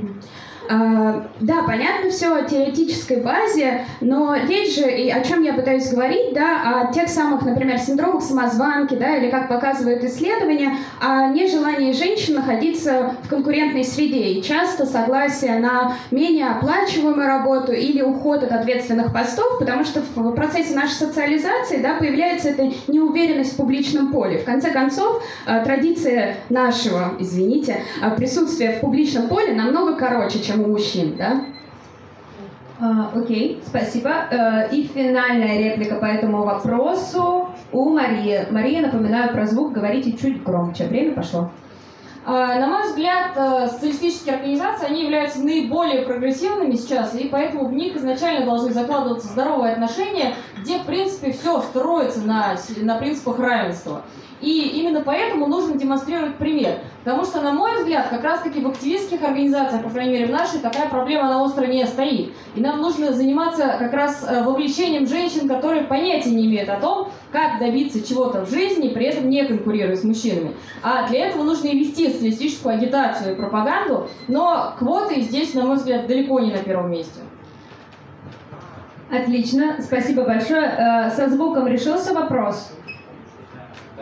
А, 0.68 1.26
да, 1.40 1.62
понятно 1.66 2.10
все 2.10 2.34
о 2.34 2.42
теоретической 2.42 3.20
базе, 3.20 3.84
но 4.00 4.34
речь 4.48 4.76
же, 4.76 4.90
и 4.90 5.10
о 5.10 5.22
чем 5.22 5.42
я 5.42 5.54
пытаюсь 5.54 5.90
говорить, 5.90 6.32
да, 6.34 6.82
о 6.82 6.92
тех 6.92 7.08
самых, 7.08 7.42
например, 7.42 7.78
синдромах 7.78 8.22
самозванки, 8.22 8.94
да, 8.94 9.16
или 9.16 9.30
как 9.30 9.48
показывают 9.48 10.04
исследования, 10.04 10.76
о 11.00 11.28
нежелании 11.28 11.92
женщин 11.92 12.34
находиться 12.34 13.14
в 13.22 13.28
конкурентной 13.28 13.84
среде 13.84 14.28
и 14.28 14.42
часто 14.42 14.86
согласие 14.86 15.58
на 15.58 15.96
менее 16.10 16.48
оплачиваемую 16.48 17.26
работу 17.26 17.72
или 17.72 18.02
уход 18.02 18.42
от 18.44 18.52
ответственных 18.52 19.12
постов, 19.12 19.58
потому 19.58 19.84
что 19.84 20.00
в 20.14 20.32
процессе 20.32 20.74
нашей 20.74 20.94
социализации, 20.94 21.78
да, 21.78 21.94
появляется 21.94 22.50
эта 22.50 22.70
неуверенность 22.88 23.54
в 23.54 23.56
публичном 23.56 24.12
поле. 24.12 24.38
В 24.38 24.44
конце 24.44 24.70
концов, 24.70 25.22
э, 25.46 25.64
традиция 25.64 26.36
нашего, 26.48 27.14
извините, 27.18 27.82
э, 28.00 28.10
присутствия 28.16 28.76
в 28.76 28.80
публичном 28.80 29.28
поле 29.28 29.52
намного 29.52 29.96
короче, 29.96 30.40
чем 30.40 30.51
чем 30.52 30.64
у 30.64 30.68
мужчин, 30.68 31.16
да? 31.16 31.44
А, 32.80 33.12
окей, 33.14 33.62
спасибо. 33.64 34.10
Э, 34.30 34.74
и 34.74 34.84
финальная 34.84 35.58
реплика 35.58 35.96
по 35.96 36.06
этому 36.06 36.42
вопросу 36.42 37.48
у 37.70 37.90
Марии. 37.90 38.46
Мария, 38.50 38.82
напоминаю 38.82 39.32
про 39.32 39.46
звук, 39.46 39.72
говорите 39.72 40.12
чуть 40.12 40.42
громче. 40.42 40.86
Время 40.88 41.14
пошло. 41.14 41.50
А, 42.24 42.58
на 42.58 42.66
мой 42.68 42.82
взгляд, 42.88 43.32
э, 43.36 43.68
социалистические 43.68 44.36
организации, 44.36 44.86
они 44.86 45.02
являются 45.04 45.42
наиболее 45.42 46.02
прогрессивными 46.02 46.74
сейчас, 46.74 47.14
и 47.14 47.28
поэтому 47.28 47.66
в 47.66 47.72
них 47.72 47.96
изначально 47.96 48.46
должны 48.46 48.72
закладываться 48.72 49.28
здоровые 49.28 49.72
отношения, 49.72 50.34
где, 50.60 50.78
в 50.78 50.86
принципе, 50.86 51.32
все 51.32 51.60
строится 51.60 52.20
на, 52.20 52.56
на 52.76 52.96
принципах 52.96 53.38
равенства. 53.38 54.02
И 54.42 54.80
именно 54.80 55.00
поэтому 55.00 55.46
нужно 55.46 55.78
демонстрировать 55.78 56.36
пример. 56.36 56.80
Потому 57.04 57.24
что, 57.24 57.40
на 57.40 57.52
мой 57.52 57.78
взгляд, 57.78 58.08
как 58.08 58.24
раз-таки 58.24 58.60
в 58.60 58.68
активистских 58.68 59.22
организациях, 59.22 59.82
по 59.84 59.90
крайней 59.90 60.12
мере 60.12 60.26
в 60.26 60.30
нашей, 60.30 60.58
такая 60.58 60.88
проблема 60.88 61.28
на 61.28 61.42
остро 61.42 61.66
не 61.66 61.86
стоит. 61.86 62.32
И 62.56 62.60
нам 62.60 62.80
нужно 62.80 63.12
заниматься 63.12 63.76
как 63.78 63.92
раз 63.92 64.26
э, 64.28 64.42
вовлечением 64.42 65.06
женщин, 65.06 65.48
которые 65.48 65.84
понятия 65.84 66.30
не 66.30 66.46
имеют 66.46 66.68
о 66.68 66.80
том, 66.80 67.08
как 67.30 67.60
добиться 67.60 68.06
чего-то 68.06 68.44
в 68.44 68.50
жизни, 68.50 68.88
при 68.88 69.06
этом 69.06 69.30
не 69.30 69.44
конкурируя 69.44 69.96
с 69.96 70.02
мужчинами. 70.02 70.54
А 70.82 71.08
для 71.08 71.26
этого 71.28 71.44
нужно 71.44 71.68
и 71.68 71.78
вести 71.78 72.10
социалистическую 72.10 72.74
агитацию 72.74 73.32
и 73.32 73.36
пропаганду, 73.36 74.08
но 74.26 74.74
квоты 74.78 75.20
здесь, 75.20 75.54
на 75.54 75.64
мой 75.64 75.76
взгляд, 75.76 76.08
далеко 76.08 76.40
не 76.40 76.50
на 76.50 76.58
первом 76.58 76.90
месте. 76.90 77.20
Отлично, 79.12 79.76
спасибо 79.80 80.24
большое. 80.24 80.62
Э, 80.62 81.10
со 81.10 81.28
звуком 81.28 81.66
решился 81.66 82.14
вопрос? 82.14 82.72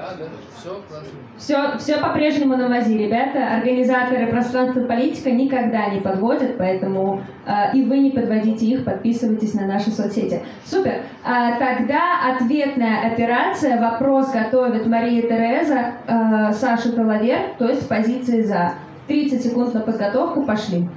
Да, 0.00 0.14
да, 0.18 0.24
все 0.58 0.80
классно. 0.88 1.08
Все, 1.36 1.78
все 1.78 1.98
по-прежнему 2.00 2.56
на 2.56 2.68
мази, 2.68 2.96
ребята. 2.96 3.54
Организаторы 3.54 4.28
пространства 4.28 4.80
политика 4.84 5.30
никогда 5.30 5.90
не 5.90 6.00
подводят, 6.00 6.56
поэтому 6.56 7.22
э, 7.46 7.76
и 7.76 7.82
вы 7.82 7.98
не 7.98 8.10
подводите 8.10 8.64
их, 8.64 8.86
подписывайтесь 8.86 9.52
на 9.52 9.66
наши 9.66 9.90
соцсети. 9.90 10.40
Супер. 10.64 11.02
А, 11.22 11.58
тогда 11.58 12.32
ответная 12.34 13.12
операция. 13.12 13.78
Вопрос 13.78 14.30
готовит 14.30 14.86
Мария 14.86 15.20
Тереза, 15.20 15.92
э, 16.06 16.52
Саша 16.54 16.92
Талавер, 16.92 17.54
то 17.58 17.68
есть 17.68 17.86
позиции 17.86 18.40
за. 18.40 18.72
30 19.06 19.42
секунд 19.42 19.74
на 19.74 19.80
подготовку, 19.80 20.44
пошли. 20.44 20.88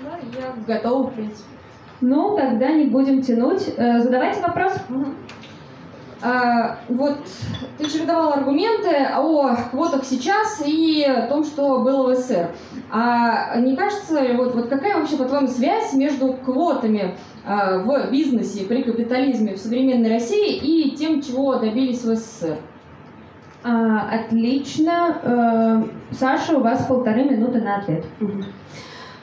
Да, 0.00 0.18
я 0.40 0.76
готова, 0.78 1.10
в 1.10 1.12
принципе. 1.12 1.57
Ну, 2.00 2.36
тогда 2.36 2.70
не 2.72 2.86
будем 2.86 3.22
тянуть. 3.22 3.74
Э, 3.76 4.00
задавайте 4.00 4.40
вопрос. 4.40 4.72
А, 6.20 6.78
вот 6.88 7.18
ты 7.76 7.88
же 7.88 8.04
давал 8.04 8.32
аргументы 8.32 8.90
о 9.14 9.54
квотах 9.70 10.04
сейчас 10.04 10.60
и 10.66 11.04
о 11.04 11.28
том, 11.28 11.44
что 11.44 11.80
было 11.80 12.08
в 12.08 12.16
СССР. 12.16 12.50
А 12.90 13.58
не 13.60 13.76
кажется, 13.76 14.20
вот, 14.34 14.54
вот 14.54 14.68
какая 14.68 14.98
вообще, 14.98 15.16
по-твоему, 15.16 15.46
связь 15.46 15.92
между 15.92 16.32
квотами 16.32 17.16
а, 17.44 17.78
в 17.78 18.10
бизнесе 18.10 18.64
при 18.64 18.82
капитализме 18.82 19.54
в 19.54 19.58
современной 19.58 20.10
России 20.10 20.56
и 20.56 20.96
тем, 20.96 21.22
чего 21.22 21.54
добились 21.56 22.02
в 22.02 22.14
СССР? 22.16 22.58
А, 23.62 24.08
отлично. 24.10 25.18
Э, 25.22 26.14
Саша, 26.14 26.56
у 26.56 26.62
вас 26.62 26.86
полторы 26.86 27.24
минуты 27.24 27.60
на 27.60 27.76
ответ. 27.76 28.04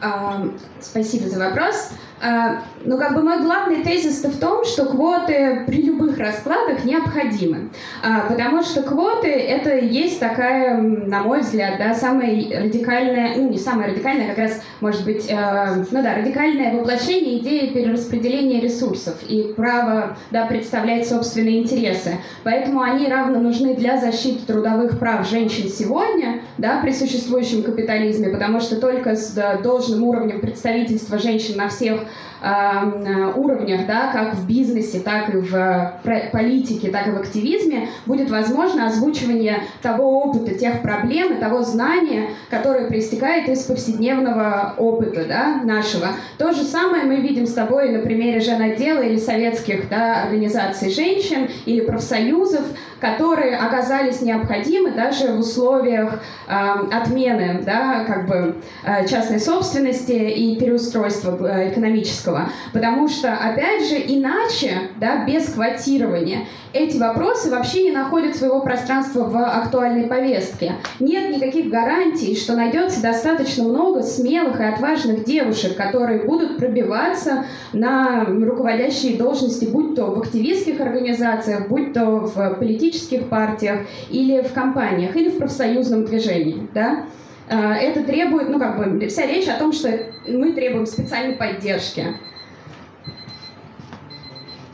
А, 0.01 0.45
спасибо 0.79 1.27
за 1.27 1.39
вопрос. 1.39 1.91
А, 2.21 2.61
ну, 2.85 2.97
как 2.97 3.13
бы 3.13 3.21
мой 3.21 3.41
главный 3.41 3.83
тезис 3.83 4.23
в 4.23 4.39
том, 4.39 4.63
что 4.63 4.85
квоты 4.85 5.63
при 5.67 5.81
любых 5.81 6.17
раскладах 6.17 6.85
необходимы, 6.85 7.69
а, 8.01 8.21
потому 8.29 8.63
что 8.63 8.83
квоты 8.83 9.27
это 9.27 9.77
есть 9.77 10.19
такая, 10.19 10.77
на 10.77 11.23
мой 11.23 11.41
взгляд, 11.41 11.77
да, 11.77 11.93
самая 11.93 12.31
радикальная, 12.63 13.35
ну 13.35 13.49
не 13.49 13.57
самая 13.57 13.89
радикальная, 13.89 14.29
как 14.29 14.37
раз, 14.37 14.61
может 14.79 15.03
быть, 15.03 15.29
э, 15.29 15.85
ну 15.91 16.01
да, 16.01 16.15
радикальное 16.15 16.73
воплощение 16.73 17.39
идеи 17.39 17.73
перераспределения 17.73 18.61
ресурсов 18.61 19.15
и 19.27 19.53
право, 19.55 20.17
да, 20.31 20.45
представлять 20.45 21.07
собственные 21.07 21.63
интересы. 21.63 22.19
Поэтому 22.43 22.81
они 22.81 23.07
равно 23.07 23.39
нужны 23.39 23.75
для 23.75 23.97
защиты 23.97 24.45
трудовых 24.45 24.99
прав 24.99 25.27
женщин 25.27 25.69
сегодня, 25.69 26.41
да, 26.57 26.79
при 26.81 26.91
существующем 26.91 27.63
капитализме, 27.63 28.29
потому 28.29 28.61
что 28.61 28.79
только 28.79 29.15
с 29.15 29.37
должным 29.61 30.03
уровнем 30.03 30.39
представительства 30.39 31.19
женщин 31.19 31.57
на 31.57 31.67
всех 31.67 32.04
Э, 32.47 33.31
уровнях, 33.35 33.87
да, 33.87 34.11
как 34.11 34.35
в 34.35 34.45
бизнесе, 34.45 34.99
так 34.99 35.33
и 35.33 35.37
в 35.37 35.93
политике, 36.31 36.89
так 36.89 37.07
и 37.07 37.09
в 37.11 37.15
активизме, 37.15 37.87
будет 38.05 38.29
возможно 38.29 38.85
озвучивание 38.85 39.63
того 39.81 40.21
опыта, 40.21 40.53
тех 40.53 40.83
проблем 40.83 41.33
и 41.33 41.39
того 41.39 41.63
знания, 41.63 42.29
которое 42.51 42.87
проистекает 42.87 43.49
из 43.49 43.63
повседневного 43.63 44.75
опыта 44.77 45.25
да, 45.27 45.61
нашего. 45.63 46.09
То 46.37 46.51
же 46.51 46.63
самое 46.63 47.05
мы 47.05 47.15
видим 47.15 47.47
с 47.47 47.53
тобой 47.53 47.89
на 47.89 47.99
примере 47.99 48.39
женотдела 48.41 49.01
или 49.01 49.17
советских 49.17 49.89
да, 49.89 50.23
организаций 50.23 50.91
женщин 50.91 51.47
или 51.65 51.81
профсоюзов, 51.81 52.65
которые 52.99 53.57
оказались 53.57 54.21
необходимы 54.21 54.91
даже 54.91 55.33
в 55.33 55.39
условиях 55.39 56.21
э, 56.47 56.53
отмены 56.91 57.61
да, 57.65 58.03
как 58.05 58.27
бы, 58.27 58.55
э, 58.83 59.07
частной 59.07 59.39
собственности 59.39 60.11
и 60.11 60.57
переустройства 60.57 61.37
э, 61.47 61.71
экономического. 61.95 62.49
Потому 62.73 63.07
что, 63.07 63.33
опять 63.33 63.87
же, 63.87 63.95
иначе, 63.95 64.89
да, 64.99 65.25
без 65.25 65.49
квотирования, 65.49 66.45
эти 66.73 66.97
вопросы 66.97 67.49
вообще 67.49 67.83
не 67.83 67.91
находят 67.91 68.35
своего 68.35 68.61
пространства 68.61 69.23
в 69.23 69.37
актуальной 69.37 70.07
повестке. 70.07 70.73
Нет 70.99 71.29
никаких 71.29 71.69
гарантий, 71.69 72.35
что 72.35 72.55
найдется 72.55 73.01
достаточно 73.01 73.63
много 73.63 74.03
смелых 74.03 74.59
и 74.59 74.63
отважных 74.63 75.23
девушек, 75.23 75.77
которые 75.77 76.23
будут 76.23 76.57
пробиваться 76.57 77.45
на 77.71 78.25
руководящие 78.25 79.17
должности, 79.17 79.65
будь 79.65 79.95
то 79.95 80.05
в 80.07 80.19
активистских 80.19 80.81
организациях, 80.81 81.69
будь 81.69 81.93
то 81.93 82.05
в 82.05 82.55
политических 82.55 83.27
партиях 83.27 83.81
или 84.09 84.41
в 84.41 84.51
компаниях, 84.51 85.15
или 85.15 85.29
в 85.29 85.37
профсоюзном 85.37 86.05
движении. 86.05 86.67
Да? 86.73 87.05
Э, 87.47 87.73
это 87.73 88.03
требует, 88.03 88.49
ну 88.49 88.59
как 88.59 88.77
бы, 88.77 89.07
вся 89.07 89.25
речь 89.25 89.47
о 89.47 89.57
том, 89.57 89.71
что 89.71 89.89
мы 90.27 90.53
требуем 90.53 90.85
специальной 90.85 91.35
поддержки. 91.35 92.05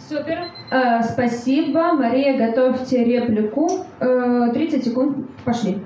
Супер. 0.07 0.45
Э, 0.71 1.03
спасибо. 1.03 1.93
Мария, 1.93 2.37
готовьте 2.37 3.03
реплику. 3.03 3.85
Э, 3.99 4.49
30 4.53 4.83
секунд. 4.83 5.17
Пошли. 5.45 5.81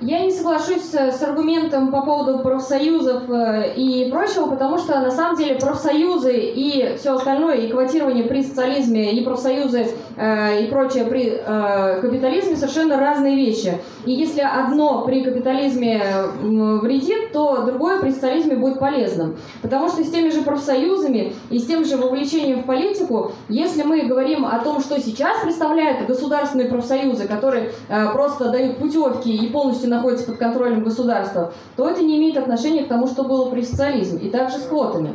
Я 0.00 0.20
не 0.20 0.30
соглашусь 0.30 0.92
с 0.92 1.22
аргументом 1.22 1.90
по 1.90 2.02
поводу 2.02 2.40
профсоюзов 2.40 3.30
э, 3.30 3.72
и 3.76 4.10
прочего, 4.10 4.46
потому 4.46 4.76
что 4.76 5.00
на 5.00 5.10
самом 5.10 5.36
деле 5.36 5.54
профсоюзы 5.54 6.36
и 6.36 6.96
все 6.98 7.14
остальное, 7.14 7.56
и 7.56 7.68
квотирование 7.68 8.24
при 8.24 8.42
социализме, 8.42 9.12
и 9.12 9.24
профсоюзы 9.24 9.86
э, 10.16 10.64
и 10.64 10.66
прочее 10.66 11.06
при 11.06 11.40
э, 11.42 12.00
капитализме 12.02 12.56
совершенно 12.56 12.98
разные 12.98 13.36
вещи. 13.36 13.78
И 14.04 14.12
если 14.12 14.42
одно 14.42 15.06
при 15.06 15.24
капитализме 15.24 16.02
вредит, 16.42 17.32
то 17.32 17.62
другое 17.62 17.98
при 17.98 18.10
социализме 18.10 18.56
будет 18.56 18.78
полезным. 18.78 19.36
Потому 19.62 19.88
что 19.88 20.04
с 20.04 20.10
теми 20.10 20.28
же 20.28 20.42
профсоюзами 20.42 21.32
и 21.48 21.58
с 21.58 21.66
тем 21.66 21.86
же 21.86 21.96
вовлечением 21.96 22.64
в 22.64 22.66
политику, 22.66 23.32
если 23.48 23.82
мы 23.82 24.02
говорим 24.02 24.44
о 24.44 24.58
том, 24.58 24.80
что 24.80 25.00
сейчас 25.00 25.40
представляют 25.40 26.06
государственные 26.06 26.68
профсоюзы, 26.68 27.26
которые 27.26 27.72
просто 28.12 28.50
дают 28.50 28.76
путевки 28.76 29.34
и 29.34 29.48
полностью 29.48 29.85
полностью 29.86 29.90
находится 29.90 30.26
под 30.26 30.38
контролем 30.38 30.84
государства, 30.84 31.52
то 31.76 31.88
это 31.88 32.02
не 32.02 32.18
имеет 32.18 32.36
отношения 32.36 32.84
к 32.84 32.88
тому, 32.88 33.06
что 33.06 33.24
было 33.24 33.50
при 33.50 33.62
социализме. 33.62 34.20
И 34.20 34.30
также 34.30 34.58
с 34.58 34.62
квотами. 34.62 35.14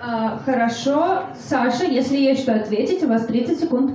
А, 0.00 0.38
хорошо. 0.44 1.22
Саша, 1.48 1.84
если 1.84 2.16
есть 2.16 2.42
что 2.42 2.54
ответить, 2.54 3.02
у 3.02 3.08
вас 3.08 3.26
30 3.26 3.60
секунд. 3.60 3.92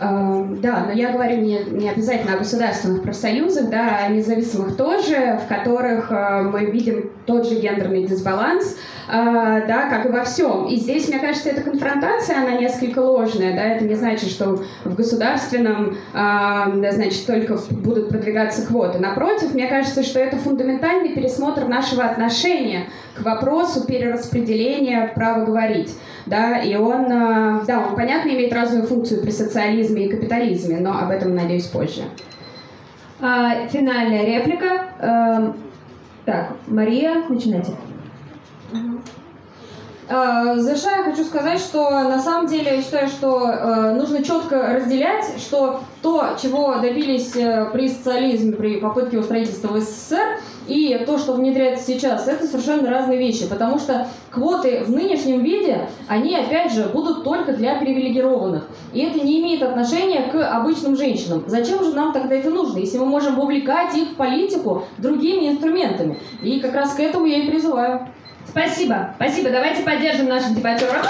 Uh, 0.00 0.58
да, 0.60 0.84
но 0.86 0.92
я 0.92 1.12
говорю 1.12 1.42
не, 1.42 1.62
не 1.62 1.88
обязательно 1.88 2.34
о 2.34 2.38
государственных 2.38 3.02
профсоюзах, 3.04 3.70
да, 3.70 3.98
а 4.00 4.06
о 4.06 4.08
независимых 4.08 4.76
тоже, 4.76 5.38
в 5.44 5.48
которых 5.48 6.10
uh, 6.10 6.42
мы 6.42 6.64
видим 6.64 7.12
тот 7.26 7.48
же 7.48 7.56
гендерный 7.56 8.04
дисбаланс, 8.04 8.76
э, 9.08 9.12
да, 9.12 9.88
как 9.88 10.06
и 10.06 10.08
во 10.08 10.24
всем. 10.24 10.66
И 10.66 10.76
здесь, 10.76 11.08
мне 11.08 11.18
кажется, 11.18 11.50
эта 11.50 11.60
конфронтация, 11.60 12.38
она 12.38 12.52
несколько 12.52 12.98
ложная, 12.98 13.54
да, 13.54 13.62
это 13.62 13.84
не 13.84 13.94
значит, 13.94 14.30
что 14.30 14.62
в 14.84 14.94
государственном, 14.94 15.96
э, 16.14 16.90
значит, 16.92 17.26
только 17.26 17.58
будут 17.70 18.08
продвигаться 18.08 18.66
квоты. 18.66 18.98
Напротив, 18.98 19.54
мне 19.54 19.66
кажется, 19.66 20.02
что 20.02 20.18
это 20.18 20.36
фундаментальный 20.36 21.10
пересмотр 21.10 21.66
нашего 21.66 22.04
отношения 22.04 22.88
к 23.14 23.22
вопросу 23.22 23.86
перераспределения 23.86 25.12
права 25.14 25.44
говорить. 25.44 25.94
Да, 26.26 26.58
и 26.58 26.76
он, 26.76 27.06
э, 27.06 27.64
да, 27.66 27.84
он, 27.88 27.96
понятно, 27.96 28.30
имеет 28.30 28.52
разную 28.52 28.86
функцию 28.86 29.22
при 29.22 29.30
социализме 29.30 30.06
и 30.06 30.08
капитализме, 30.08 30.78
но 30.78 30.98
об 30.98 31.10
этом, 31.10 31.34
надеюсь, 31.34 31.66
позже. 31.66 32.02
А, 33.20 33.68
финальная 33.68 34.24
реплика. 34.24 35.54
Так, 36.24 36.52
Мария, 36.68 37.24
начинайте. 37.28 37.72
Э, 40.08 40.56
Завершая, 40.56 41.02
хочу 41.04 41.24
сказать, 41.24 41.58
что 41.58 41.90
на 41.90 42.20
самом 42.20 42.46
деле 42.46 42.76
я 42.76 42.82
считаю, 42.82 43.08
что 43.08 43.48
э, 43.48 43.94
нужно 43.94 44.22
четко 44.22 44.74
разделять, 44.74 45.24
что 45.38 45.80
то, 46.02 46.36
чего 46.40 46.74
добились 46.80 47.34
э, 47.36 47.70
при 47.72 47.88
социализме, 47.88 48.52
при 48.52 48.78
попытке 48.78 49.18
устроительства 49.18 49.80
СССР, 49.80 50.40
и 50.66 51.00
то, 51.06 51.18
что 51.18 51.32
внедряется 51.32 51.86
сейчас, 51.86 52.28
это 52.28 52.46
совершенно 52.46 52.90
разные 52.90 53.18
вещи, 53.18 53.48
потому 53.48 53.78
что 53.78 54.08
квоты 54.30 54.82
в 54.84 54.90
нынешнем 54.90 55.42
виде, 55.42 55.88
они 56.08 56.36
опять 56.36 56.72
же 56.72 56.84
будут 56.84 57.24
только 57.24 57.52
для 57.52 57.76
привилегированных. 57.76 58.66
И 58.92 59.00
это 59.00 59.20
не 59.20 59.40
имеет 59.40 59.62
отношения 59.62 60.22
к 60.22 60.54
обычным 60.54 60.96
женщинам. 60.96 61.44
Зачем 61.46 61.82
же 61.84 61.94
нам 61.94 62.12
тогда 62.12 62.34
это 62.34 62.50
нужно, 62.50 62.78
если 62.78 62.98
мы 62.98 63.06
можем 63.06 63.36
вовлекать 63.36 63.94
их 63.96 64.10
в 64.10 64.16
политику 64.16 64.84
другими 64.98 65.50
инструментами? 65.50 66.18
И 66.42 66.60
как 66.60 66.74
раз 66.74 66.94
к 66.94 67.00
этому 67.00 67.26
я 67.26 67.38
и 67.38 67.50
призываю. 67.50 68.08
Спасибо, 68.48 69.14
спасибо. 69.16 69.50
Давайте 69.50 69.82
поддержим 69.82 70.28
наших 70.28 70.54
дебатеров. 70.54 71.06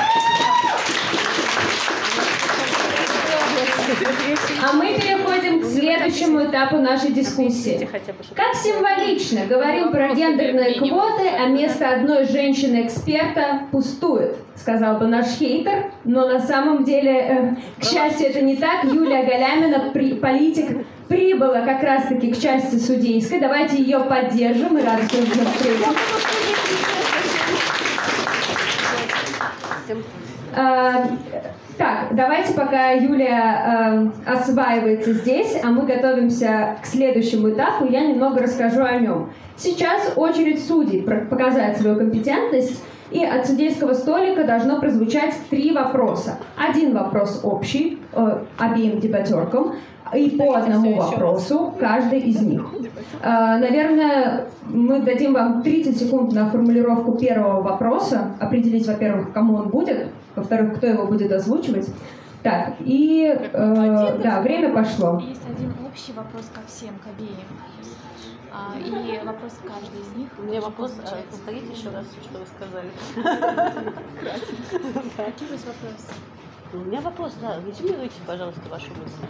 А 4.62 4.72
мы 4.74 4.94
переходим 4.94 5.60
к 5.60 5.64
следующему 5.64 6.44
этапу 6.44 6.76
нашей 6.78 7.12
дискуссии. 7.12 7.88
Как 8.34 8.54
символично 8.54 9.46
говорим 9.46 9.90
про 9.90 10.14
гендерные 10.14 10.74
квоты, 10.78 11.28
а 11.28 11.46
место 11.46 11.88
одной 11.88 12.24
женщины-эксперта 12.26 13.62
пустует, 13.70 14.36
сказал 14.56 14.98
бы 14.98 15.06
наш 15.06 15.26
хейтер, 15.38 15.92
но 16.04 16.28
на 16.28 16.40
самом 16.40 16.84
деле, 16.84 17.12
э, 17.12 17.56
к 17.80 17.84
счастью, 17.84 18.28
это 18.28 18.40
не 18.42 18.56
так. 18.56 18.84
Юлия 18.84 19.24
Галямина, 19.24 19.90
при- 19.92 20.14
политик, 20.14 20.86
прибыла 21.08 21.60
как 21.62 21.82
раз-таки 21.82 22.32
к 22.32 22.40
части 22.40 22.76
судейской. 22.76 23.40
Давайте 23.40 23.76
ее 23.76 24.00
поддержим. 24.00 24.74
Вы 24.74 24.82
нас 24.82 25.00
встретили. 25.00 25.86
А, 30.54 31.06
Так, 31.78 32.08
давайте 32.14 32.52
пока 32.52 32.90
Юлия 32.90 34.12
э, 34.26 34.30
осваивается 34.30 35.14
здесь, 35.14 35.58
а 35.62 35.68
мы 35.68 35.86
готовимся 35.86 36.76
к 36.82 36.86
следующему 36.86 37.50
этапу, 37.50 37.86
я 37.86 38.06
немного 38.06 38.42
расскажу 38.42 38.84
о 38.84 38.98
нем. 38.98 39.30
Сейчас 39.56 40.12
очередь 40.16 40.64
судей 40.64 41.02
показать 41.02 41.78
свою 41.78 41.96
компетентность, 41.96 42.82
и 43.10 43.24
от 43.24 43.46
судейского 43.46 43.94
столика 43.94 44.44
должно 44.44 44.80
прозвучать 44.80 45.34
три 45.50 45.72
вопроса. 45.72 46.38
Один 46.56 46.94
вопрос 46.94 47.40
общий 47.42 47.98
э, 48.12 48.38
обеим 48.58 49.00
дебатеркам, 49.00 49.74
и 50.14 50.30
по 50.30 50.56
одному 50.56 50.96
вопросу 50.96 51.74
каждый 51.78 52.20
из 52.20 52.40
них. 52.40 52.64
Э, 53.22 53.58
Наверное, 53.58 54.46
мы 54.66 55.00
дадим 55.00 55.34
вам 55.34 55.62
30 55.62 55.98
секунд 55.98 56.32
на 56.32 56.50
формулировку 56.50 57.12
первого 57.12 57.62
вопроса, 57.62 58.34
определить, 58.40 58.86
во-первых, 58.86 59.32
кому 59.32 59.56
он 59.56 59.68
будет, 59.68 60.08
во-вторых, 60.36 60.76
кто 60.76 60.86
его 60.86 61.06
будет 61.06 61.32
озвучивать. 61.32 61.88
Так, 62.42 62.74
и 62.80 63.24
э, 63.24 64.18
да, 64.22 64.42
время 64.42 64.74
пошло. 64.74 65.20
Есть 65.20 65.42
один 65.48 65.72
общий 65.86 66.12
вопрос 66.12 66.50
ко 66.52 66.60
всем, 66.66 66.98
к 66.98 67.06
обеим. 67.06 67.46
А, 68.54 68.74
и 68.78 69.18
вопрос 69.24 69.52
к 69.52 69.62
каждой 69.66 70.00
из 70.00 70.14
них. 70.16 70.28
У 70.38 70.42
меня 70.42 70.60
вопрос, 70.60 70.92
а, 71.04 71.16
повторите 71.30 71.72
еще 71.72 71.88
раз, 71.88 72.04
что 72.22 72.38
вы 72.38 72.46
сказали. 72.46 72.90
Какие 75.16 75.48
у 75.48 75.52
вас 75.52 75.64
вопросы? 75.64 76.12
У 76.74 76.78
меня 76.78 77.00
вопрос, 77.00 77.34
да, 77.40 77.56
резюмируйте, 77.66 78.20
пожалуйста, 78.26 78.68
вашу 78.68 78.90
мысль. 78.90 79.26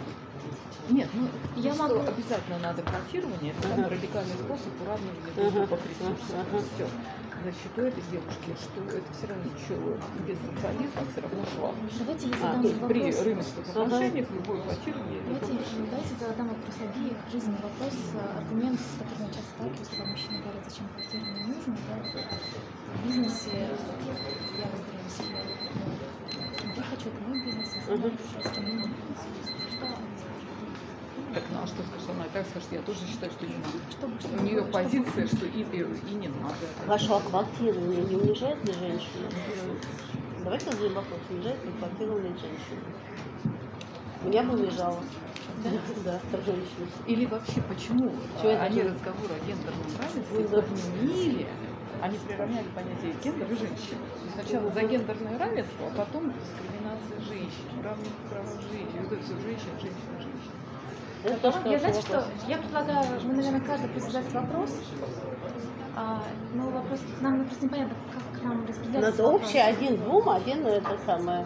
Нет, 0.89 1.09
ну 1.13 1.27
Я 1.55 1.75
могу- 1.75 1.99
обязательно 1.99 2.59
надо 2.59 2.81
квотирование, 2.81 3.53
это 3.53 3.67
самый 3.69 3.87
радикальный 3.87 4.35
способ 4.35 4.81
уравнивания 4.81 5.21
к 5.21 5.89
ресурсам. 5.89 6.45
Все. 6.75 6.87
Значит, 7.41 7.77
у 7.77 7.81
этой 7.81 8.03
девушки, 8.03 8.55
что 8.61 8.81
это 8.83 9.13
все 9.13 9.27
равно 9.27 9.43
ничего 9.43 9.97
без 10.27 10.37
социализма 10.39 11.01
все 11.11 11.21
равно 11.21 11.43
слабо. 11.55 11.77
Давайте 11.99 12.27
я 12.27 12.35
А, 12.35 12.37
задам 12.37 12.61
то 12.61 12.67
есть 12.67 12.79
при 12.87 12.99
вопрос. 13.01 13.25
рыночных 13.25 13.69
отношениях 13.69 14.31
любое 14.31 14.61
квотирование 14.61 15.19
это 15.19 15.29
Давайте, 15.33 15.75
давайте 15.89 16.15
задам 16.15 16.47
вопрос 16.49 16.75
обеих. 16.79 17.17
Жизненный 17.31 17.61
вопрос, 17.61 17.93
аргумент, 18.37 18.79
с 18.79 18.97
которым 18.97 19.27
я 19.27 19.33
часто 19.33 19.49
сталкиваюсь, 19.55 19.87
когда 19.89 20.05
мужчины 20.05 20.39
говорят, 20.39 20.63
зачем 20.65 20.87
квотирование 20.89 21.43
нужно. 21.47 21.77
Да? 21.87 22.21
В 22.93 23.05
бизнесе, 23.05 23.69
я 24.57 24.67
выбираю 24.67 25.03
я 26.75 26.83
хочу 26.83 27.09
это 27.09 27.21
мой 27.21 27.37
бизнес, 27.39 27.75
я 27.75 27.81
хочу 27.97 28.39
остальным 28.39 28.81
бизнес. 28.81 29.17
Что 29.77 29.85
она 29.85 29.97
скажет? 30.17 31.22
Так, 31.33 31.43
ну 31.51 31.59
а 31.63 31.67
что 31.67 31.81
скажет 31.83 32.09
она? 32.09 32.25
Как 32.33 32.45
скажет, 32.47 32.71
я 32.71 32.81
тоже 32.81 32.99
считаю, 33.05 33.31
что 33.31 33.45
не 33.47 33.55
надо. 33.57 33.77
Что 33.91 34.07
бы- 34.07 34.19
что 34.19 34.29
У 34.29 34.41
нее 34.43 34.61
вы- 34.61 34.69
что 34.69 34.77
бы- 34.79 34.83
позиция, 34.83 35.27
что 35.27 35.45
и, 35.45 35.61
и, 35.61 35.79
и 35.81 36.15
не 36.15 36.27
надо. 36.27 36.55
Ваше 36.85 37.07
квотирование 37.07 38.01
не 38.03 38.15
унижает 38.15 38.63
ли 38.65 38.71
женщину? 38.73 39.27
Давайте 40.43 40.65
зададим 40.71 40.93
вопрос, 40.93 41.19
унижает 41.29 41.65
ли 41.65 41.71
квотирование 41.71 42.33
женщину? 42.37 42.81
Меня 44.23 44.43
бы 44.43 44.53
унижало. 44.53 45.03
Да, 46.03 46.19
как 46.31 46.41
женщину. 46.45 46.87
Или 47.07 47.25
вообще, 47.25 47.61
почему 47.61 48.09
Чего 48.41 48.51
это 48.51 48.63
они 48.63 48.81
было? 48.81 48.91
разговор 48.91 49.31
о 49.31 49.39
гендерном 49.45 49.91
равенстве 49.99 50.39
Ну, 50.39 50.47
да. 50.47 50.61
подменили, 50.61 51.47
они 52.01 52.17
приравняли 52.17 52.67
понятие 52.75 53.13
гендер 53.23 53.51
и 53.51 53.55
женщин. 53.55 53.97
Сначала 54.33 54.71
за 54.71 54.81
гендерное 54.83 55.37
равенство, 55.37 55.87
а 55.87 55.95
потом 55.95 56.33
дискриминация 56.33 57.19
женщин, 57.21 57.81
равных 57.83 58.11
прав 58.29 58.45
женщин. 58.71 59.03
Вот 59.03 59.11
это 59.13 59.23
все 59.23 59.33
женщин, 59.39 59.71
женщин, 59.79 60.01
Это 61.23 61.37
тоже 61.37 61.57
Я 61.65 61.79
знаете 61.79 62.01
что? 62.01 62.25
Я 62.47 62.57
предлагаю, 62.57 63.05
мы, 63.23 63.33
наверное, 63.33 63.61
каждый 63.61 63.99
задать 63.99 64.33
вопрос. 64.33 64.71
А, 65.95 66.21
но 66.53 66.69
вопрос, 66.69 66.99
нам 67.21 67.45
просто 67.45 67.65
непонятно, 67.65 67.95
как 68.11 68.39
к 68.39 68.43
нам 68.43 68.65
распределяться. 68.65 69.11
Надо 69.11 69.27
общий, 69.27 69.59
один 69.59 69.97
двум, 69.97 70.29
один 70.29 70.65
это 70.65 70.97
самое. 71.05 71.45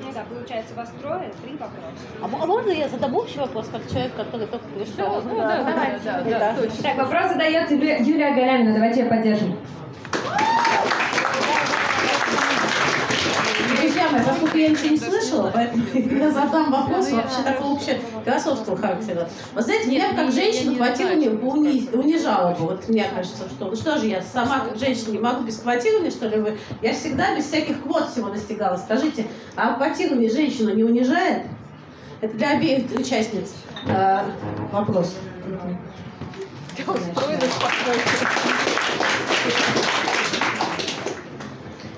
Ну 0.00 0.12
да, 0.12 0.24
получается, 0.28 0.74
вас 0.74 0.92
трое, 1.00 1.32
три 1.42 1.52
вопроса. 1.52 1.96
А 2.20 2.24
а 2.24 2.46
можно 2.46 2.70
я 2.70 2.88
задам 2.88 3.14
общий 3.14 3.38
вопрос, 3.38 3.68
как 3.68 3.88
человек, 3.88 4.14
который 4.16 4.46
только 4.46 4.66
пришел? 4.68 5.22
Ну 5.22 5.36
да, 5.36 5.62
да, 5.62 5.64
да, 5.64 5.98
да, 6.04 6.22
да, 6.22 6.38
Да. 6.38 6.54
точно. 6.60 6.82
Так, 6.82 6.96
вопрос 6.98 7.28
задает 7.30 7.70
Юлия, 7.70 7.98
Юлия 7.98 8.34
Галямина. 8.34 8.74
Давайте 8.74 9.00
ее 9.00 9.06
поддержим. 9.08 9.56
Друзья 13.84 14.08
мои, 14.08 14.22
поскольку 14.24 14.56
я 14.56 14.70
ничего 14.70 14.88
не 14.88 14.96
слышала, 14.96 15.50
поэтому 15.52 15.84
я 15.94 16.30
задам 16.30 16.72
вопрос 16.72 17.10
вообще 17.10 17.42
такого 17.44 17.74
вообще 17.74 18.00
философского 18.24 18.78
характера. 18.78 19.28
Вы 19.52 19.60
знаете, 19.60 19.90
меня 19.90 20.14
как 20.14 20.32
бы 21.28 21.48
уни- 21.48 21.94
унижало 21.94 22.54
бы. 22.54 22.64
Вот 22.64 22.88
мне 22.88 23.04
кажется, 23.14 23.46
что 23.46 23.66
ну 23.66 23.76
что 23.76 23.98
же 23.98 24.06
я 24.06 24.22
сама 24.22 24.60
как 24.60 24.78
женщина 24.78 25.10
не 25.12 25.18
могу 25.18 25.42
без 25.42 25.58
квотирования, 25.58 26.10
что 26.10 26.28
ли? 26.28 26.40
Вы? 26.40 26.58
Я 26.80 26.94
всегда 26.94 27.36
без 27.36 27.44
всяких 27.44 27.82
квот 27.82 28.08
всего 28.10 28.30
достигала. 28.30 28.78
Скажите, 28.78 29.26
а 29.54 29.74
квотирование 29.74 30.30
женщину 30.30 30.72
не 30.74 30.82
унижает? 30.82 31.42
Это 32.22 32.34
для 32.38 32.52
обеих 32.52 32.90
участниц 32.98 33.52
э, 33.86 34.22
вопрос. 34.72 35.14
Э, 35.46 35.74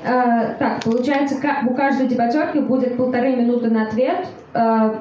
так, 0.06 0.84
получается, 0.84 1.36
у 1.66 1.74
каждой 1.74 2.06
дебатерки 2.06 2.58
будет 2.58 2.96
полторы 2.96 3.34
минуты 3.34 3.70
на 3.70 3.86
ответ, 3.86 4.26
э, 4.54 4.94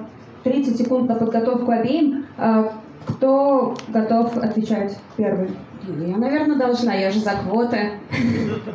30 0.43 0.77
секунд 0.77 1.07
на 1.09 1.15
подготовку 1.15 1.71
обеим. 1.71 2.25
Э, 2.37 2.69
кто 3.05 3.75
готов 3.89 4.35
отвечать 4.37 4.97
первый? 5.15 5.51
Я, 5.87 6.17
наверное, 6.17 6.57
должна, 6.57 6.95
я 6.95 7.11
же 7.11 7.19
за 7.19 7.31
квоты. 7.31 7.99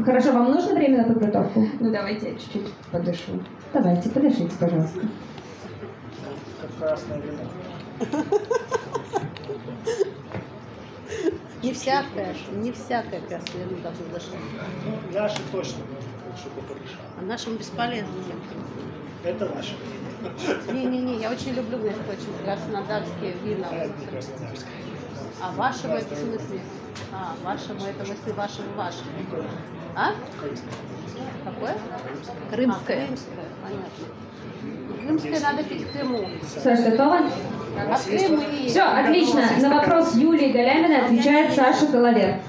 Хорошо, 0.04 0.32
вам 0.32 0.52
нужно 0.52 0.74
время 0.74 0.98
на 0.98 1.04
подготовку? 1.12 1.66
Ну, 1.80 1.90
давайте 1.90 2.30
я 2.30 2.34
чуть-чуть 2.34 2.72
подышу. 2.92 3.42
Давайте, 3.72 4.08
подышите, 4.10 4.52
пожалуйста. 4.60 5.00
Как 6.60 6.88
красное 6.88 7.18
вино. 7.18 7.42
Не 11.62 11.72
всякое, 11.72 12.34
не 12.62 12.72
всякое 12.72 13.20
красное 13.20 13.64
вино 13.64 13.90
должно. 14.10 14.36
Ну, 14.86 15.18
наши 15.18 15.40
точно 15.52 15.82
лучше 16.30 16.48
бы 16.54 16.62
порешал. 16.62 17.00
А 17.18 17.22
нашим 17.22 17.56
бесполезно. 17.56 18.12
Это 19.24 19.48
наши. 19.54 19.74
Не-не-не, 20.72 21.16
я 21.16 21.30
очень 21.30 21.52
люблю, 21.52 21.78
между 21.78 22.02
прочим, 22.04 22.32
краснодарские 22.44 23.34
вина. 23.44 23.68
А 23.70 23.74
это 23.74 23.94
не. 23.98 24.50
А 25.42 25.52
вашему 25.52 25.94
это 25.94 26.14
в 26.14 26.18
смысле? 26.18 26.60
А, 27.12 27.34
вашему 27.42 27.84
это 27.86 28.04
в 28.04 28.06
смысле 28.06 28.32
вашему 28.34 28.68
вашему. 28.76 29.10
А? 29.96 30.12
Какое? 31.44 31.76
Крымское. 32.50 33.02
А, 33.02 33.06
крымское, 33.06 33.44
понятно. 33.62 35.06
Крымское 35.06 35.40
надо 35.40 35.64
пить 35.64 35.82
в 35.82 35.92
Крыму. 35.92 36.28
Саша, 36.62 36.90
готова? 36.90 37.20
А 37.76 37.98
и... 38.10 38.68
Все, 38.68 38.82
отлично. 38.82 39.42
На 39.60 39.76
вопрос 39.76 40.14
Юлии 40.14 40.52
Галяминой 40.52 41.06
отвечает 41.06 41.54
Саша 41.54 41.86
Головер. 41.86 42.40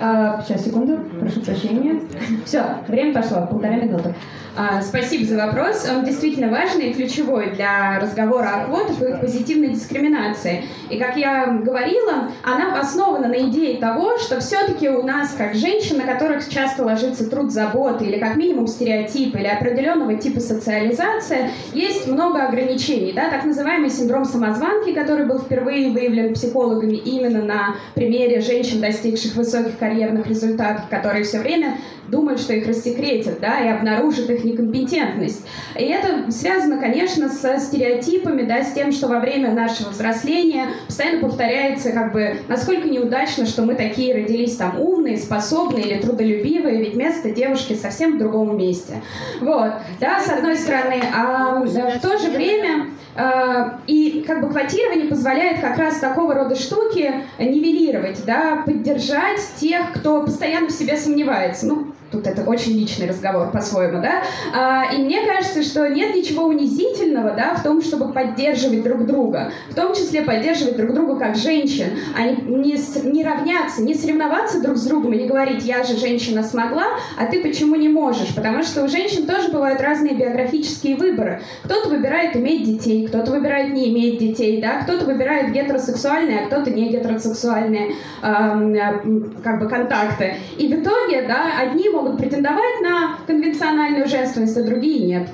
А, 0.00 0.42
сейчас, 0.42 0.64
секунду, 0.64 0.98
прошу 1.18 1.40
прощения. 1.40 2.00
Все, 2.44 2.62
время 2.86 3.14
пошло, 3.14 3.46
полтора 3.46 3.76
минуты. 3.76 4.14
А, 4.60 4.82
Спасибо 4.82 5.24
за 5.24 5.36
вопрос. 5.36 5.88
Он 5.88 6.04
действительно 6.04 6.50
важный 6.50 6.90
и 6.90 6.92
ключевой 6.92 7.50
для 7.50 8.00
разговора 8.00 8.48
о 8.48 8.64
квотах 8.64 9.00
и 9.00 9.20
позитивной 9.20 9.68
дискриминации. 9.68 10.64
И, 10.90 10.98
как 10.98 11.16
я 11.16 11.46
говорила, 11.46 12.30
она 12.42 12.80
основана 12.80 13.28
на 13.28 13.38
идее 13.48 13.78
того, 13.78 14.18
что 14.18 14.40
все-таки 14.40 14.88
у 14.88 15.04
нас, 15.04 15.32
как 15.38 15.54
женщин, 15.54 15.98
на 15.98 16.12
которых 16.12 16.48
часто 16.48 16.84
ложится 16.84 17.30
труд 17.30 17.52
заботы 17.52 18.06
или 18.06 18.18
как 18.18 18.34
минимум 18.34 18.66
стереотипы 18.66 19.38
или 19.38 19.46
определенного 19.46 20.16
типа 20.16 20.40
социализация, 20.40 21.50
есть 21.72 22.08
много 22.08 22.42
ограничений. 22.42 23.12
Да? 23.12 23.30
Так 23.30 23.44
называемый 23.44 23.90
синдром 23.90 24.24
самозванки, 24.24 24.92
который 24.92 25.24
был 25.24 25.38
впервые 25.38 25.90
выявлен 25.90 26.34
психологами 26.34 26.96
именно 26.96 27.44
на 27.44 27.76
примере 27.94 28.40
женщин, 28.40 28.80
достигших 28.80 29.36
высоких 29.36 29.78
карьерных 29.88 30.26
результатов, 30.26 30.88
которые 30.90 31.24
все 31.24 31.40
время 31.40 31.78
думают, 32.08 32.40
что 32.40 32.52
их 32.52 32.66
рассекретят, 32.66 33.40
да, 33.40 33.60
и 33.60 33.68
обнаружат 33.68 34.30
их 34.30 34.44
некомпетентность. 34.44 35.46
И 35.76 35.84
это 35.84 36.30
связано, 36.30 36.78
конечно, 36.78 37.28
со 37.28 37.58
стереотипами, 37.58 38.42
да, 38.42 38.62
с 38.64 38.72
тем, 38.72 38.92
что 38.92 39.08
во 39.08 39.20
время 39.20 39.52
нашего 39.52 39.90
взросления 39.90 40.68
постоянно 40.86 41.20
повторяется, 41.20 41.92
как 41.92 42.12
бы, 42.12 42.36
насколько 42.48 42.88
неудачно, 42.88 43.46
что 43.46 43.62
мы 43.62 43.74
такие 43.74 44.14
родились 44.14 44.56
там 44.56 44.80
умные, 44.80 45.18
способные 45.18 45.84
или 45.84 46.00
трудолюбивые, 46.00 46.78
ведь 46.78 46.94
место 46.94 47.30
девушки 47.30 47.74
совсем 47.74 48.16
в 48.16 48.18
другом 48.18 48.56
месте. 48.56 49.02
Вот, 49.40 49.72
да, 50.00 50.20
с 50.20 50.28
одной 50.28 50.56
стороны, 50.56 51.02
а 51.14 51.60
в 51.60 52.00
то 52.00 52.18
же 52.18 52.30
время 52.30 52.88
а, 53.20 53.80
и 53.88 54.22
как 54.24 54.40
бы 54.40 54.48
квотирование 54.48 55.08
позволяет 55.08 55.60
как 55.60 55.76
раз 55.76 55.98
такого 55.98 56.34
рода 56.34 56.54
штуки 56.54 57.12
нивелировать, 57.38 58.24
да, 58.24 58.62
поддержать 58.64 59.40
тех, 59.56 59.92
кто 59.92 60.22
постоянно 60.22 60.68
в 60.68 60.72
себе 60.72 60.96
сомневается. 60.96 61.66
Ну, 61.66 61.88
тут 62.10 62.26
это 62.26 62.42
очень 62.42 62.78
личный 62.78 63.08
разговор 63.08 63.50
по-своему, 63.50 64.00
да, 64.00 64.22
а, 64.54 64.92
и 64.94 64.98
мне 65.02 65.22
кажется, 65.26 65.62
что 65.62 65.88
нет 65.88 66.14
ничего 66.14 66.44
унизительного, 66.44 67.32
да, 67.32 67.54
в 67.54 67.62
том, 67.62 67.82
чтобы 67.82 68.12
поддерживать 68.12 68.82
друг 68.82 69.06
друга, 69.06 69.52
в 69.70 69.74
том 69.74 69.94
числе 69.94 70.22
поддерживать 70.22 70.76
друг 70.76 70.94
друга 70.94 71.16
как 71.16 71.36
женщин, 71.36 71.86
а 72.16 72.22
не, 72.22 72.36
не, 72.46 73.10
не 73.10 73.24
равняться, 73.24 73.82
не 73.82 73.94
соревноваться 73.94 74.60
друг 74.62 74.76
с 74.76 74.86
другом 74.86 75.12
и 75.12 75.18
не 75.18 75.26
говорить, 75.26 75.64
я 75.64 75.84
же 75.84 75.96
женщина 75.96 76.42
смогла, 76.42 76.84
а 77.18 77.26
ты 77.26 77.42
почему 77.42 77.76
не 77.76 77.88
можешь, 77.88 78.34
потому 78.34 78.62
что 78.62 78.84
у 78.84 78.88
женщин 78.88 79.26
тоже 79.26 79.50
бывают 79.50 79.80
разные 79.80 80.14
биографические 80.14 80.96
выборы. 80.96 81.42
Кто-то 81.64 81.90
выбирает 81.90 82.36
иметь 82.36 82.64
детей, 82.64 83.06
кто-то 83.06 83.32
выбирает 83.32 83.72
не 83.72 83.90
иметь 83.90 84.18
детей, 84.18 84.60
да, 84.60 84.82
кто-то 84.82 85.04
выбирает 85.04 85.52
гетеросексуальные, 85.52 86.40
а 86.40 86.46
кто-то 86.46 86.70
не 86.70 86.88
гетеросексуальные 86.88 87.92
эм, 88.22 88.74
э, 88.74 89.30
как 89.42 89.60
бы 89.60 89.68
контакты. 89.68 90.34
И 90.56 90.68
в 90.68 90.80
итоге, 90.80 91.22
да, 91.26 91.52
одни 91.60 91.88
могут 91.98 92.18
претендовать 92.18 92.80
на 92.82 93.18
конвенциональную 93.26 94.06
женственность, 94.08 94.56
а 94.56 94.62
другие 94.62 95.06
нет. 95.06 95.28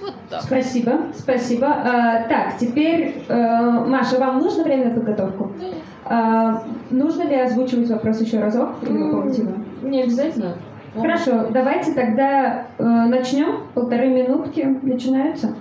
Вот 0.00 0.14
так. 0.28 0.42
Спасибо, 0.42 0.92
спасибо. 1.16 1.66
А, 1.66 2.22
так, 2.28 2.58
теперь, 2.58 3.22
э, 3.28 3.70
Маша, 3.86 4.18
вам 4.18 4.38
нужно 4.38 4.64
время 4.64 4.86
на 4.86 4.94
подготовку? 4.94 5.52
А, 6.04 6.64
нужно 6.90 7.22
ли 7.22 7.36
озвучивать 7.36 7.88
вопрос 7.90 8.20
еще 8.20 8.40
разок? 8.40 8.70
Или 8.82 8.96
вы 8.96 9.10
помните 9.10 9.42
его? 9.42 9.52
Не 9.82 10.02
обязательно. 10.02 10.54
Хорошо, 10.94 11.46
давайте 11.50 11.92
тогда 11.92 12.66
э, 12.78 12.82
начнем. 12.82 13.64
Полторы 13.74 14.08
минутки 14.08 14.78
начинаются. 14.82 15.54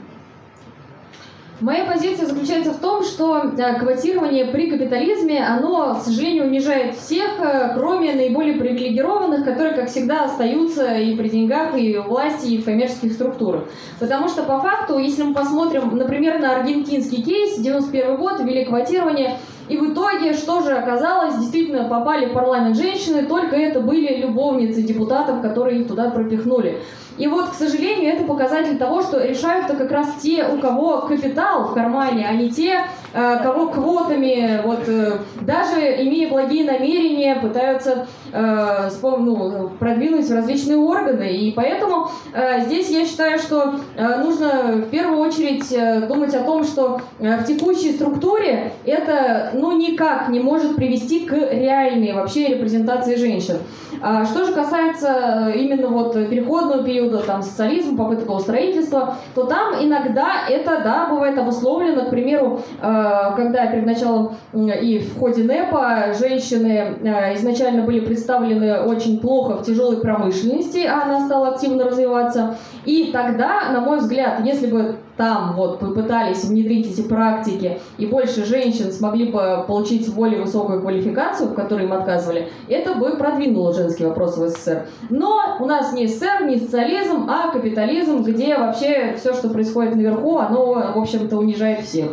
Моя 1.61 1.83
позиция 1.85 2.25
заключается 2.25 2.71
в 2.71 2.79
том, 2.79 3.03
что 3.03 3.51
квотирование 3.79 4.45
при 4.45 4.69
капитализме, 4.69 5.45
оно, 5.45 5.95
к 5.95 6.03
сожалению, 6.03 6.45
унижает 6.45 6.95
всех, 6.95 7.37
э, 7.39 7.73
кроме 7.75 8.13
наиболее 8.13 8.55
привилегированных, 8.55 9.43
которые, 9.43 9.75
как 9.75 9.89
всегда, 9.89 10.23
остаются 10.23 10.95
и 10.95 11.17
при 11.17 11.27
деньгах, 11.27 11.77
и 11.77 11.97
власти, 11.97 12.47
и 12.47 12.61
в 12.61 12.65
коммерческих 12.65 13.11
структурах. 13.11 13.65
Потому 13.99 14.29
что, 14.29 14.43
по 14.43 14.59
факту, 14.59 14.97
если 14.99 15.23
мы 15.23 15.33
посмотрим, 15.33 15.97
например, 15.97 16.39
на 16.39 16.55
аргентинский 16.55 17.21
кейс, 17.21 17.59
91 17.59 18.15
год, 18.15 18.39
ввели 18.39 18.63
квотирование, 18.63 19.37
и 19.69 19.77
в 19.77 19.93
итоге, 19.93 20.33
что 20.33 20.61
же 20.61 20.71
оказалось, 20.71 21.37
действительно 21.37 21.87
попали 21.87 22.25
в 22.25 22.33
парламент 22.33 22.75
женщины, 22.75 23.23
только 23.25 23.55
это 23.55 23.79
были 23.79 24.17
любовницы 24.21 24.81
депутатов, 24.81 25.41
которые 25.41 25.81
их 25.81 25.87
туда 25.87 26.09
пропихнули. 26.09 26.81
И 27.19 27.27
вот, 27.27 27.49
к 27.49 27.53
сожалению, 27.53 28.13
это 28.13 28.23
показатель 28.23 28.77
того, 28.77 29.01
что 29.01 29.21
решают-то 29.21 29.75
как 29.75 29.91
раз 29.91 30.07
те, 30.21 30.45
у 30.45 30.57
кого 30.57 31.01
капитал 31.01 31.65
в 31.65 31.73
кармане, 31.73 32.25
а 32.25 32.33
не 32.33 32.49
те, 32.49 32.85
э, 33.13 33.37
кого 33.43 33.67
квотами, 33.67 34.61
вот, 34.63 34.87
э, 34.87 35.17
даже 35.41 35.81
имея 35.81 36.29
благие 36.29 36.63
намерения, 36.63 37.35
пытаются 37.35 38.07
э, 38.31 38.89
ну, 39.01 39.69
продвинуть 39.79 40.29
в 40.29 40.33
различные 40.33 40.77
органы. 40.77 41.29
И 41.33 41.51
поэтому 41.51 42.09
э, 42.33 42.61
здесь 42.65 42.89
я 42.89 43.05
считаю, 43.05 43.37
что 43.37 43.75
э, 43.97 44.17
нужно 44.23 44.47
в 44.75 44.89
первую 44.89 45.19
очередь 45.19 45.69
э, 45.73 45.99
думать 46.07 46.33
о 46.33 46.43
том, 46.43 46.63
что 46.63 47.01
в 47.19 47.43
текущей 47.43 47.91
структуре 47.91 48.71
это 48.85 49.51
ну, 49.59 49.77
никак 49.77 50.29
не 50.29 50.39
может 50.39 50.75
привести 50.75 51.25
к 51.25 51.33
реальной 51.33 52.13
вообще 52.13 52.47
репрезентации 52.47 53.15
женщин. 53.15 53.57
А 54.01 54.25
Что 54.25 54.45
же 54.45 54.53
касается 54.53 55.51
э, 55.53 55.57
именно 55.57 55.87
вот 55.87 56.13
переходного 56.13 56.83
периода, 56.83 57.19
там, 57.19 57.41
социализма, 57.41 57.97
попытка 57.97 58.39
строительства, 58.39 59.15
то 59.35 59.43
там 59.43 59.75
иногда 59.81 60.47
это, 60.49 60.81
да, 60.83 61.07
бывает 61.09 61.37
обусловлено, 61.37 62.05
к 62.05 62.09
примеру, 62.09 62.61
э, 62.81 63.33
когда 63.35 63.67
перед 63.67 63.85
началом 63.85 64.35
и 64.53 64.99
в 64.99 65.19
ходе 65.19 65.43
НЭПа 65.43 66.13
женщины 66.17 66.95
э, 67.03 67.35
изначально 67.35 67.83
были 67.83 67.99
представлены 67.99 68.81
очень 68.83 69.19
плохо 69.19 69.57
в 69.57 69.65
тяжелой 69.65 69.97
промышленности, 69.97 70.79
а 70.79 71.03
она 71.03 71.25
стала 71.25 71.49
активно 71.49 71.85
развиваться. 71.85 72.55
И 72.85 73.09
тогда, 73.11 73.69
на 73.73 73.81
мой 73.81 73.97
взгляд, 73.97 74.39
если 74.45 74.67
бы 74.67 74.95
там 75.19 75.53
вот 75.53 75.79
попытались 75.79 76.45
внедрить 76.45 76.93
эти 76.93 77.01
практики, 77.01 77.81
и 77.97 78.05
больше 78.05 78.45
женщин 78.45 78.89
смогли 78.93 79.25
бы 79.25 79.65
получить 79.67 80.11
более 80.13 80.41
высокую 80.41 80.79
квалификацию, 80.79 81.49
в 81.49 81.55
которой 81.55 81.83
им 81.83 81.91
отказывали, 81.91 82.47
это 82.69 82.93
бы 82.93 83.17
продвинуло 83.17 83.73
женский 83.73 84.05
вопрос 84.05 84.37
в 84.37 84.47
СССР. 84.47 84.85
Но 85.09 85.57
у 85.59 85.65
нас 85.65 85.91
не 85.91 86.07
СССР, 86.07 86.45
не 86.45 86.57
социализм, 86.57 87.29
а 87.29 87.51
капитализм, 87.51 88.23
где 88.23 88.57
вообще 88.57 89.15
все, 89.19 89.33
что 89.33 89.49
происходит 89.49 89.95
наверху, 89.95 90.37
оно, 90.37 90.93
в 90.95 90.97
общем-то, 90.97 91.35
унижает 91.35 91.81
всех. 91.81 92.11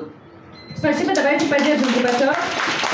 Спасибо, 0.77 1.13
давайте 1.15 1.47
поддержим 1.47 1.87
дебатеров. 1.97 2.86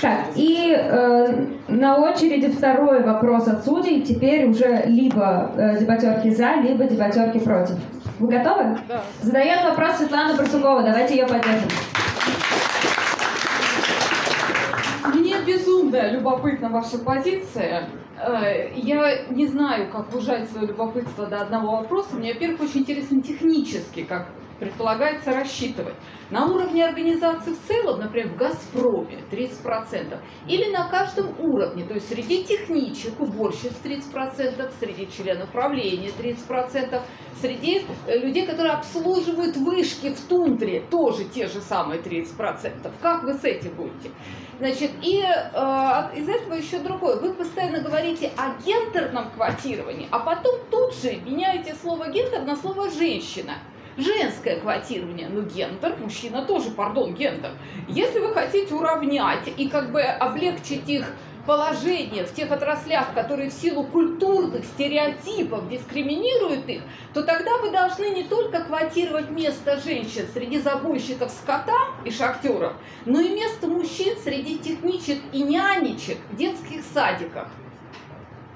Так, 0.00 0.26
и 0.34 0.74
э, 0.76 1.46
на 1.68 1.96
очереди 1.98 2.48
второй 2.50 3.02
вопрос 3.02 3.46
от 3.48 3.64
судей. 3.64 4.02
Теперь 4.02 4.46
уже 4.48 4.82
либо 4.86 5.50
э, 5.56 5.78
дебатерки 5.78 6.30
за, 6.30 6.56
либо 6.56 6.84
дебатерки 6.84 7.38
против. 7.38 7.76
Вы 8.18 8.28
готовы? 8.28 8.78
Да. 8.88 9.02
Задает 9.22 9.64
вопрос 9.64 9.96
Светлана 9.96 10.34
Барсукова. 10.34 10.82
Давайте 10.82 11.16
ее 11.16 11.26
поддержим. 11.26 11.68
Мне 15.14 15.34
безумно 15.46 16.10
любопытна 16.10 16.68
ваша 16.68 16.98
позиция. 16.98 17.88
Э, 18.20 18.70
Я 18.74 19.24
не 19.30 19.46
знаю, 19.46 19.88
как 19.90 20.14
ужать 20.14 20.50
свое 20.50 20.66
любопытство 20.68 21.26
до 21.26 21.42
одного 21.42 21.76
вопроса. 21.78 22.16
Мне, 22.16 22.32
во-первых, 22.34 22.62
очень 22.62 22.80
интересно 22.80 23.22
технически, 23.22 24.02
как 24.04 24.26
предполагается 24.64 25.32
рассчитывать. 25.32 25.94
На 26.30 26.46
уровне 26.46 26.86
организации 26.86 27.52
в 27.52 27.60
целом, 27.68 28.00
например, 28.00 28.30
в 28.30 28.36
«Газпроме» 28.36 29.22
30%, 29.30 30.18
или 30.48 30.72
на 30.72 30.88
каждом 30.88 31.38
уровне, 31.38 31.84
то 31.84 31.92
есть 31.92 32.08
среди 32.08 32.44
техничек, 32.44 33.20
уборщиц 33.20 33.72
30%, 33.84 34.72
среди 34.80 35.10
членов 35.10 35.50
правления 35.50 36.08
30%, 36.08 37.02
среди 37.42 37.82
э, 38.06 38.18
людей, 38.18 38.46
которые 38.46 38.72
обслуживают 38.72 39.54
вышки 39.56 40.14
в 40.14 40.20
тундре, 40.22 40.80
тоже 40.90 41.24
те 41.24 41.46
же 41.46 41.60
самые 41.60 42.00
30%. 42.00 42.90
Как 43.02 43.22
вы 43.22 43.34
с 43.34 43.44
этим 43.44 43.74
будете? 43.74 44.10
Значит, 44.58 44.92
и 45.02 45.20
э, 45.20 46.18
из 46.18 46.26
этого 46.26 46.54
еще 46.54 46.78
другое. 46.78 47.16
Вы 47.16 47.34
постоянно 47.34 47.82
говорите 47.82 48.32
о 48.38 48.58
гендерном 48.64 49.30
квотировании, 49.32 50.08
а 50.10 50.20
потом 50.20 50.54
тут 50.70 50.94
же 50.94 51.16
меняете 51.16 51.74
слово 51.74 52.08
гендер 52.08 52.44
на 52.44 52.56
слово 52.56 52.88
женщина. 52.88 53.58
Женское 53.96 54.58
квотирование, 54.58 55.28
ну 55.28 55.42
гендер, 55.42 55.96
мужчина 55.98 56.44
тоже, 56.44 56.70
пардон, 56.70 57.14
гендер. 57.14 57.52
Если 57.88 58.18
вы 58.18 58.34
хотите 58.34 58.74
уравнять 58.74 59.48
и 59.56 59.68
как 59.68 59.92
бы 59.92 60.02
облегчить 60.02 60.88
их 60.88 61.06
положение 61.46 62.24
в 62.24 62.34
тех 62.34 62.50
отраслях, 62.50 63.14
которые 63.14 63.50
в 63.50 63.52
силу 63.52 63.84
культурных 63.84 64.64
стереотипов 64.64 65.68
дискриминируют 65.68 66.68
их, 66.68 66.82
то 67.12 67.22
тогда 67.22 67.58
вы 67.58 67.70
должны 67.70 68.06
не 68.06 68.24
только 68.24 68.64
квотировать 68.64 69.30
место 69.30 69.80
женщин 69.80 70.26
среди 70.32 70.58
забойщиков 70.58 71.30
скота 71.30 71.90
и 72.04 72.10
шахтеров, 72.10 72.72
но 73.04 73.20
и 73.20 73.34
место 73.34 73.68
мужчин 73.68 74.16
среди 74.22 74.58
техничек 74.58 75.18
и 75.32 75.42
нянечек 75.42 76.18
в 76.32 76.36
детских 76.36 76.82
садиках. 76.92 77.48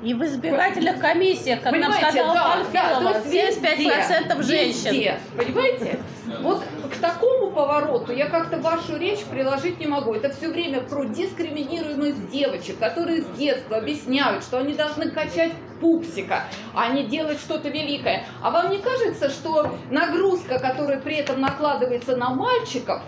И 0.00 0.14
в 0.14 0.22
избирательных 0.22 1.00
комиссиях, 1.00 1.60
как 1.60 1.72
нам 1.72 1.82
Понимаете, 1.92 2.10
сказала 2.10 2.34
да, 2.34 2.56
Панфилова, 2.56 3.14
да, 3.14 3.20
то 3.20 3.28
есть 3.28 3.58
75% 3.58 4.38
везде, 4.38 4.42
женщин. 4.42 4.92
везде, 4.92 5.18
понимаете? 5.36 5.98
Вот 6.40 6.62
к 6.92 7.00
такому 7.00 7.50
повороту 7.50 8.12
я 8.12 8.26
как-то 8.26 8.58
вашу 8.58 8.96
речь 8.96 9.24
приложить 9.24 9.80
не 9.80 9.88
могу. 9.88 10.14
Это 10.14 10.30
все 10.30 10.48
время 10.48 10.82
про 10.82 11.04
дискриминируемость 11.04 12.30
девочек, 12.30 12.78
которые 12.78 13.22
с 13.22 13.26
детства 13.36 13.78
объясняют, 13.78 14.44
что 14.44 14.58
они 14.58 14.74
должны 14.74 15.10
качать 15.10 15.52
пупсика, 15.80 16.44
а 16.74 16.90
не 16.90 17.04
делать 17.04 17.40
что-то 17.40 17.68
великое. 17.68 18.24
А 18.40 18.50
вам 18.50 18.70
не 18.70 18.78
кажется, 18.78 19.30
что 19.30 19.74
нагрузка, 19.90 20.60
которая 20.60 21.00
при 21.00 21.16
этом 21.16 21.40
накладывается 21.40 22.16
на 22.16 22.30
мальчиков, 22.30 23.02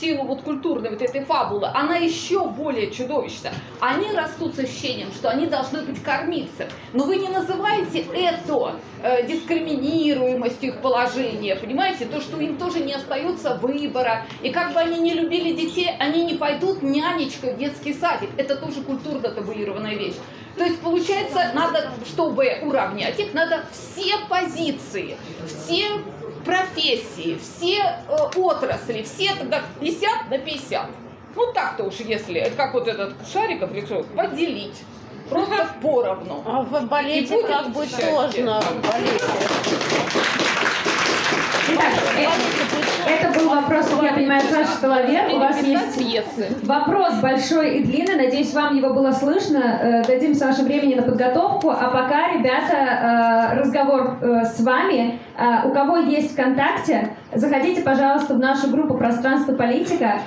силу 0.00 0.24
вот 0.24 0.42
культурной 0.42 0.90
вот 0.90 1.02
этой 1.02 1.24
фабулы, 1.24 1.68
она 1.74 1.96
еще 1.96 2.46
более 2.46 2.90
чудовищна. 2.90 3.50
Они 3.80 4.10
растут 4.12 4.54
с 4.54 4.58
ощущением, 4.58 5.12
что 5.12 5.30
они 5.30 5.46
должны 5.46 5.82
быть 5.82 6.02
кормильцем. 6.02 6.68
Но 6.92 7.04
вы 7.04 7.16
не 7.16 7.28
называете 7.28 8.04
это 8.12 8.76
э, 9.02 9.26
дискриминируемостью 9.26 10.70
их 10.70 10.80
положения, 10.80 11.56
понимаете? 11.56 12.06
То, 12.06 12.20
что 12.20 12.40
им 12.40 12.56
тоже 12.56 12.80
не 12.80 12.94
остается 12.94 13.54
выбора. 13.54 14.26
И 14.42 14.50
как 14.50 14.72
бы 14.72 14.80
они 14.80 14.98
не 15.00 15.14
любили 15.14 15.52
детей, 15.52 15.90
они 15.98 16.24
не 16.24 16.34
пойдут 16.34 16.82
нянечкой 16.82 17.54
в 17.54 17.58
детский 17.58 17.94
садик. 17.94 18.30
Это 18.36 18.56
тоже 18.56 18.82
культурно 18.82 19.30
табуированная 19.30 19.94
вещь. 19.94 20.16
То 20.56 20.64
есть, 20.64 20.80
получается, 20.80 21.50
надо, 21.54 21.90
чтобы 22.06 22.58
уравнять 22.62 23.18
их, 23.18 23.32
надо 23.32 23.64
все 23.72 24.18
позиции, 24.28 25.16
все 25.46 25.88
профессии, 26.44 27.38
все 27.40 27.98
э, 28.08 28.38
отрасли, 28.38 29.02
все 29.02 29.34
тогда 29.34 29.62
50 29.80 30.30
на 30.30 30.38
50. 30.38 30.86
Ну 31.34 31.52
так-то 31.52 31.84
уж, 31.84 31.94
если, 31.96 32.52
как 32.56 32.74
вот 32.74 32.88
этот 32.88 33.14
Шариков 33.32 33.72
решил, 33.72 34.04
поделить. 34.16 34.82
Просто 35.28 35.68
поровну. 35.82 36.42
А 36.46 36.62
в 36.62 36.86
балете 36.88 37.34
будет 37.34 37.46
как 37.46 37.68
бы 37.70 37.86
счастье. 37.86 38.10
сложно. 38.10 38.60
В 38.60 38.88
балете. 38.88 39.24
Итак, 41.68 41.94
э, 42.16 42.91
это 43.12 43.38
был 43.38 43.48
вопрос, 43.50 43.86
я 44.02 44.12
понимаю, 44.12 44.42
Саша 44.50 44.72
Соловер. 44.80 45.34
У 45.34 45.38
вас 45.38 45.62
есть 45.62 45.98
пьесы. 45.98 46.48
вопрос 46.62 47.14
большой 47.20 47.78
и 47.78 47.84
длинный. 47.84 48.16
Надеюсь, 48.24 48.52
вам 48.54 48.76
его 48.76 48.92
было 48.94 49.12
слышно. 49.12 49.58
Э, 49.58 50.04
Дадим 50.06 50.34
Саше 50.34 50.62
времени 50.62 50.94
на 50.94 51.02
подготовку. 51.02 51.70
А 51.70 51.90
пока, 51.90 52.32
ребята, 52.32 53.52
э, 53.54 53.60
разговор 53.60 54.18
э, 54.20 54.44
с 54.44 54.60
вами. 54.60 55.18
У 55.64 55.70
кого 55.70 55.96
есть 55.96 56.32
ВКонтакте, 56.32 57.16
заходите, 57.34 57.80
пожалуйста, 57.80 58.34
в 58.34 58.38
нашу 58.38 58.70
группу 58.70 58.94
«Пространство 58.94 59.54
политика», 59.54 60.20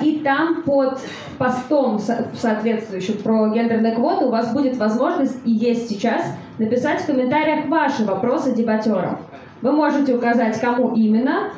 и 0.00 0.20
там 0.24 0.62
под 0.62 0.98
постом 1.36 1.98
со- 1.98 2.26
соответствующим 2.34 3.18
про 3.22 3.48
гендерные 3.50 3.92
квоты 3.94 4.24
у 4.24 4.30
вас 4.30 4.52
будет 4.52 4.78
возможность, 4.78 5.36
и 5.44 5.50
есть 5.50 5.90
сейчас, 5.90 6.22
написать 6.58 7.02
в 7.02 7.06
комментариях 7.06 7.66
ваши 7.66 8.04
вопросы 8.04 8.52
дебатерам. 8.52 9.18
Вы 9.60 9.72
можете 9.72 10.14
указать, 10.14 10.58
кому 10.60 10.94
именно, 10.94 11.50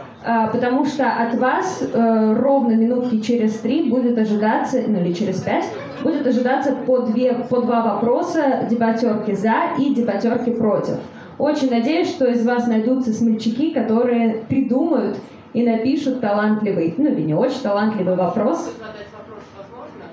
потому 0.52 0.84
что 0.84 1.10
от 1.10 1.34
вас 1.36 1.82
э, 1.82 2.36
ровно 2.38 2.72
минутки 2.72 3.20
через 3.20 3.58
три 3.60 3.88
будет 3.88 4.18
ожидаться, 4.18 4.82
ну 4.86 5.00
или 5.00 5.12
через 5.12 5.40
пять, 5.40 5.64
будет 6.02 6.26
ожидаться 6.26 6.72
по, 6.72 6.98
две, 7.00 7.32
по 7.34 7.60
два 7.62 7.82
вопроса 7.82 8.66
дебатерки 8.68 9.34
за 9.34 9.54
и 9.78 9.94
дебатерки 9.94 10.50
против. 10.50 10.96
Очень 11.38 11.70
надеюсь, 11.70 12.10
что 12.10 12.26
из 12.26 12.44
вас 12.44 12.66
найдутся 12.66 13.14
смельчаки, 13.14 13.72
которые 13.72 14.44
придумают 14.48 15.16
и 15.54 15.66
напишут 15.66 16.20
талантливый, 16.20 16.94
ну 16.98 17.08
или 17.08 17.22
не 17.22 17.34
очень 17.34 17.60
талантливый 17.62 18.14
вопрос. 18.14 18.70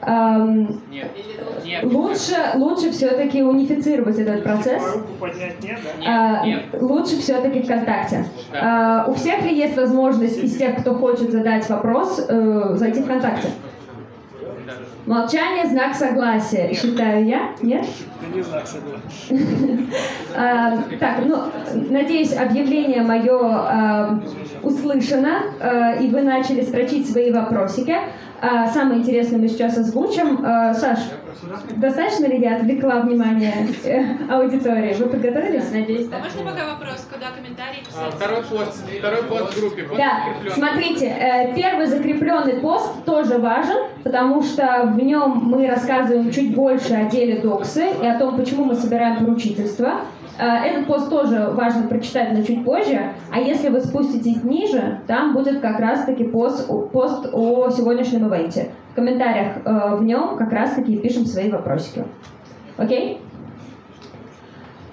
Ам, 0.10 0.70
Нет. 0.89 1.12
Нет. 1.66 1.84
лучше, 1.84 2.36
лучше 2.55 2.91
все-таки 2.91 3.43
унифицировать 3.43 4.18
этот 4.18 4.41
процесс. 4.41 4.82
Руку 4.95 5.08
поднять 5.20 5.62
нет, 5.62 5.80
да? 6.01 6.41
А, 6.41 6.78
лучше 6.80 7.18
все-таки 7.18 7.62
ВКонтакте. 7.62 8.26
А, 8.53 9.05
у 9.10 9.14
всех 9.16 9.43
ли 9.43 9.53
есть 9.53 9.76
возможность 9.76 10.41
из 10.41 10.55
тех, 10.55 10.78
кто 10.78 10.95
хочет 10.95 11.32
задать 11.32 11.70
вопрос, 11.70 12.26
э, 12.26 12.76
зайти 12.76 13.01
ВКонтакте? 13.01 13.49
Молчание– 15.08 15.66
знак 15.68 15.95
согласия, 15.95 16.74
считаю 16.74 17.26
я. 17.26 17.55
Нет? 17.62 17.86
Это 18.22 18.36
не 18.36 18.41
знак 18.41 18.68
согласия. 18.68 19.88
А, 20.36 20.78
так, 20.99 21.20
ну, 21.26 21.43
надеюсь, 21.89 22.36
объявление 22.36 23.01
мое 23.01 23.39
а, 23.41 24.20
услышано, 24.62 25.43
а, 25.62 25.93
и 25.93 26.10
вы 26.10 26.22
начали 26.22 26.62
строчить 26.62 27.10
свои 27.10 27.32
вопросики. 27.32 27.95
Самое 28.72 28.99
интересное 28.99 29.39
мы 29.39 29.47
сейчас 29.47 29.78
озвучим. 29.78 30.39
Саш, 30.76 30.99
достаточно 31.76 32.26
ли 32.26 32.40
я 32.40 32.58
отвлекла 32.58 33.02
внимание 33.02 33.54
э, 33.84 34.04
аудитории? 34.30 34.94
Вы 34.94 35.10
подготовились? 35.10 35.72
Надеюсь, 35.72 36.08
да. 36.08 36.20
Можно 36.20 36.52
пока 36.52 36.74
вопрос, 36.74 37.08
куда 37.12 37.28
комментарии 37.32 37.84
А, 37.84 37.86
писать? 37.86 38.14
Второй 38.14 38.44
пост, 38.44 38.84
второй 39.00 39.24
пост 39.24 39.54
в 39.54 39.60
группе. 39.60 39.84
пост 39.84 39.98
Да, 39.98 40.52
смотрите, 40.54 41.08
э, 41.08 41.56
первый 41.56 41.88
закрепленный 41.88 42.60
пост 42.62 43.06
тоже 43.06 43.38
важен, 43.38 43.88
потому 44.04 44.44
что 44.44 44.92
в 44.94 44.98
нем 45.04 45.42
мы 45.44 45.68
рассказываем 45.68 46.32
чуть 46.32 46.56
больше 46.56 46.94
о 46.94 47.06
деле 47.06 47.42
Доксы 47.42 47.88
и 48.02 48.06
о 48.06 48.18
том, 48.18 48.38
почему 48.38 48.66
мы 48.66 48.76
собираем 48.76 49.18
поручительство. 49.18 50.02
Э, 50.40 50.46
Этот 50.66 50.88
пост 50.88 51.10
тоже 51.10 51.50
важно 51.54 51.88
прочитать, 51.88 52.34
но 52.34 52.44
чуть 52.44 52.64
позже. 52.64 53.14
А 53.32 53.40
если 53.40 53.70
вы 53.70 53.80
спуститесь 53.82 54.44
ниже, 54.44 55.00
там 55.08 55.34
будет 55.34 55.60
как 55.62 55.80
раз-таки 55.80 56.24
пост, 56.24 56.68
пост 56.92 57.30
о 57.34 57.70
сегодняшнем 57.70 58.28
ивенте. 58.28 58.70
В 58.92 58.96
комментариях 58.96 59.58
э, 59.66 59.96
в 59.96 60.04
нем 60.04 60.38
как 60.38 60.52
раз-таки 60.52 60.98
пишем 60.98 61.26
свои 61.26 61.50
вопросики. 61.50 62.04
Окей? 62.78 63.20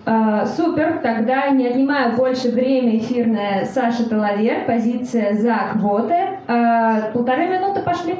А, 0.07 0.45
супер, 0.45 1.01
тогда 1.03 1.49
не 1.49 1.67
отнимаю 1.67 2.15
больше 2.15 2.51
время 2.51 2.99
эфирное. 2.99 3.65
Саша 3.65 4.07
Талавер, 4.09 4.67
позиция 4.67 5.35
за 5.35 5.57
квоты. 5.73 6.39
Полторы 7.15 7.47
минуты 7.49 7.81
пошли. 7.81 8.17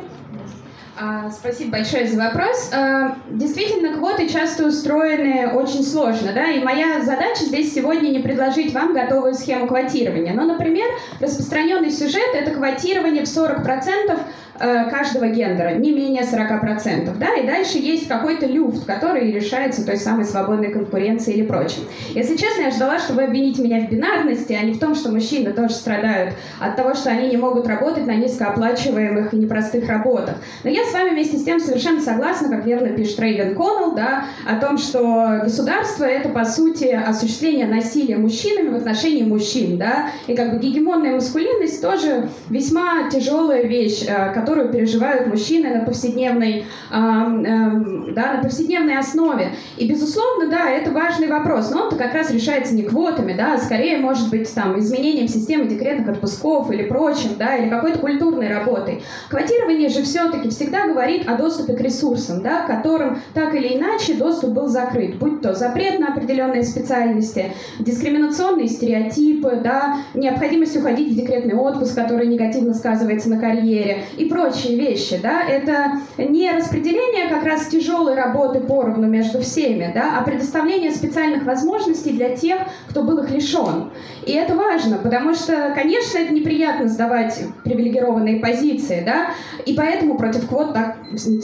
А, 0.97 1.31
Спасибо 1.31 1.73
большое 1.73 2.07
за 2.07 2.17
вопрос. 2.17 2.71
А, 2.73 3.17
Действительно, 3.29 3.97
квоты 3.97 4.29
часто 4.29 4.67
устроены 4.67 5.51
очень 5.53 5.83
сложно, 5.83 6.33
да, 6.33 6.51
и 6.51 6.63
моя 6.63 7.03
задача 7.03 7.45
здесь 7.45 7.75
сегодня 7.75 8.11
не 8.11 8.21
предложить 8.21 8.73
вам 8.73 8.95
готовую 8.95 9.35
схему 9.35 9.67
квотирования. 9.67 10.33
Но, 10.35 10.45
например, 10.45 10.87
распространенный 11.21 11.91
сюжет— 11.91 12.29
это 12.35 12.53
квотирование 12.53 13.25
в 13.25 13.29
40% 13.29 14.21
э, 14.54 14.54
каждого 14.59 15.27
гендера, 15.29 15.75
не 15.75 15.93
менее 15.93 16.23
40%, 16.23 17.17
да, 17.19 17.35
и 17.35 17.47
дальше 17.47 17.79
есть 17.79 18.09
какой-то 18.09 18.47
люфт, 18.47 18.85
который 18.87 19.33
решается 19.33 19.85
той 19.85 19.97
самой 19.97 20.25
свободной 20.25 20.71
конкуренцией 20.71 21.39
или 21.39 21.47
прочим. 21.47 21.83
Если 22.15 22.37
честно, 22.37 22.63
я 22.63 22.71
ждала, 22.71 22.99
что 22.99 23.15
вы 23.15 23.25
обвините 23.25 23.63
меня 23.63 23.81
в 23.81 23.91
бинарности, 23.91 24.53
а 24.53 24.63
не 24.63 24.73
в 24.73 24.79
том, 24.79 24.95
что 24.95 25.11
мужчины 25.11 25.53
тоже 25.53 25.75
страдают 25.75 26.35
от 26.61 26.77
того, 26.77 26.95
что 26.95 27.11
они 27.11 27.29
не 27.29 27.37
могут 27.37 27.67
работать 27.67 28.07
на 28.07 28.15
низкооплачиваемых 28.15 29.35
и 29.35 29.37
непростых 29.37 29.89
работах. 29.89 30.37
Но 30.63 30.71
я 30.71 30.85
с 30.85 30.93
вами 30.93 31.11
вместе 31.11 31.39
с 31.39 31.45
тем 31.45 31.61
совершенно 31.61 32.01
согласна, 32.01 32.49
как 32.49 32.65
верно 32.65 32.89
пишет 32.89 33.19
Рейвен 33.21 33.55
Коннелл, 33.55 33.95
да, 33.95 34.27
о 34.47 34.57
том, 34.57 34.79
что 34.79 35.41
государство— 35.43 36.05
это, 36.05 36.29
по 36.29 36.45
сути, 36.45 36.87
осуществление 36.87 37.67
насилия 37.67 38.17
мужчинами 38.17 38.69
в 38.69 38.77
отношении 38.77 39.23
мужчин, 39.23 39.79
да, 39.79 40.11
и 40.27 40.35
как 40.35 40.53
бы 40.53 40.59
гегемонная 40.59 41.15
маскулинность 41.15 41.81
тоже 41.83 42.29
весьма 42.49 43.09
тяжелая 43.11 43.65
вещь, 43.65 44.05
э, 44.07 44.33
которую 44.45 44.69
переживают 44.69 45.27
мужчины 45.27 45.71
на 45.71 45.85
повседневной, 45.85 46.67
ам, 46.91 47.45
эм, 47.45 48.15
да, 48.15 48.35
на 48.35 48.43
повседневной 48.43 48.99
основе. 48.99 49.53
И, 49.79 49.89
безусловно, 49.89 50.51
да, 50.51 50.69
это 50.69 50.91
важный 50.91 51.29
вопрос, 51.29 51.71
но 51.71 51.85
он-то 51.85 51.97
как 51.97 52.13
раз 52.13 52.31
решается 52.31 52.75
не 52.75 52.83
квотами, 52.83 53.33
да, 53.33 53.55
а 53.55 53.59
скорее, 53.59 53.97
может 53.99 54.29
быть, 54.29 54.53
там, 54.55 54.79
изменением 54.79 55.29
системы 55.29 55.65
декретных 55.65 56.09
отпусков 56.09 56.71
или 56.71 56.83
прочим, 56.83 57.31
да, 57.39 57.57
или 57.57 57.71
какой-то 57.71 57.99
культурной 58.01 58.49
работой. 58.49 59.03
Квотирование 59.31 59.89
же 59.89 60.03
все-таки 60.03 60.51
всегда 60.51 60.89
говорит 60.89 61.27
о 61.27 61.37
доступе 61.37 61.73
к 61.73 61.81
ресурсам, 61.81 62.43
да, 62.43 62.67
которым 62.67 63.19
так 63.33 63.55
или 63.55 63.79
иначе 63.79 64.13
доступ 64.13 64.51
был 64.51 64.69
закрыт, 64.69 65.17
будь 65.17 65.41
то 65.41 65.55
запрет 65.55 65.99
на 65.99 66.09
определенные 66.09 66.65
специальности, 66.65 67.53
дискриминационные 67.79 68.69
стереотипы, 68.69 69.61
да, 69.65 69.97
необходимость 70.13 70.77
уходить 70.77 71.13
в 71.13 71.17
декретный 71.17 71.55
отпуск, 71.55 71.95
который 71.95 72.27
негативно 72.27 72.75
сказывается 72.75 73.31
на 73.31 73.39
карьере 73.39 74.05
и 74.19 74.27
прочие 74.35 74.77
вещи, 74.77 75.21
да, 75.23 75.43
это 75.43 76.01
не 76.19 76.51
распределение 76.51 77.29
как 77.29 77.45
раз 77.45 77.69
тяжелой 77.69 78.17
работы 78.17 78.59
поровну 78.59 79.07
между 79.07 79.41
всеми, 79.41 79.93
да, 79.95 80.19
а 80.19 80.25
предоставление 80.25 80.91
специальных 80.91 81.45
возможностей 81.45 82.11
для 82.11 82.37
тех, 82.37 82.59
кто 82.91 83.05
был 83.05 83.19
их 83.19 83.31
лишен. 83.31 83.93
И 84.27 84.33
это 84.33 84.57
важно, 84.57 84.99
потому 84.99 85.35
что, 85.35 85.73
конечно, 85.75 86.19
это 86.19 86.35
неприятно 86.35 86.89
сдавать 86.89 87.41
привилегированные 87.63 88.41
позиции, 88.41 89.05
да, 89.07 89.31
и 89.65 89.75
поэтому 89.75 90.19
против 90.19 90.49
квот 90.49 90.75
так 90.75 90.97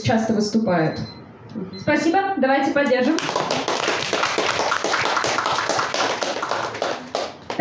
часто 0.03 0.33
выступают. 0.33 0.99
Спасибо, 1.79 2.33
давайте 2.37 2.71
поддержим. 2.71 3.15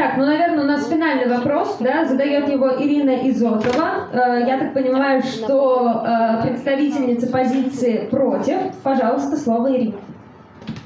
Так, 0.00 0.16
ну, 0.16 0.24
наверное, 0.24 0.64
у 0.64 0.66
нас 0.66 0.88
финальный 0.88 1.28
вопрос, 1.28 1.76
да, 1.78 2.06
задает 2.06 2.48
его 2.48 2.70
Ирина 2.82 3.28
Изотова. 3.28 4.08
Э, 4.10 4.46
я 4.48 4.58
так 4.58 4.72
понимаю, 4.72 5.22
что 5.22 6.02
э, 6.02 6.40
представительница 6.40 7.30
позиции 7.30 8.08
против. 8.10 8.56
Пожалуйста, 8.82 9.36
слово 9.36 9.76
Ирине. 9.76 9.98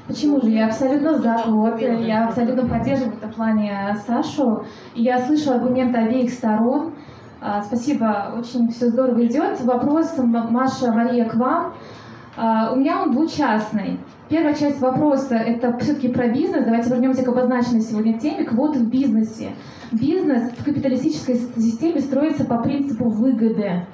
Почему 0.05 0.41
же? 0.41 0.49
Я 0.49 0.65
абсолютно 0.65 1.17
за 1.17 1.43
вот, 1.45 1.79
я 1.79 2.25
абсолютно 2.27 2.67
поддерживаю 2.67 3.13
в 3.13 3.17
этом 3.19 3.31
плане 3.31 3.97
Сашу. 4.05 4.65
Я 4.95 5.25
слышу 5.25 5.53
аргументы 5.53 5.97
обеих 5.97 6.29
сторон. 6.31 6.91
А, 7.39 7.61
спасибо, 7.61 8.33
очень 8.37 8.67
все 8.67 8.87
здорово 8.87 9.25
идет. 9.25 9.61
Вопрос, 9.61 10.13
Маша, 10.17 10.91
Мария, 10.91 11.23
к 11.23 11.35
вам. 11.35 11.73
А, 12.35 12.73
у 12.73 12.75
меня 12.75 13.01
он 13.01 13.13
двучастный. 13.13 13.97
Первая 14.27 14.55
часть 14.55 14.79
вопроса– 14.79 15.35
это 15.35 15.77
все-таки 15.77 16.07
про 16.07 16.27
бизнес. 16.27 16.65
Давайте 16.65 16.89
вернемся 16.89 17.23
к 17.23 17.27
обозначенной 17.27 17.81
сегодня 17.81 18.19
теме– 18.19 18.43
квоты 18.45 18.79
в 18.79 18.89
бизнесе. 18.89 19.51
Бизнес 19.91 20.51
в 20.51 20.65
капиталистической 20.65 21.35
системе 21.35 22.01
строится 22.01 22.43
по 22.43 22.57
принципу 22.57 23.07
выгоды. 23.07 23.85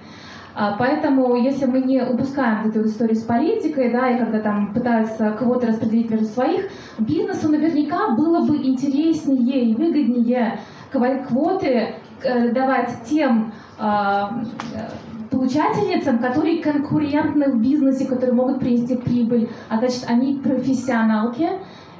А, 0.55 0.77
поэтому, 0.77 1.36
если 1.36 1.65
мы 1.65 1.82
не 1.82 2.01
упускаем 2.01 2.69
эту 2.69 2.86
историю 2.86 3.17
с 3.17 3.23
политикой, 3.23 3.91
да, 3.91 4.09
и 4.09 4.19
когда 4.19 4.39
там 4.39 4.73
пытаются 4.73 5.32
квоты 5.32 5.67
распределить 5.67 6.09
между 6.09 6.27
своих, 6.27 6.69
бизнесу 6.97 7.49
наверняка 7.49 8.15
было 8.15 8.45
бы 8.45 8.55
интереснее 8.55 9.65
и 9.65 9.75
выгоднее 9.75 10.59
квоты 11.27 11.95
э, 12.23 12.49
давать 12.53 13.03
тем 13.05 13.53
а, 13.77 14.43
получательницам, 15.32 16.19
которые 16.19 16.61
конкурентны 16.61 17.51
в 17.51 17.61
бизнесе, 17.61 18.05
которые 18.05 18.36
могут 18.36 18.59
принести 18.59 18.95
прибыль, 18.95 19.49
а 19.69 19.77
значит, 19.77 20.03
они 20.07 20.36
профессионалки. 20.36 21.49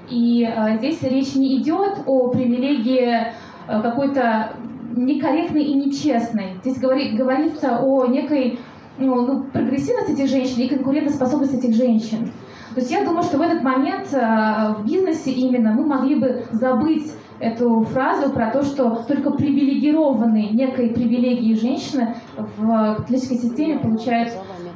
И 0.10 0.44
э, 0.46 0.78
здесь 0.78 1.02
речь 1.02 1.34
не 1.36 1.58
идет 1.58 2.04
о 2.06 2.28
привилегии 2.28 3.10
э, 3.10 3.82
какой-то 3.82 4.52
некорректной 4.96 5.64
и 5.64 5.74
нечестной. 5.74 6.58
Здесь 6.62 6.78
говори, 6.78 7.16
говорится 7.16 7.80
о 7.80 8.06
некой 8.08 8.60
ну, 8.98 9.26
ну, 9.26 9.44
прогрессивности 9.46 10.12
этих 10.12 10.28
женщин 10.30 10.62
и 10.62 10.68
конкурентоспособности 10.68 11.56
этих 11.56 11.74
женщин. 11.74 12.32
То 12.74 12.82
есть 12.82 12.92
я 12.92 13.06
думаю, 13.06 13.24
что 13.24 13.38
в 13.38 13.42
этот 13.42 13.64
момент 13.64 14.10
э, 14.12 14.76
в 14.78 14.86
бизнесе 14.86 15.32
именно 15.32 15.72
мы 15.72 15.86
могли 15.86 16.16
бы 16.16 16.44
забыть 16.52 17.14
эту 17.42 17.82
фразу 17.86 18.32
про 18.32 18.52
то, 18.52 18.64
что 18.64 19.04
только 19.08 19.32
привилегированные 19.32 20.50
некой 20.50 20.90
привилегии 20.90 21.56
женщины 21.56 22.16
в 22.38 22.96
капиталистической 22.96 23.38
системе 23.38 23.80
получают 23.80 24.34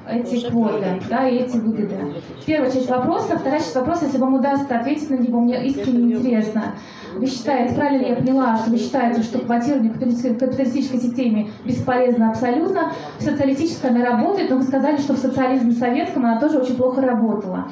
эти 0.09 0.49
квоты, 0.49 1.01
да, 1.09 1.27
и 1.27 1.37
эти 1.37 1.57
выгоды. 1.57 1.97
Первая 2.45 2.71
часть 2.71 2.89
вопроса. 2.89 3.37
Вторая 3.37 3.59
часть 3.59 3.75
вопроса, 3.75 4.05
если 4.05 4.17
вам 4.17 4.35
удастся 4.35 4.77
ответить 4.77 5.09
на 5.09 5.15
него, 5.15 5.39
мне 5.39 5.65
искренне 5.65 6.13
интересно. 6.13 6.75
Вы 7.15 7.27
считаете, 7.27 7.75
правильно 7.75 8.03
ли 8.03 8.09
я 8.09 8.15
поняла, 8.17 8.57
что 8.57 8.71
вы 8.71 8.77
считаете, 8.77 9.23
что 9.23 9.39
квотирование 9.39 9.91
в 9.93 9.99
капиталистической 10.37 10.99
системе 10.99 11.49
бесполезно 11.63 12.29
абсолютно, 12.29 12.91
в 13.17 13.23
социалистической 13.23 13.89
она 13.89 14.05
работает, 14.05 14.49
но 14.49 14.57
вы 14.57 14.63
сказали, 14.63 14.97
что 14.97 15.13
в 15.13 15.17
социализме 15.17 15.71
советском 15.71 16.25
она 16.25 16.39
тоже 16.39 16.59
очень 16.59 16.75
плохо 16.75 17.01
работала. 17.01 17.69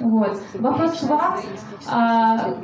Вот. 0.00 0.38
Вопрос 0.54 1.00
к 1.00 1.02
вам. 1.04 1.36
А, 1.90 2.54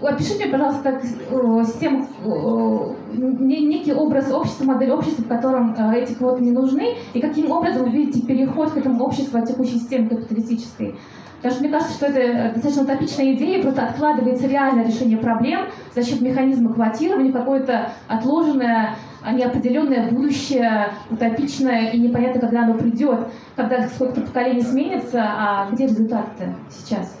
опишите, 0.00 0.46
пожалуйста, 0.46 1.00
э, 1.00 1.64
систему, 1.64 2.06
э, 2.24 3.18
некий 3.18 3.92
образ 3.92 4.30
общества, 4.32 4.64
модель 4.64 4.90
общества, 4.90 5.22
в 5.22 5.28
котором 5.28 5.74
э, 5.76 5.98
эти 5.98 6.12
квоты 6.12 6.42
не 6.42 6.52
нужны, 6.52 6.94
и 7.14 7.20
каким 7.20 7.50
образом 7.50 7.84
вы 7.84 7.90
видите 7.90 8.26
переход 8.26 8.72
к 8.72 8.76
этому 8.76 9.04
обществу 9.04 9.38
от 9.38 9.46
текущей 9.46 9.78
системы 9.78 10.08
капиталистической. 10.08 10.94
Потому 11.36 11.54
что 11.54 11.62
мне 11.62 11.72
кажется, 11.72 11.94
что 11.94 12.06
это 12.06 12.54
достаточно 12.54 12.82
утопичная 12.82 13.34
идея, 13.34 13.62
просто 13.62 13.82
откладывается 13.84 14.48
реальное 14.48 14.84
решение 14.84 15.18
проблем 15.18 15.66
за 15.94 16.02
счет 16.02 16.20
механизма 16.20 16.72
квотирования, 16.74 17.32
какое-то 17.32 17.92
отложенное 18.08 18.96
а 19.20 19.32
неопределенное 19.32 20.10
будущее, 20.10 20.92
утопичное 21.10 21.90
и 21.90 21.98
непонятно, 21.98 22.40
когда 22.40 22.62
оно 22.62 22.74
придет, 22.74 23.28
когда 23.56 23.86
сколько-то 23.88 24.22
поколений 24.22 24.62
сменится, 24.62 25.22
а 25.22 25.70
где 25.70 25.86
результаты 25.86 26.54
сейчас? 26.70 27.17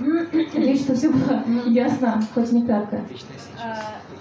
Надеюсь, 0.00 0.82
что 0.82 0.94
все 0.94 1.08
было 1.10 1.42
ясно, 1.66 2.22
хоть 2.34 2.52
не 2.52 2.66
кратко. 2.66 3.00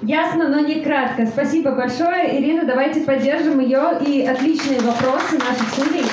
Ясно, 0.01 0.49
но 0.49 0.59
не 0.59 0.81
кратко. 0.81 1.25
Спасибо 1.25 1.71
большое. 1.71 2.39
Ирина, 2.39 2.65
давайте 2.65 3.01
поддержим 3.01 3.59
ее 3.59 3.99
и 4.05 4.25
отличные 4.25 4.81
вопросы 4.81 5.37
наших 5.37 5.69
судей. 5.73 6.05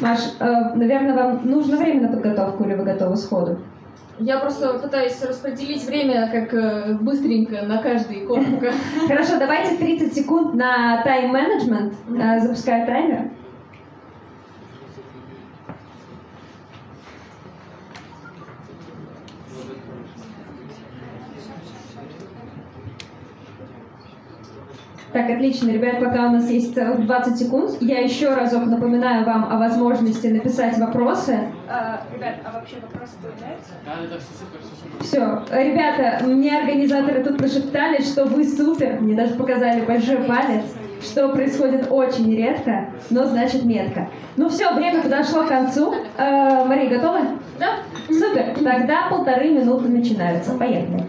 Маш, 0.00 0.20
э, 0.38 0.74
наверное, 0.74 1.14
вам 1.14 1.40
нужно 1.48 1.76
время 1.76 2.02
на 2.02 2.08
подготовку 2.08 2.64
или 2.64 2.74
вы 2.74 2.84
готовы 2.84 3.16
сходу? 3.16 3.58
Я 4.20 4.38
просто 4.38 4.74
пытаюсь 4.74 5.22
распределить 5.22 5.84
время 5.84 6.28
как 6.32 6.52
э, 6.52 6.94
быстренько 7.00 7.62
на 7.62 7.80
каждый 7.80 8.22
коротко. 8.22 8.72
Хорошо, 9.06 9.38
давайте 9.38 9.76
30 9.76 10.14
секунд 10.14 10.54
на 10.54 11.02
тайм-менеджмент. 11.04 11.94
Э, 12.20 12.40
запускаю 12.40 12.86
таймер. 12.86 13.30
Так, 25.18 25.30
отлично, 25.30 25.72
ребят, 25.72 25.98
пока 25.98 26.28
у 26.28 26.30
нас 26.30 26.48
есть 26.48 26.74
20 26.74 27.36
секунд, 27.36 27.72
я 27.80 27.98
еще 27.98 28.32
разок 28.34 28.66
напоминаю 28.66 29.24
вам 29.24 29.52
о 29.52 29.58
возможности 29.58 30.28
написать 30.28 30.78
вопросы. 30.78 31.40
А, 31.68 32.02
ребят, 32.14 32.36
а 32.44 32.52
вообще 32.52 32.76
вопросы 32.80 33.14
появляются? 33.20 33.72
Да, 33.84 33.94
это 34.04 34.20
все 34.20 34.28
супер, 34.38 34.60
все 34.60 34.76
супер. 34.76 35.42
Все, 35.50 35.60
ребята, 35.60 36.24
мне 36.24 36.56
организаторы 36.56 37.24
тут 37.24 37.36
прошептали, 37.36 38.00
что 38.00 38.26
вы 38.26 38.44
супер, 38.44 39.00
мне 39.00 39.16
даже 39.16 39.34
показали 39.34 39.84
большой 39.84 40.18
палец, 40.18 40.62
что 41.02 41.30
происходит 41.30 41.88
очень 41.90 42.32
редко, 42.36 42.90
но 43.10 43.24
значит 43.24 43.64
метко. 43.64 44.08
Ну 44.36 44.48
все, 44.48 44.72
время 44.72 45.02
подошло 45.02 45.42
к 45.42 45.48
концу. 45.48 45.96
Э, 46.16 46.64
Мария, 46.64 46.96
готова? 46.96 47.22
Да. 47.58 47.78
Супер, 48.06 48.54
тогда 48.62 49.08
полторы 49.10 49.50
минуты 49.50 49.88
начинаются. 49.88 50.52
Поехали. 50.52 51.04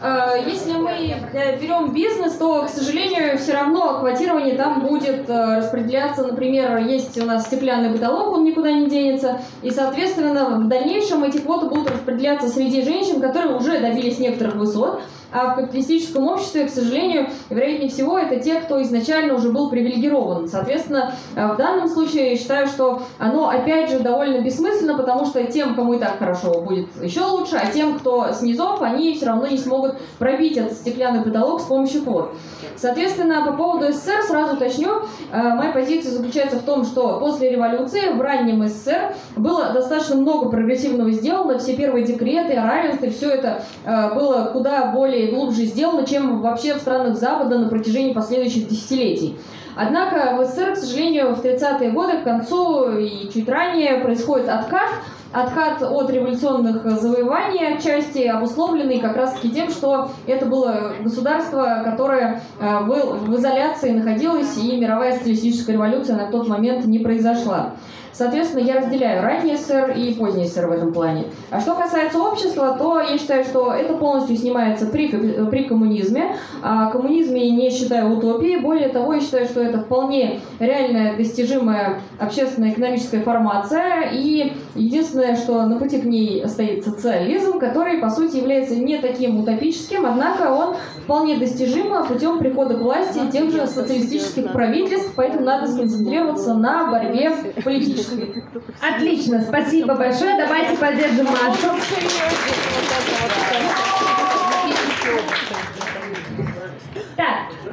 Э, 0.00 0.40
если 0.46 0.72
мы 0.74 0.90
э, 0.90 1.58
берем 1.58 1.92
бизнес, 1.92 2.34
то, 2.34 2.64
к 2.64 2.68
сожалению, 2.68 3.36
все 3.38 3.54
равно 3.54 3.98
квотирование 3.98 4.54
там 4.54 4.86
будет 4.86 5.28
э, 5.28 5.56
распределяться, 5.58 6.24
например, 6.24 6.78
есть 6.78 7.20
у 7.20 7.24
нас 7.24 7.46
стеклянный 7.46 7.90
потолок, 7.90 8.32
он 8.32 8.44
никуда 8.44 8.70
не 8.70 8.88
денется, 8.88 9.40
и, 9.62 9.70
соответственно, 9.70 10.58
в 10.60 10.68
дальнейшем 10.68 11.24
эти 11.24 11.38
квоты 11.38 11.66
будут 11.66 11.90
распределяться 11.90 12.48
среди 12.48 12.82
женщин, 12.82 13.20
которые 13.20 13.56
уже 13.56 13.80
добились 13.80 14.18
некоторых 14.18 14.54
высот, 14.54 15.02
а 15.32 15.52
в 15.52 15.56
капиталистическом 15.56 16.26
обществе, 16.26 16.64
к 16.64 16.70
сожалению, 16.70 17.28
вероятнее 17.50 17.90
всего, 17.90 18.18
это 18.18 18.40
те, 18.40 18.60
кто 18.60 18.82
изначально 18.82 19.34
уже 19.34 19.50
был 19.50 19.70
привилегирован. 19.70 20.48
Соответственно, 20.48 21.14
в 21.34 21.56
данном 21.56 21.88
случае 21.88 22.30
я 22.30 22.36
считаю, 22.36 22.66
что 22.66 23.02
оно, 23.18 23.48
опять 23.48 23.90
же, 23.90 24.00
довольно 24.00 24.40
бессмысленно, 24.42 24.96
потому 24.96 25.26
что 25.26 25.44
тем, 25.44 25.74
кому 25.74 25.94
и 25.94 25.98
так 25.98 26.18
хорошо, 26.18 26.60
будет 26.60 26.88
еще 27.02 27.22
лучше, 27.22 27.56
а 27.56 27.70
тем, 27.70 27.98
кто 27.98 28.32
снизов, 28.32 28.82
они 28.82 29.14
все 29.14 29.26
равно 29.26 29.46
не 29.46 29.58
смогут 29.58 29.96
пробить 30.18 30.56
этот 30.56 30.72
стеклянный 30.72 31.22
потолок 31.22 31.60
с 31.60 31.64
помощью 31.64 32.02
квот. 32.02 32.34
Соответственно, 32.76 33.44
по 33.44 33.52
поводу 33.52 33.92
СССР 33.92 34.22
сразу 34.26 34.54
уточню. 34.54 35.02
Э, 35.32 35.54
моя 35.54 35.72
позиция 35.72 36.12
заключается 36.12 36.58
в 36.58 36.62
том, 36.62 36.84
что 36.84 37.18
после 37.18 37.50
революции 37.50 38.12
в 38.12 38.20
раннем 38.20 38.66
СССР 38.66 39.14
было 39.36 39.70
достаточно 39.72 40.16
много 40.16 40.48
прогрессивного 40.48 41.10
сделано. 41.10 41.58
Все 41.58 41.76
первые 41.76 42.04
декреты 42.04 42.54
о 42.54 42.66
равенстве, 42.66 43.10
все 43.10 43.30
это 43.30 43.62
э, 43.84 44.14
было 44.14 44.50
куда 44.52 44.92
более 44.92 45.17
глубже 45.26 45.64
сделано, 45.64 46.06
чем 46.06 46.40
вообще 46.40 46.74
в 46.74 46.78
странах 46.78 47.16
Запада 47.16 47.58
на 47.58 47.68
протяжении 47.68 48.12
последующих 48.12 48.68
десятилетий. 48.68 49.36
Однако 49.76 50.36
в 50.36 50.44
СССР, 50.44 50.72
к 50.72 50.76
сожалению, 50.76 51.34
в 51.34 51.44
30-е 51.44 51.90
годы 51.90 52.18
к 52.18 52.24
концу 52.24 52.90
и 52.98 53.30
чуть 53.32 53.48
ранее 53.48 54.00
происходит 54.00 54.48
откат– 54.48 54.90
откат 55.32 55.82
от 55.82 56.10
революционных 56.10 56.88
завоеваний 57.00 57.74
отчасти 57.74 58.20
обусловленный 58.20 58.98
как 58.98 59.16
раз-таки 59.16 59.50
тем, 59.50 59.70
что 59.70 60.10
это 60.26 60.46
было 60.46 60.92
государство, 61.02 61.82
которое 61.84 62.42
э, 62.58 62.78
в 62.80 63.36
изоляции 63.36 63.90
находилось, 63.90 64.56
и 64.56 64.76
мировая 64.76 65.12
социалистическая 65.16 65.72
революция 65.72 66.16
на 66.16 66.30
тот 66.30 66.48
момент 66.48 66.86
не 66.86 66.98
произошла. 66.98 67.74
Соответственно, 68.18 68.64
я 68.64 68.80
разделяю 68.80 69.22
ранний 69.22 69.56
СССР 69.56 69.94
и 69.96 70.12
поздний 70.14 70.44
СССР 70.46 70.66
в 70.66 70.72
этом 70.72 70.92
плане. 70.92 71.26
А 71.52 71.60
что 71.60 71.76
касается 71.76 72.18
общества, 72.18 72.74
то 72.76 72.98
я 72.98 73.16
считаю, 73.16 73.44
что 73.44 73.72
это 73.72 73.94
полностью 73.94 74.36
снимается 74.36 74.86
при, 74.86 75.06
при 75.06 75.64
коммунизме. 75.64 76.34
А 76.60 76.90
коммунизме 76.90 77.48
не 77.52 77.70
считаю 77.70 78.18
утопией. 78.18 78.58
Более 78.60 78.88
того, 78.88 79.14
я 79.14 79.20
считаю, 79.20 79.46
что 79.46 79.60
это 79.60 79.78
вполне 79.78 80.40
реальная, 80.58 81.16
достижимая 81.16 82.00
общественная 82.18 82.72
экономическая 82.72 83.20
формация. 83.20 84.10
И 84.12 84.52
единственное, 84.74 85.36
что 85.36 85.62
на 85.62 85.78
пути 85.78 86.00
к 86.00 86.04
ней 86.04 86.44
стоит 86.48 86.84
социализм, 86.84 87.60
который, 87.60 87.98
по 87.98 88.10
сути, 88.10 88.38
является 88.38 88.74
не 88.74 88.98
таким 88.98 89.38
утопическим, 89.38 90.04
однако 90.04 90.52
он 90.52 90.74
вполне 91.04 91.36
достижим 91.36 92.04
путем 92.08 92.40
прихода 92.40 92.74
к 92.74 92.80
власти 92.80 93.20
тех 93.30 93.52
же 93.52 93.64
социалистических 93.68 94.52
правительств, 94.52 95.12
поэтому 95.14 95.44
надо 95.44 95.70
сконцентрироваться 95.70 96.54
на 96.54 96.90
борьбе 96.90 97.32
политической 97.62 98.07
технический. 98.16 98.44
Отлично, 98.80 99.42
спасибо 99.42 99.94
большое. 99.94 100.36
Давайте 100.36 100.76
поддержим 100.76 101.26
Машу. 101.26 101.78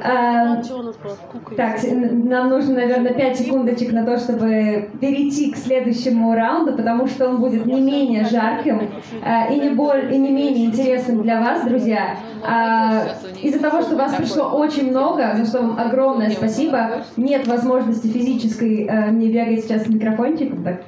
Так, 0.06 0.64
э, 0.64 1.56
так, 1.56 1.80
нам 2.12 2.48
нужно, 2.48 2.74
наверное, 2.74 3.12
5 3.12 3.38
секундочек 3.38 3.92
на 3.92 4.04
то, 4.04 4.18
чтобы 4.18 4.88
перейти 5.00 5.52
к 5.52 5.56
следующему 5.56 6.34
раунду, 6.34 6.74
потому 6.74 7.06
что 7.06 7.28
он 7.28 7.40
будет 7.40 7.66
не 7.66 7.80
менее 7.80 8.24
жарким 8.24 8.88
э, 9.22 9.54
и, 9.54 9.58
не 9.58 9.70
боль, 9.70 10.12
и 10.12 10.18
не 10.18 10.30
менее 10.30 10.66
интересным 10.66 11.22
для 11.22 11.40
вас, 11.40 11.64
друзья. 11.64 12.16
Э, 12.46 13.08
из-за 13.42 13.60
того, 13.60 13.82
что 13.82 13.96
вас 13.96 14.14
пришло 14.14 14.44
очень 14.50 14.90
много, 14.90 15.34
за 15.36 15.44
что 15.44 15.62
вам 15.62 15.78
огромное 15.78 16.30
спасибо, 16.30 17.02
нет 17.16 17.46
возможности 17.46 18.06
физической 18.06 18.86
э, 18.86 19.10
мне 19.10 19.28
бегать 19.28 19.64
сейчас 19.64 19.84
с 19.84 19.88
микрофончиком, 19.88 20.62
так. 20.62 20.82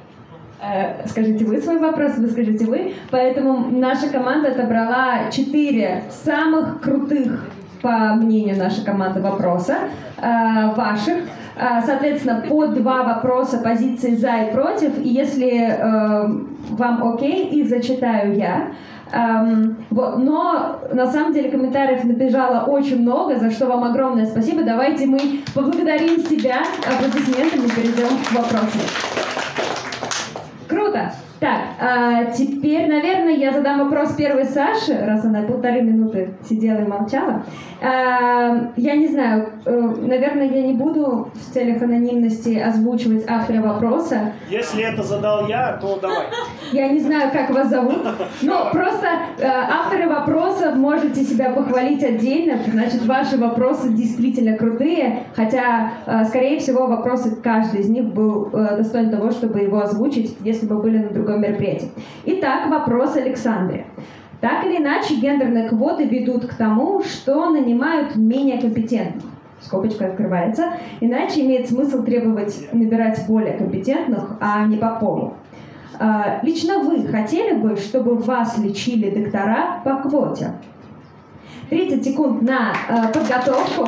Э, 0.61 1.07
скажите 1.07 1.45
вы 1.45 1.61
свой 1.61 1.79
вопрос, 1.79 2.17
вы 2.17 2.29
скажите 2.29 2.65
вы. 2.65 2.93
Поэтому 3.11 3.69
наша 3.71 4.09
команда 4.09 4.49
отобрала 4.49 5.29
четыре 5.31 6.03
самых 6.09 6.81
крутых 6.81 7.49
по 7.81 8.15
мнению 8.15 8.57
нашей 8.57 8.83
команды, 8.83 9.21
вопроса 9.21 9.75
э, 10.17 10.73
ваших. 10.75 11.17
Э, 11.55 11.81
соответственно, 11.85 12.43
по 12.47 12.67
два 12.67 13.03
вопроса 13.03 13.57
позиции 13.57 14.15
за 14.15 14.35
и 14.43 14.51
против. 14.51 14.97
И 14.99 15.09
если 15.09 15.69
э, 15.69 16.27
вам 16.69 17.13
окей, 17.13 17.47
их 17.47 17.69
зачитаю 17.69 18.35
я. 18.35 18.71
Эм, 19.11 19.75
вот, 19.89 20.19
но 20.19 20.81
на 20.93 21.07
самом 21.07 21.33
деле 21.33 21.49
комментариев 21.49 22.03
набежало 22.03 22.65
очень 22.65 23.01
много, 23.01 23.39
за 23.39 23.49
что 23.49 23.65
вам 23.65 23.83
огромное 23.83 24.27
спасибо. 24.27 24.63
Давайте 24.63 25.07
мы 25.07 25.19
поблагодарим 25.55 26.19
себя 26.19 26.61
аплодисментами 26.87 27.65
и 27.65 27.71
перейдем 27.71 28.09
к 28.23 28.31
вопросам. 28.31 28.81
Круто! 30.67 31.11
Так, 31.39 31.61
а 31.79 32.25
теперь, 32.25 32.89
наверное, 32.89 33.33
я 33.33 33.53
задам 33.53 33.79
вопрос 33.79 34.13
первой 34.15 34.43
Саше, 34.43 35.05
раз 35.05 35.23
она 35.23 35.43
полторы 35.43 35.81
минуты 35.81 36.33
сидела 36.47 36.79
и 36.79 36.87
молчала. 36.87 37.43
А, 37.81 38.71
я 38.75 38.95
не 38.97 39.07
знаю, 39.07 39.49
э, 39.65 39.71
наверное, 39.71 40.47
я 40.47 40.63
не 40.63 40.73
буду 40.73 41.31
в 41.33 41.53
целях 41.53 41.81
анонимности 41.81 42.57
озвучивать 42.59 43.23
автора 43.25 43.61
вопроса. 43.61 44.33
Если 44.49 44.83
это 44.83 45.01
задал 45.01 45.47
я, 45.47 45.77
то 45.81 45.97
давай. 46.01 46.25
Я 46.71 46.89
не 46.89 46.99
знаю, 46.99 47.31
как 47.31 47.49
вас 47.49 47.69
зовут, 47.69 47.97
но 48.43 48.69
просто 48.71 49.07
э, 49.39 49.43
авторы 49.43 50.07
вопросов 50.07 50.75
можете 50.75 51.23
себя 51.23 51.49
похвалить 51.49 52.03
отдельно, 52.03 52.59
значит, 52.71 53.05
ваши 53.07 53.37
вопросы 53.39 53.89
действительно 53.89 54.55
крутые, 54.55 55.23
хотя, 55.35 55.93
э, 56.05 56.25
скорее 56.25 56.59
всего, 56.59 56.85
вопросы 56.85 57.35
каждый 57.37 57.79
из 57.79 57.89
них 57.89 58.05
был 58.13 58.51
достоин 58.51 59.09
того, 59.09 59.31
чтобы 59.31 59.59
его 59.61 59.81
озвучить, 59.81 60.37
если 60.41 60.67
бы 60.67 60.79
были 60.79 60.99
на 60.99 61.09
другом 61.09 61.28
другом 61.29 61.41
мероприятии. 61.41 61.89
Итак, 62.25 62.69
вопрос 62.69 63.15
Александре. 63.15 63.85
Так 64.41 64.65
или 64.65 64.77
иначе, 64.77 65.15
гендерные 65.15 65.67
квоты 65.67 66.05
ведут 66.05 66.45
к 66.45 66.53
тому, 66.53 67.03
что 67.03 67.49
нанимают 67.49 68.15
менее 68.15 68.59
компетентных. 68.59 69.25
Скобочка 69.61 70.07
открывается. 70.07 70.73
Иначе 71.01 71.41
имеет 71.41 71.69
смысл 71.69 72.03
требовать 72.03 72.69
набирать 72.71 73.25
более 73.27 73.57
компетентных, 73.57 74.37
а 74.39 74.65
не 74.65 74.77
по 74.77 74.95
полу. 74.95 75.33
А, 75.99 76.39
лично 76.43 76.79
вы 76.79 77.05
хотели 77.07 77.57
бы, 77.57 77.75
чтобы 77.75 78.15
вас 78.15 78.57
лечили 78.57 79.09
доктора 79.09 79.81
по 79.83 79.97
квоте? 79.97 80.53
30 81.69 82.03
секунд 82.03 82.41
на 82.41 82.73
э, 82.87 83.11
подготовку. 83.13 83.87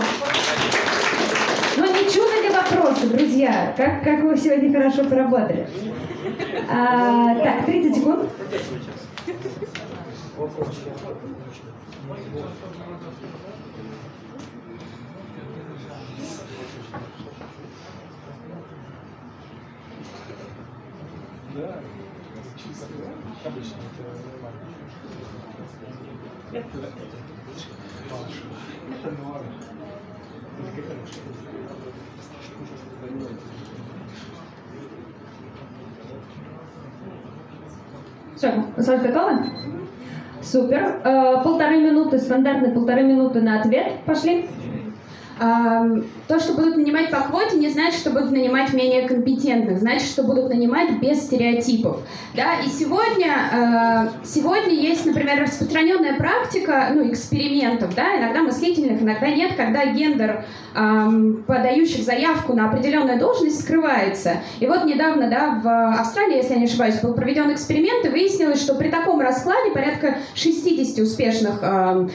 Вопросы, 2.92 3.08
друзья? 3.08 3.74
Как, 3.78 4.04
как 4.04 4.22
вы 4.22 4.36
сегодня 4.36 4.70
хорошо 4.74 5.06
поработали? 5.06 5.66
А, 6.70 7.36
так, 7.36 7.66
30 7.66 7.96
секунд. 7.96 8.30
Да, 21.56 21.80
чисто, 22.58 22.86
это 26.52 26.78
нормально. 26.78 27.00
Это 28.92 29.12
норма. 29.24 29.46
Все, 38.36 38.54
Саша, 38.78 39.08
готова? 39.08 39.46
Супер. 40.42 41.00
Э, 41.04 41.44
полторы 41.44 41.78
минуты, 41.78 42.18
стандартные 42.18 42.72
полторы 42.72 43.04
минуты 43.04 43.42
на 43.42 43.60
ответ. 43.62 44.04
Пошли. 44.06 44.48
То, 45.42 46.40
что 46.40 46.54
будут 46.54 46.78
нанимать 46.78 47.10
по 47.10 47.22
квоте, 47.22 47.58
не 47.58 47.70
значит, 47.70 48.00
что 48.00 48.12
будут 48.12 48.30
нанимать 48.32 48.74
менее 48.74 49.08
компетентных, 49.08 49.80
значит, 49.80 50.08
что 50.08 50.22
будут 50.22 50.50
нанимать 50.50 51.00
без 51.00 51.24
стереотипов. 51.24 51.98
Да? 52.36 52.60
И 52.64 52.70
сегодня, 52.70 54.12
сегодня 54.24 54.74
есть, 54.74 55.04
например, 55.04 55.42
распространенная 55.42 56.14
практика 56.14 56.90
ну, 56.94 57.10
экспериментов, 57.10 57.96
да? 57.96 58.20
иногда 58.20 58.44
мыслительных, 58.44 59.02
иногда 59.02 59.32
нет, 59.32 59.54
когда 59.58 59.84
гендер 59.88 60.46
подающих 61.48 62.06
заявку 62.06 62.54
на 62.54 62.70
определенную 62.70 63.18
должность 63.18 63.62
скрывается. 63.62 64.42
И 64.60 64.68
вот 64.68 64.86
недавно 64.86 65.28
да, 65.28 65.60
в 65.62 66.00
Австралии, 66.00 66.38
если 66.38 66.54
я 66.54 66.60
не 66.60 66.66
ошибаюсь, 66.66 67.00
был 67.02 67.16
проведен 67.16 67.52
эксперимент, 67.52 68.06
и 68.06 68.10
выяснилось, 68.10 68.62
что 68.62 68.76
при 68.76 68.90
таком 68.90 69.20
раскладе 69.20 69.72
порядка 69.72 70.20
60 70.36 71.00
успешных 71.00 71.64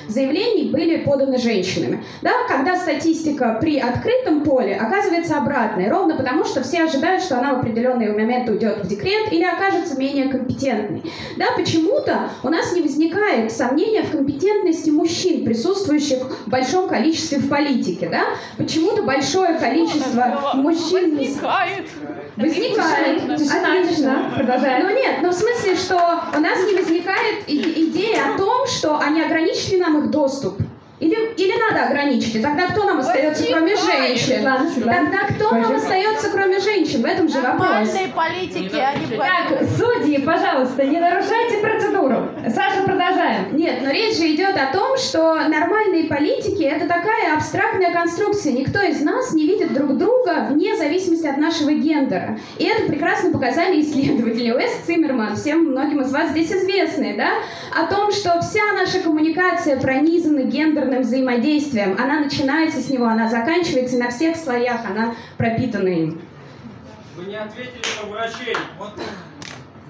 заявлений 0.06 0.70
были 0.70 0.98
поданы 0.98 1.38
женщинами. 1.38 2.04
Да? 2.22 2.30
Когда 2.46 2.76
статистика 2.76 3.15
статистика 3.16 3.58
при 3.60 3.78
открытом 3.78 4.42
поле 4.42 4.76
оказывается 4.76 5.38
обратной, 5.38 5.88
ровно 5.88 6.16
потому, 6.16 6.44
что 6.44 6.62
все 6.62 6.84
ожидают, 6.84 7.22
что 7.22 7.38
она 7.38 7.54
в 7.54 7.58
определенный 7.60 8.12
момент 8.12 8.48
уйдет 8.48 8.84
в 8.84 8.88
декрет 8.88 9.32
или 9.32 9.44
окажется 9.44 9.98
менее 9.98 10.28
компетентной. 10.28 11.02
Да, 11.36 11.46
почему-то 11.56 12.30
у 12.42 12.48
нас 12.48 12.72
не 12.72 12.82
возникает 12.82 13.50
сомнения 13.52 14.02
в 14.02 14.10
компетентности 14.10 14.90
мужчин, 14.90 15.44
присутствующих 15.44 16.18
в 16.46 16.50
большом 16.50 16.88
количестве 16.88 17.38
в 17.38 17.48
политике. 17.48 18.08
Да? 18.10 18.24
Почему-то 18.56 19.02
большое 19.02 19.58
количество 19.58 20.52
мужчин... 20.54 21.16
Возникает. 21.16 21.86
Возникает. 22.36 23.22
Отлично. 23.24 24.32
Продолжаем. 24.36 24.84
Но 24.84 24.90
нет, 24.90 25.16
но 25.22 25.30
в 25.30 25.34
смысле, 25.34 25.74
что 25.76 25.96
у 26.36 26.40
нас 26.40 26.58
не 26.66 26.74
возникает 26.74 27.44
идея 27.46 28.34
о 28.34 28.38
том, 28.38 28.66
что 28.66 28.98
они 28.98 29.22
ограничили 29.22 29.78
нам 29.78 29.98
их 30.04 30.10
доступ. 30.10 30.60
Или, 30.98 31.34
или 31.36 31.52
надо 31.58 31.88
ограничить? 31.88 32.36
И 32.36 32.40
тогда 32.40 32.68
кто 32.68 32.84
нам 32.84 33.00
остается, 33.00 33.44
кроме 33.50 33.76
женщин? 33.76 34.42
Тогда 34.42 35.18
кто 35.28 35.50
нам 35.50 35.74
остается, 35.74 36.30
кроме 36.30 36.58
женщин? 36.58 37.02
В 37.02 37.04
этом 37.04 37.28
же 37.28 37.40
вопрос. 37.40 37.68
Нормальные 37.68 38.08
политики, 38.14 38.76
а 38.76 38.94
не 38.98 39.16
Так, 39.16 39.68
судьи, 39.76 40.18
пожалуйста, 40.18 40.84
не 40.84 40.98
нарушайте 40.98 41.58
процедуру. 41.58 42.28
Саша, 42.48 42.82
продолжаем. 42.84 43.56
Нет, 43.56 43.80
но 43.82 43.90
речь 43.90 44.16
же 44.16 44.34
идет 44.34 44.56
о 44.56 44.72
том, 44.72 44.96
что 44.96 45.34
нормальные 45.34 46.04
политики— 46.04 46.62
это 46.64 46.86
такая 46.88 47.36
абстрактная 47.36 47.92
конструкция. 47.92 48.52
Никто 48.52 48.80
из 48.80 49.02
нас 49.02 49.34
не 49.34 49.46
видит 49.46 49.74
друг 49.74 49.98
друга 49.98 50.46
вне 50.50 50.76
зависимости 50.76 51.26
от 51.26 51.36
нашего 51.36 51.72
гендера. 51.72 52.38
И 52.58 52.64
это 52.64 52.84
прекрасно 52.84 53.32
показали 53.32 53.82
исследователи. 53.82 54.50
Уэс 54.50 54.72
Циммерман, 54.86 55.36
всем 55.36 55.66
многим 55.66 56.00
из 56.00 56.10
вас 56.10 56.30
здесь 56.30 56.50
известные, 56.50 57.14
да? 57.14 57.32
О 57.78 57.86
том, 57.86 58.10
что 58.12 58.40
вся 58.40 58.62
наша 58.74 59.00
коммуникация 59.00 59.78
пронизана 59.78 60.40
гендером 60.40 60.85
гендерным 60.86 61.02
взаимодействием. 61.02 61.96
Она 61.98 62.20
начинается 62.20 62.80
с 62.80 62.88
него, 62.90 63.06
она 63.06 63.28
заканчивается 63.28 63.98
на 63.98 64.10
всех 64.10 64.36
слоях, 64.36 64.80
она 64.88 65.14
пропитана 65.36 65.88
им. 65.88 66.20
Вы 67.16 67.26
не 67.26 67.36
ответили 67.36 67.82
на 68.02 68.08
врачей. 68.10 68.56
Вот. 68.78 68.92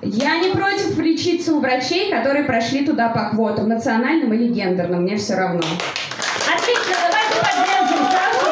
Я 0.02 0.38
не 0.38 0.52
против 0.52 0.98
лечиться 0.98 1.54
у 1.54 1.60
врачей, 1.60 2.10
которые 2.10 2.44
прошли 2.44 2.84
туда 2.84 3.08
по 3.08 3.30
квотам, 3.30 3.68
национальным 3.68 4.32
или 4.32 4.48
гендерным, 4.48 5.02
мне 5.02 5.16
все 5.16 5.34
равно. 5.34 5.62
Отлично, 6.46 6.94
давайте 7.08 7.40
поддержим 7.40 8.06
Сашу. 8.12 8.46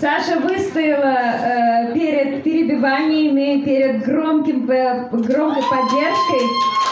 Саша 0.00 0.38
выстояла 0.38 1.16
э, 1.16 1.94
перед 1.94 2.42
перебиваниями, 2.44 3.62
перед 3.64 4.04
громким, 4.04 4.70
э, 4.70 5.08
громкой 5.10 5.62
поддержкой 5.62 6.46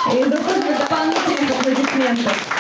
и 0.09 0.25
заслуживает 0.25 0.79
дополнительных 0.79 1.30
аплодисментов. 1.61 2.57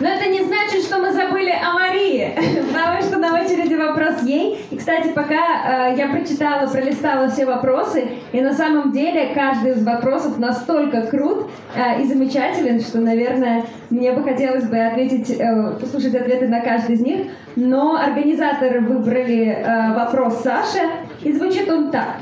Но 0.00 0.08
это 0.08 0.28
не 0.28 0.44
значит, 0.44 0.84
что 0.84 0.98
мы 0.98 1.12
забыли 1.12 1.50
о 1.50 1.72
Марии, 1.72 2.32
потому 2.72 3.02
что 3.02 3.18
на 3.18 3.34
очереди 3.34 3.74
вопрос 3.74 4.22
ей. 4.22 4.64
И, 4.70 4.76
кстати, 4.76 5.08
пока 5.08 5.90
э, 5.90 5.96
я 5.96 6.06
прочитала, 6.08 6.68
пролистала 6.70 7.28
все 7.28 7.44
вопросы, 7.44 8.08
и 8.30 8.40
на 8.40 8.54
самом 8.54 8.92
деле 8.92 9.34
каждый 9.34 9.72
из 9.72 9.84
вопросов 9.84 10.38
настолько 10.38 11.02
крут 11.06 11.50
э, 11.74 12.00
и 12.00 12.04
замечателен, 12.04 12.80
что, 12.80 13.00
наверное, 13.00 13.64
мне 13.90 14.12
бы 14.12 14.22
хотелось 14.22 14.68
бы 14.68 14.78
ответить, 14.78 15.30
э, 15.30 15.72
послушать 15.80 16.14
ответы 16.14 16.46
на 16.46 16.60
каждый 16.60 16.94
из 16.94 17.00
них. 17.00 17.26
Но 17.56 17.96
организаторы 17.96 18.80
выбрали 18.80 19.48
э, 19.48 19.94
вопрос 19.94 20.42
Саши, 20.42 20.88
и 21.24 21.32
звучит 21.32 21.68
он 21.68 21.90
так. 21.90 22.18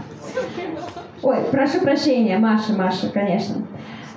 Ой, 1.23 1.37
прошу 1.51 1.81
прощения, 1.81 2.39
Маша, 2.39 2.73
Маша, 2.73 3.11
конечно. 3.13 3.57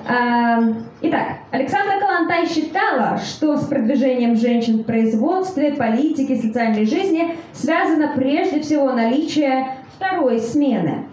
Итак, 0.10 1.38
Александра 1.52 2.00
Калантай 2.00 2.48
считала, 2.48 3.20
что 3.20 3.58
с 3.58 3.66
продвижением 3.66 4.36
женщин 4.36 4.80
в 4.80 4.84
производстве, 4.84 5.74
политике, 5.74 6.36
социальной 6.36 6.86
жизни 6.86 7.38
связано 7.54 8.14
прежде 8.16 8.60
всего 8.62 8.92
наличие 8.92 9.78
второй 9.96 10.40
смены. 10.40 11.06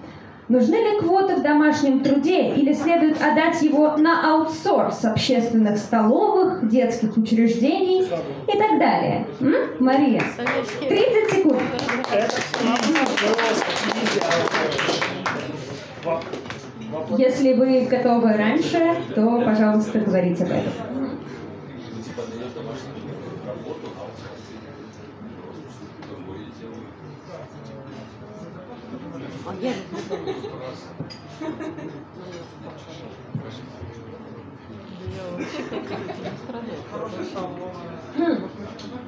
Нужны 0.48 0.76
ли 0.76 1.00
квоты 1.00 1.36
в 1.36 1.42
домашнем 1.42 2.00
труде 2.00 2.54
или 2.54 2.72
следует 2.72 3.20
отдать 3.20 3.60
его 3.60 3.98
на 3.98 4.32
аутсорс 4.32 5.04
общественных 5.04 5.76
столовых, 5.76 6.66
детских 6.66 7.18
учреждений 7.18 8.02
и 8.02 8.58
так 8.58 8.78
далее? 8.78 9.26
М? 9.40 9.54
Мария, 9.78 10.22
30 10.88 11.30
секунд. 11.32 11.60
Если 17.18 17.54
вы 17.54 17.86
готовы 17.86 18.32
раньше, 18.32 18.96
то, 19.14 19.40
пожалуйста, 19.44 19.98
говорите 19.98 20.44
об 20.44 20.50
этом. 20.50 20.72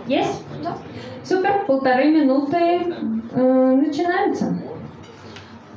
Есть? 0.07 0.43
Супер, 1.25 1.67
полторы 1.67 2.11
минуты 2.11 2.57
э, 2.57 3.73
начинается. 3.75 4.59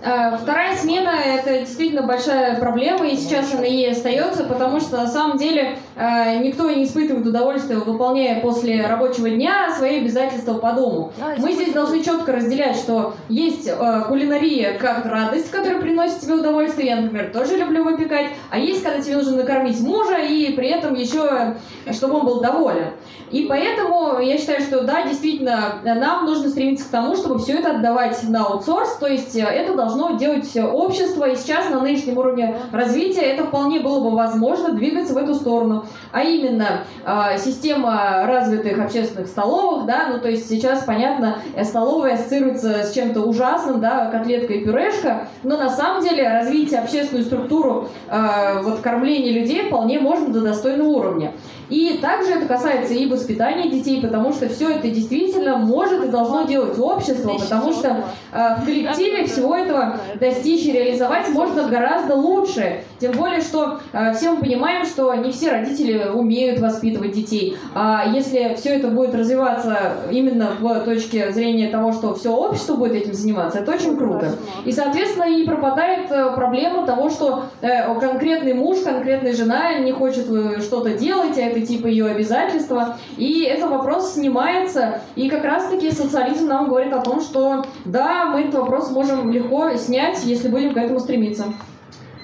Э, 0.04 0.36
вторая 0.42 0.76
смена– 0.76 1.12
это 1.26 1.60
действительно 1.60 2.02
большая 2.02 2.60
проблема, 2.60 3.08
и 3.08 3.16
сейчас 3.16 3.54
она 3.54 3.68
и 3.68 3.86
остается, 3.86 4.46
потому 4.46 4.80
что 4.80 4.98
на 4.98 5.08
самом 5.08 5.38
деле 5.38 5.78
э, 5.96 6.40
никто 6.40 6.70
не 6.72 6.86
испытывает 6.86 7.28
удовольствия, 7.28 7.78
выполняя 7.78 8.42
после 8.42 8.86
рабочего 8.88 9.30
дня 9.30 9.72
свои 9.78 10.00
обязательства 10.00 10.56
по 10.56 10.72
дому. 10.74 11.14
Мы 11.38 11.52
здесь 11.54 11.74
должны 11.74 12.04
четко 12.04 12.32
разделять, 12.32 12.78
что 12.78 13.14
есть 13.30 13.68
э, 13.68 14.04
кулинария 14.08 14.78
как 14.80 15.06
радость, 15.06 15.52
которая 15.52 15.80
приносит 15.80 16.20
тебе 16.22 16.36
удовольствие, 16.36 16.88
я, 16.88 16.96
например, 16.96 17.32
тоже 17.32 17.58
люблю 17.58 17.84
выпекать, 17.84 18.28
а 18.50 18.58
есть, 18.58 18.82
когда 18.82 19.02
тебе 19.02 19.18
нужно 19.18 19.38
накормить 19.38 19.80
мужа, 19.82 20.18
и 20.18 20.52
при 20.54 20.70
этом 20.70 20.96
еще, 20.96 21.56
чтобы 21.92 22.16
он 22.16 22.26
был 22.26 22.42
доволен. 22.42 22.94
И 23.30 23.46
поэтому 23.46 24.20
я 24.20 24.38
считаю, 24.38 24.62
что 24.62 24.84
да, 24.84 25.04
действительно, 25.04 25.80
нам 25.84 26.26
нужно 26.26 26.50
стремиться 26.50 26.86
к 26.86 26.90
тому, 26.90 27.16
чтобы 27.16 27.40
все 27.40 27.54
это 27.54 27.72
отдавать 27.72 28.22
на 28.24 28.46
аутсорс, 28.46 28.98
то 28.98 29.08
есть 29.08 29.36
это 29.36 29.74
должно 29.74 29.91
должно 29.92 30.18
делать 30.18 30.56
общество, 30.58 31.26
и 31.26 31.36
сейчас 31.36 31.70
на 31.70 31.82
нынешнем 31.82 32.18
уровне 32.18 32.56
развития 32.72 33.22
это 33.22 33.46
вполне 33.46 33.80
было 33.80 34.00
бы 34.00 34.16
возможно 34.16 34.74
двигаться 34.74 35.14
в 35.14 35.18
эту 35.18 35.36
сторону. 35.36 35.86
А 36.12 36.24
именно 36.24 36.84
э, 37.06 37.38
система 37.38 38.26
развитых 38.26 38.80
общественных 38.80 39.28
столовых, 39.28 39.86
да, 39.86 40.08
ну 40.12 40.20
то 40.20 40.30
есть 40.30 40.48
сейчас, 40.50 40.84
понятно, 40.84 41.38
столовая 41.64 42.16
ассоциируется 42.16 42.84
с 42.84 42.94
чем-то 42.94 43.22
ужасным, 43.22 43.82
да, 43.82 44.06
котлетка 44.08 44.54
и 44.54 44.64
пюрешка, 44.64 45.28
но 45.44 45.58
на 45.58 45.70
самом 45.70 46.04
деле 46.04 46.28
развитие 46.28 46.80
общественную 46.80 47.26
структуру 47.26 47.90
э, 48.10 48.62
вот 48.64 48.80
кормления 48.80 49.34
людей 49.34 49.68
вполне 49.68 50.00
можно 50.00 50.30
до 50.30 50.42
достойного 50.42 50.90
уровня. 50.90 51.34
И 51.72 51.98
также 52.00 52.34
это 52.34 52.46
касается 52.46 52.94
и 52.94 53.10
воспитания 53.10 53.70
детей, 53.70 54.02
потому 54.02 54.34
что 54.34 54.50
все 54.50 54.72
это 54.72 54.90
действительно 54.90 55.58
может 55.58 56.04
и 56.04 56.10
должно 56.10 56.44
делать 56.44 56.78
общество, 56.78 57.38
потому 57.40 57.72
что 57.72 58.04
э, 58.34 58.56
в 58.62 58.66
коллективе 58.66 59.26
всего 59.26 59.56
этого 59.56 59.98
достичь 60.20 60.66
и 60.66 60.74
реализовать 60.74 61.30
можно 61.30 61.70
гораздо 61.70 62.16
лучше. 62.16 62.82
Тем 63.00 63.14
более, 63.14 63.40
что 63.40 63.80
э, 63.94 64.14
все 64.14 64.32
мы 64.32 64.42
понимаем, 64.42 64.86
что 64.86 65.14
не 65.16 65.32
все 65.32 65.52
родители 65.52 66.10
умеют 66.10 66.60
воспитывать 66.60 67.14
детей. 67.14 67.58
А 67.74 68.06
если 68.14 68.56
все 68.60 68.76
это 68.76 68.90
будет 68.90 69.16
развиваться 69.16 69.94
именно 70.12 70.50
в 70.60 70.82
точке 70.82 71.32
зрения 71.32 71.70
того, 71.70 71.94
что 71.94 72.14
все 72.16 72.36
общество 72.36 72.76
будет 72.76 72.94
этим 72.94 73.14
заниматься, 73.14 73.60
это 73.60 73.72
очень 73.72 73.96
круто. 73.96 74.34
И, 74.66 74.74
соответственно, 74.74 75.30
и 75.30 75.46
пропадает 75.46 76.12
э, 76.12 76.34
проблема 76.36 76.86
того, 76.86 77.10
что 77.10 77.46
конкретный 77.62 78.54
муж, 78.54 78.80
конкретная 78.80 79.34
жена 79.34 79.76
не 79.80 79.94
хочет 79.94 80.26
что-то 80.62 80.98
делать, 80.98 81.38
а 81.38 81.42
это 81.42 81.61
типа 81.62 81.88
ее 81.88 82.08
обязательства. 82.08 82.98
И 83.18 83.44
этот 83.44 83.70
вопрос 83.70 84.14
снимается. 84.14 85.02
И 85.16 85.30
как 85.30 85.44
раз-таки 85.44 85.92
социализм 85.92 86.48
нам 86.48 86.68
говорит 86.68 86.94
о 86.94 87.02
том, 87.02 87.22
что 87.22 87.66
да, 87.86 88.26
мы 88.26 88.42
этот 88.42 88.56
вопрос 88.56 88.92
можем 88.92 89.32
легко 89.32 89.76
снять, 89.76 90.24
если 90.24 90.48
будем 90.48 90.74
к 90.74 90.78
этому 90.78 91.00
стремиться. 91.00 91.46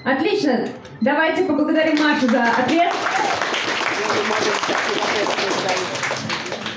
Отлично. 0.04 0.68
Давайте 1.00 1.44
поблагодарим 1.44 2.02
Машу 2.02 2.28
за 2.28 2.44
ответ. 2.44 2.92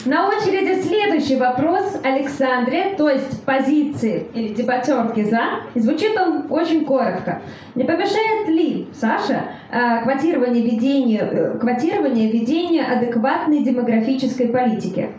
На 0.05 0.27
очереди 0.29 0.81
следующий 0.81 1.35
вопрос 1.35 1.99
Александре, 2.03 2.95
то 2.97 3.07
есть 3.09 3.43
позиции 3.45 4.27
или 4.33 4.53
дебатерки 4.53 5.23
за. 5.23 5.61
И 5.75 5.79
звучит 5.79 6.17
он 6.19 6.47
очень 6.49 6.85
коротко. 6.85 7.41
Не 7.75 7.83
помешает 7.83 8.47
ли, 8.47 8.87
Саша, 8.93 9.51
э, 9.69 10.01
квотирование 10.03 10.63
ведения, 10.63 11.19
э, 11.19 11.57
квотирование 11.59 12.31
ведения 12.31 12.83
адекватной 12.83 13.63
демографической 13.63 14.47
политики? 14.47 15.11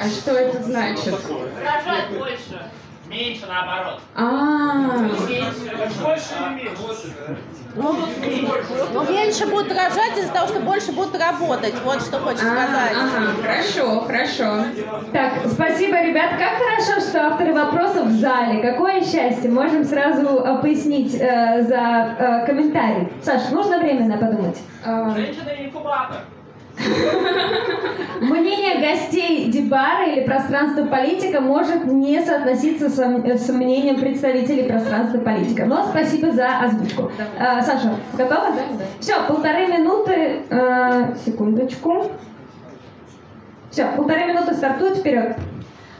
А 0.00 0.06
что 0.06 0.32
это 0.32 0.62
значит? 0.62 1.08
Рожать 1.08 2.18
больше. 2.18 2.60
Меньше 3.08 3.46
наоборот. 3.46 4.00
А, 4.14 5.00
Больше 5.00 5.32
или 6.56 6.68
меньше? 6.68 7.36
Ну, 7.74 7.94
ну, 8.92 9.10
меньше 9.10 9.46
будут 9.46 9.68
рожать 9.70 10.18
из-за 10.18 10.32
того, 10.32 10.48
что 10.48 10.60
больше 10.60 10.92
будут 10.92 11.18
работать. 11.18 11.74
Вот 11.84 12.02
что 12.02 12.18
хочешь 12.18 12.40
сказать. 12.40 12.92
ага, 12.94 13.32
хорошо, 13.40 14.00
хорошо. 14.00 14.64
Так, 15.12 15.32
спасибо, 15.50 16.02
ребят. 16.02 16.32
Как 16.32 16.58
хорошо, 16.58 17.00
что 17.00 17.26
авторы 17.28 17.54
вопросов 17.54 18.08
в 18.08 18.20
зале. 18.20 18.60
Какое 18.60 19.00
счастье. 19.00 19.50
Можем 19.50 19.84
сразу 19.84 20.40
э, 20.40 20.60
пояснить 20.60 21.14
э, 21.14 21.62
за 21.62 22.16
э, 22.18 22.46
комментарий. 22.46 23.08
Саш, 23.22 23.50
нужно 23.50 23.78
время 23.78 24.06
на 24.06 24.18
подумать? 24.18 24.58
А, 24.84 25.10
Женщина 25.16 25.50
инкубатор. 25.58 26.18
Мнение 28.20 28.78
гостей 28.78 29.50
Дебара 29.50 30.06
или 30.06 30.24
пространства 30.24 30.84
политика 30.84 31.40
может 31.40 31.84
не 31.84 32.22
соотноситься 32.24 32.88
с, 32.88 32.96
с 32.96 33.48
мнением 33.48 34.00
представителей 34.00 34.64
пространства 34.64 35.18
политика. 35.18 35.64
Но 35.64 35.84
спасибо 35.86 36.30
за 36.30 36.60
озвучку. 36.60 37.10
А, 37.38 37.60
Саша, 37.62 37.94
готова? 38.12 38.52
Да, 38.52 38.62
да. 38.78 38.84
Все, 39.00 39.14
полторы 39.26 39.66
минуты. 39.66 40.42
А, 40.50 41.14
секундочку. 41.24 42.10
Все, 43.70 43.86
полторы 43.96 44.26
минуты 44.26 44.54
стартует 44.54 44.98
вперед. 44.98 45.36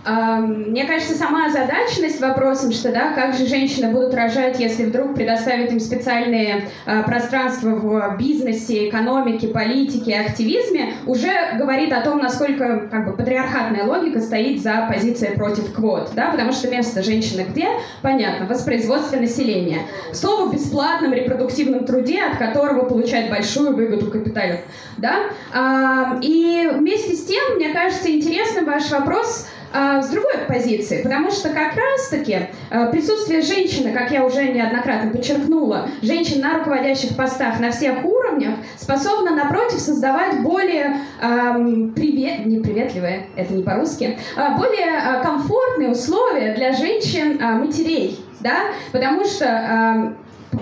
Мне 0.04 0.84
кажется, 0.84 1.14
сама 1.14 1.46
озадаченность 1.46 2.20
вопросом, 2.20 2.72
что 2.72 2.90
да, 2.90 3.12
как 3.12 3.34
же 3.34 3.46
женщины 3.46 3.92
будут 3.92 4.14
рожать, 4.14 4.58
если 4.58 4.84
вдруг 4.84 5.14
предоставят 5.14 5.70
им 5.70 5.78
специальные 5.78 6.68
э, 6.86 7.02
пространства 7.04 7.70
в 7.70 8.16
бизнесе, 8.18 8.88
экономике, 8.88 9.48
политике, 9.48 10.16
активизме, 10.16 10.94
уже 11.06 11.30
говорит 11.56 11.92
о 11.92 12.00
том, 12.00 12.18
насколько 12.18 12.88
как 12.90 13.06
бы 13.06 13.16
патриархатная 13.16 13.84
логика 13.84 14.20
стоит 14.20 14.60
за 14.60 14.88
позицией 14.92 15.36
против 15.36 15.72
квот, 15.72 16.10
да, 16.16 16.30
потому 16.30 16.50
что 16.50 16.68
место 16.68 17.02
женщины 17.04 17.46
где? 17.48 17.68
Понятно, 18.02 18.46
воспроизводство 18.46 19.18
населения. 19.18 19.82
Слово 20.12 20.52
бесплатном 20.52 21.12
репродуктивном 21.12 21.84
труде, 21.84 22.22
от 22.22 22.38
которого 22.38 22.86
получает 22.86 23.30
большую 23.30 23.76
выгоду 23.76 24.10
капиталю, 24.10 24.58
да. 24.96 26.18
И 26.20 26.68
вместе 26.74 27.14
с 27.14 27.24
тем, 27.24 27.56
мне 27.56 27.72
кажется, 27.72 28.10
интересным 28.10 28.64
ваш 28.64 28.90
вопрос 28.90 29.46
а, 29.46 29.61
с 29.72 30.08
другой 30.08 30.32
позиции, 30.48 31.02
потому 31.02 31.30
что 31.30 31.48
как 31.50 31.74
раз-таки 31.74 32.48
а, 32.70 32.86
присутствие 32.86 33.42
женщины, 33.42 33.92
как 33.92 34.10
я 34.10 34.24
уже 34.24 34.44
неоднократно 34.44 35.10
подчеркнула, 35.10 35.88
женщин 36.02 36.40
на 36.40 36.58
руководящих 36.58 37.16
постах 37.16 37.60
на 37.60 37.70
всех 37.70 38.04
уровнях 38.04 38.56
способна, 38.76 39.34
напротив, 39.34 39.78
создавать 39.78 40.42
более 40.42 40.98
эм, 41.20 41.92
привет, 41.94 42.46
не 42.46 42.58
приветливые, 42.60 43.26
это 43.36 43.52
не 43.52 43.62
по-русски, 43.62 44.18
а 44.36 44.56
более 44.56 44.98
а, 44.98 45.22
комфортные 45.22 45.90
условия 45.90 46.54
для 46.54 46.72
женщин-матерей, 46.72 48.18
да, 48.40 48.56
потому 48.92 49.24
что 49.24 50.14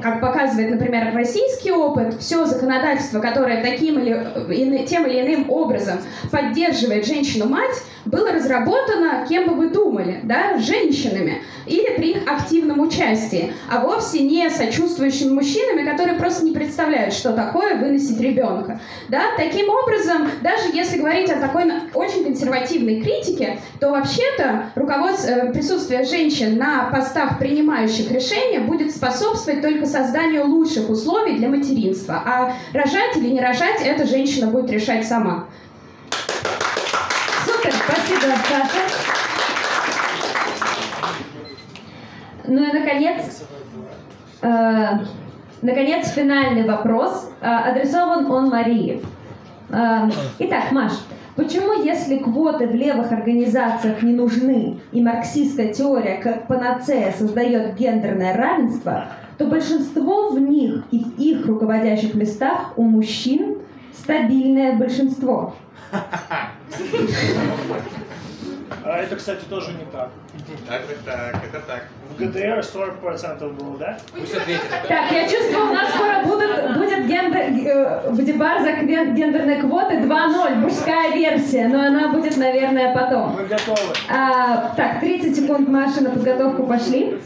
как 0.03 0.21
показывает, 0.21 0.71
например, 0.71 1.13
российский 1.15 1.73
опыт, 1.73 2.15
все 2.21 2.47
законодательство, 2.47 3.21
которое 3.21 3.63
таким 3.63 3.99
или 3.99 4.87
тем 4.87 5.07
или 5.07 5.21
иным 5.21 5.51
образом 5.51 5.99
поддерживает 6.31 7.07
женщину-мать, 7.07 7.83
было 8.05 8.33
разработано, 8.33 9.27
кем 9.29 9.49
бы 9.49 9.55
вы 9.55 9.71
думали, 9.71 10.21
да, 10.23 10.59
женщинами 10.59 11.43
или 11.67 11.95
при 11.97 12.11
их 12.13 12.31
активном 12.31 12.81
участии, 12.81 13.53
а 13.71 13.81
вовсе 13.81 14.21
не 14.21 14.49
сочувствующими 14.51 15.31
мужчинами, 15.31 15.89
которые 15.89 16.19
просто 16.19 16.45
не 16.45 16.53
представляют, 16.53 17.15
что 17.15 17.33
такое 17.33 17.77
выносить 17.77 18.21
ребенка. 18.21 18.81
Да? 19.09 19.23
Таким 19.37 19.69
образом, 19.69 20.29
даже 20.43 20.75
если 20.75 20.99
говорить 20.99 21.31
о 21.31 21.41
такой 21.41 21.71
очень 21.95 22.25
консервативной 22.25 23.01
критике, 23.01 23.61
то 23.79 23.91
вообще-то 23.91 24.71
руководство, 24.75 25.31
э, 25.31 25.53
присутствие 25.53 26.05
женщин 26.05 26.57
на 26.57 26.85
постах, 26.91 27.39
принимающих 27.39 28.11
решения, 28.11 28.61
будет 28.61 28.95
способствовать 28.95 29.63
только 29.63 29.80
созданию 29.87 30.47
лучших 30.47 30.91
условий 30.91 31.37
для 31.37 31.49
материнства. 31.49 32.23
А 32.25 32.53
рожать 32.73 33.17
или 33.17 33.31
не 33.31 33.41
рожать, 33.41 33.81
эта 33.83 34.07
женщина 34.07 34.49
будет 34.49 34.71
решать 34.71 35.07
сама. 35.07 35.47
Супер, 37.45 37.73
спасибо, 37.73 38.35
Саша. 38.49 39.11
Ну 42.51 42.65
и, 42.65 42.73
наконец, 42.73 43.45
э, 44.43 44.89
наконец, 45.63 46.09
финальный 46.11 46.65
вопрос. 46.65 47.31
Э, 47.41 47.71
адресован 47.71 48.31
он 48.31 48.49
Марии. 48.49 49.03
Э, 49.71 50.11
итак, 50.39 50.73
Маш, 50.73 50.93
почему, 51.37 51.83
если 51.83 52.19
квоты 52.19 52.67
в 52.67 52.75
левых 52.75 53.13
организациях 53.13 54.03
не 54.03 54.15
нужны, 54.15 54.81
и 54.91 55.01
марксистская 55.01 55.73
теория 55.73 56.17
как 56.17 56.49
панацея 56.49 57.13
создает 57.13 57.77
гендерное 57.77 58.37
равенство, 58.37 59.07
то 59.41 59.47
большинство 59.47 60.29
в 60.29 60.39
них 60.39 60.83
и 60.91 60.99
в 60.99 61.19
их 61.19 61.47
руководящих 61.47 62.13
местах 62.13 62.75
у 62.77 62.83
мужчин 62.83 63.57
стабильное 63.99 64.77
большинство? 64.77 65.55
А 68.85 68.99
это, 68.99 69.17
кстати, 69.17 69.45
тоже 69.49 69.73
не 69.73 69.87
так. 69.91 70.11
Так, 70.69 70.83
так, 70.87 70.99
так, 71.07 71.43
это 71.45 71.61
так. 71.67 71.89
В 72.11 72.21
ГДР 72.21 72.61
40% 72.61 73.53
было, 73.55 73.79
да? 73.79 73.99
Пусть 74.13 74.35
ответит. 74.35 74.63
Так, 74.87 75.11
я 75.11 75.29
чувствую, 75.29 75.71
у 75.71 75.75
нас 75.75 75.89
скоро 75.95 76.23
будут, 76.25 76.77
будет 76.77 77.07
гендер, 77.07 77.45
э, 77.67 78.23
дебар 78.23 78.63
за 78.63 78.73
гендерные 78.73 79.63
квоты 79.63 79.97
2.0, 79.97 80.55
мужская 80.57 81.15
версия, 81.15 81.69
но 81.69 81.87
она 81.87 82.09
будет, 82.09 82.37
наверное, 82.37 82.95
потом. 82.95 83.37
Мы 83.37 83.47
готовы. 83.47 83.95
А, 84.11 84.75
так, 84.77 85.01
30 85.01 85.37
секунд, 85.37 85.69
Маша, 85.69 86.03
на 86.03 86.11
подготовку 86.11 86.65
пошли. 86.65 87.19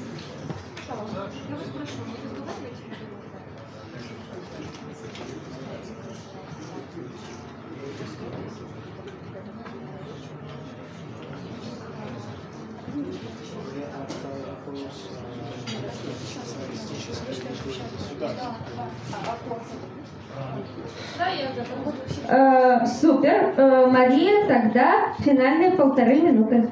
Э, 22.29 22.87
супер. 22.87 23.54
Э, 23.65 23.87
Мария, 23.87 24.47
тогда 24.47 25.15
финальные 25.21 25.71
полторы 25.73 26.21
минуты. 26.21 26.69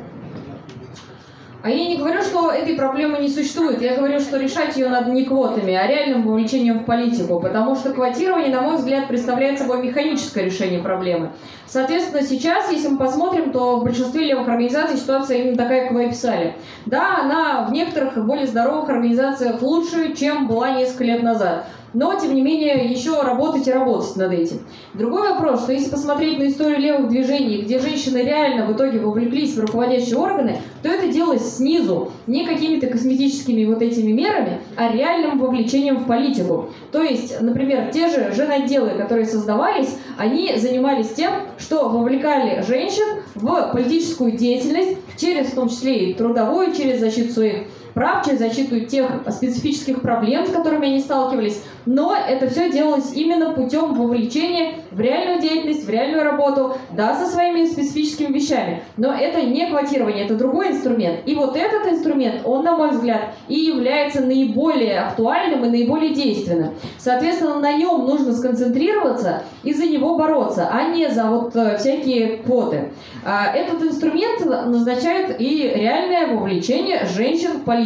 А 1.63 1.71
я 1.71 1.89
не 1.89 1.97
говорю, 1.97 2.21
что 2.23 2.51
этой 2.51 2.75
проблемы 2.75 3.19
не 3.19 3.29
существует. 3.29 3.81
Я 3.81 3.97
говорю, 3.97 4.19
что 4.21 4.37
решать 4.37 4.77
ее 4.77 4.89
надо 4.89 5.11
не 5.11 5.25
квотами, 5.25 5.75
а 5.75 5.87
реальным 5.87 6.23
вовлечением 6.23 6.81
в 6.81 6.85
политику. 6.85 7.41
Потому 7.41 7.77
что 7.77 7.93
квотирование, 7.93 8.51
на 8.55 8.63
мой 8.63 8.77
взгляд, 8.77 9.09
представляет 9.09 9.59
собой 9.59 9.81
механическое 9.83 10.45
решение 10.45 10.83
проблемы. 10.83 11.31
Соответственно, 11.73 12.23
сейчас, 12.23 12.71
если 12.71 12.89
мы 12.89 12.99
посмотрим, 12.99 13.51
то 13.51 13.81
в 13.81 13.85
большинстве 13.85 14.27
левых 14.27 14.47
организаций 14.47 14.99
ситуация 14.99 15.39
именно 15.39 15.57
такая, 15.57 15.85
как 15.85 15.93
вы 15.93 16.05
описали. 16.05 16.55
Да, 16.85 17.21
она 17.23 17.65
в 17.67 17.73
некоторых 17.73 18.23
более 18.27 18.47
здоровых 18.47 18.91
организациях 18.91 19.63
лучше, 19.63 20.15
чем 20.15 20.49
была 20.49 20.73
несколько 20.73 21.05
лет 21.05 21.23
назад 21.23 21.65
но, 21.95 22.15
тем 22.19 22.35
не 22.35 22.43
менее, 22.43 22.91
еще 22.91 23.21
работать 23.23 23.67
и 23.69 23.73
работать 23.73 24.17
над 24.17 24.33
этим. 24.33 24.61
Другой 24.95 25.29
вопрос, 25.31 25.63
что 25.63 25.73
если 25.73 25.91
посмотреть 25.91 26.39
на 26.39 26.49
историю 26.49 26.81
левых 26.81 27.09
движений, 27.09 27.63
где 27.63 27.79
женщины 27.79 28.19
реально 28.19 28.67
в 28.67 28.73
итоге 28.73 28.99
вовлеклись 28.99 29.55
в 29.55 29.61
руководящие 29.61 30.17
органы, 30.17 30.59
то 30.83 30.89
это 30.89 31.09
делалось 31.09 31.57
снизу, 31.57 32.11
не 32.27 32.47
какими-то 32.47 32.87
косметическими 32.87 33.65
вот 33.65 33.83
этими 33.83 34.13
мерами, 34.13 34.61
а 34.77 34.91
реальным 34.91 35.39
вовлечением 35.39 35.99
в 35.99 36.07
политику. 36.07 36.71
То 36.91 37.03
есть, 37.03 37.41
например, 37.41 37.91
те 37.93 38.09
же 38.09 38.33
женотделы, 38.35 38.91
которые 38.91 39.27
создавались, 39.27 39.95
они 40.17 40.57
занимались 40.57 41.11
тем, 41.11 41.33
что 41.63 41.89
вовлекали 41.89 42.63
женщин 42.63 43.23
в 43.35 43.71
политическую 43.73 44.33
деятельность 44.33 44.99
через, 45.17 45.49
в 45.49 45.55
том 45.55 45.69
числе 45.69 46.11
и 46.11 46.15
трудовую, 46.15 46.75
через 46.75 47.01
защиту 47.01 47.33
своих 47.33 47.65
прав, 47.95 48.25
через 48.25 48.39
защиту 48.39 48.81
тех 48.81 49.07
специфических 49.31 50.01
проблем, 50.03 50.47
с 50.47 50.51
которыми 50.51 50.89
они 50.89 51.01
сталкивались, 51.01 51.63
но 51.87 52.17
это 52.17 52.49
все 52.49 52.71
делалось 52.71 53.13
именно 53.15 53.51
путем 53.51 53.95
вовлечения 53.95 54.75
в 54.91 55.01
реальную 55.01 55.41
деятельность, 55.41 55.85
в 55.85 55.91
реальную 55.91 56.23
работу, 56.23 56.77
да, 56.93 57.15
со 57.15 57.27
своими 57.27 57.67
специфическими 57.67 58.33
вещами. 58.33 58.83
Но 58.97 59.13
это 59.13 59.43
не 59.43 59.67
квотирование, 59.69 60.25
это 60.25 60.35
другой 60.35 60.71
инструмент. 60.73 61.21
И 61.27 61.35
вот 61.35 61.57
этот 61.57 61.87
инструмент, 61.87 62.43
он, 62.45 62.65
на 62.65 62.77
мой 62.77 62.91
взгляд, 62.91 63.35
и 63.49 63.55
является 63.55 64.21
наиболее 64.21 65.01
актуальным 65.01 65.65
и 65.65 65.69
наиболее 65.69 66.15
действенным. 66.15 66.75
Соответственно, 66.99 67.59
на 67.59 67.73
нем 67.73 68.07
нужно 68.07 68.33
сконцентрироваться 68.33 69.43
и 69.63 69.73
за 69.73 69.87
него 69.87 70.17
бороться, 70.17 70.69
а 70.71 70.85
не 70.85 71.09
за 71.09 71.25
вот 71.25 71.55
э, 71.57 71.79
всякие 71.79 72.39
квоты. 72.39 72.93
А, 73.25 73.53
этот 73.55 73.83
инструмент 73.83 74.45
назначает 74.45 75.41
и 75.41 75.73
реальное 75.75 76.35
вовлечение 76.35 77.07
женщин 77.07 77.53
в 77.59 77.65
политику. 77.65 77.82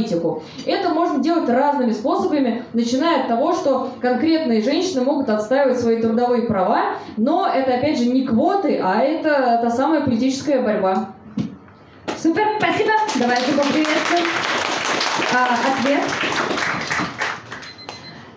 Это 0.66 0.90
можно 0.90 1.22
делать 1.22 1.48
разными 1.48 1.92
способами, 1.92 2.64
начиная 2.72 3.22
от 3.22 3.28
того, 3.28 3.52
что 3.52 3.90
конкретные 4.00 4.62
женщины 4.62 5.02
могут 5.02 5.28
отстаивать 5.28 5.80
свои 5.80 6.00
трудовые 6.00 6.42
права, 6.42 6.96
но 7.16 7.46
это, 7.46 7.74
опять 7.74 7.98
же, 7.98 8.06
не 8.06 8.26
квоты, 8.26 8.80
а 8.82 9.00
это 9.00 9.60
та 9.62 9.70
самая 9.70 10.02
политическая 10.02 10.60
борьба. 10.60 11.10
Супер, 12.16 12.44
спасибо. 12.58 12.90
Давайте 13.18 13.52
поприветствуем. 13.52 14.24
А, 15.34 15.54
ответ. 15.78 16.00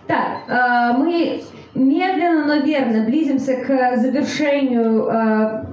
Так, 0.07 0.39
а, 0.47 0.93
мы 0.93 1.43
медленно, 1.73 2.45
но 2.45 2.55
верно 2.55 3.05
близимся 3.05 3.55
к 3.55 3.97
завершению 3.97 5.07
а, 5.09 5.65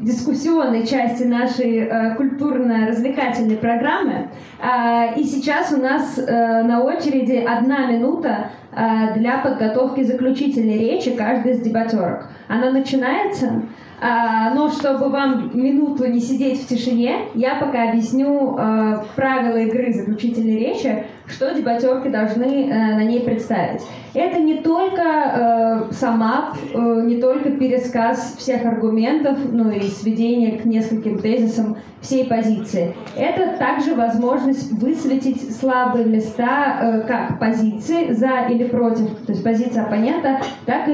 дискуссионной 0.00 0.86
части 0.86 1.24
нашей 1.24 1.78
э, 1.78 2.14
культурно-развлекательной 2.16 3.56
программы. 3.56 4.28
Э, 4.60 5.18
и 5.18 5.24
сейчас 5.24 5.72
у 5.72 5.80
нас 5.80 6.18
э, 6.18 6.62
на 6.62 6.82
очереди 6.82 7.44
одна 7.46 7.86
минута 7.86 8.50
э, 8.72 9.14
для 9.18 9.38
подготовки 9.38 10.02
заключительной 10.02 10.78
речи 10.78 11.12
каждой 11.12 11.52
из 11.52 11.60
дебатерок. 11.60 12.28
Она 12.48 12.70
начинается 12.70 13.62
а, 14.06 14.50
но 14.50 14.68
чтобы 14.68 15.08
вам 15.08 15.50
минуту 15.54 16.06
не 16.06 16.20
сидеть 16.20 16.62
в 16.62 16.68
тишине, 16.68 17.28
я 17.34 17.54
пока 17.54 17.88
объясню 17.88 18.54
э, 18.58 18.98
правила 19.16 19.56
игры 19.56 19.94
заключительной 19.94 20.58
речи, 20.58 21.06
что 21.26 21.54
дебатерки 21.54 22.08
должны 22.08 22.68
э, 22.68 22.94
на 22.94 23.04
ней 23.04 23.20
представить. 23.20 23.82
Это 24.12 24.38
не 24.38 24.58
только 24.58 25.02
э, 25.02 25.92
сама, 25.92 26.54
не 26.72 27.20
только 27.20 27.50
пересказ 27.50 28.36
всех 28.38 28.64
аргументов, 28.64 29.38
ну 29.50 29.70
и 29.70 29.82
сведение 29.88 30.58
к 30.58 30.64
нескольким 30.64 31.18
тезисам 31.18 31.78
всей 32.00 32.26
позиции. 32.26 32.94
Это 33.16 33.56
также 33.58 33.94
возможность 33.94 34.70
высветить 34.72 35.56
слабые 35.56 36.04
места 36.04 37.04
как 37.08 37.40
позиции 37.40 38.12
за 38.12 38.46
или 38.50 38.64
против, 38.64 39.08
то 39.26 39.32
есть 39.32 39.42
позиции 39.42 39.80
оппонента, 39.80 40.40
так 40.66 40.86
и 40.88 40.92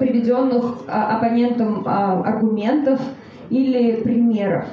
приведенных 0.00 0.78
а, 0.88 1.16
оппонентом 1.16 1.86
аргументов 1.86 2.48
аргументов 2.48 3.00
или 3.50 4.02
примеров. 4.02 4.66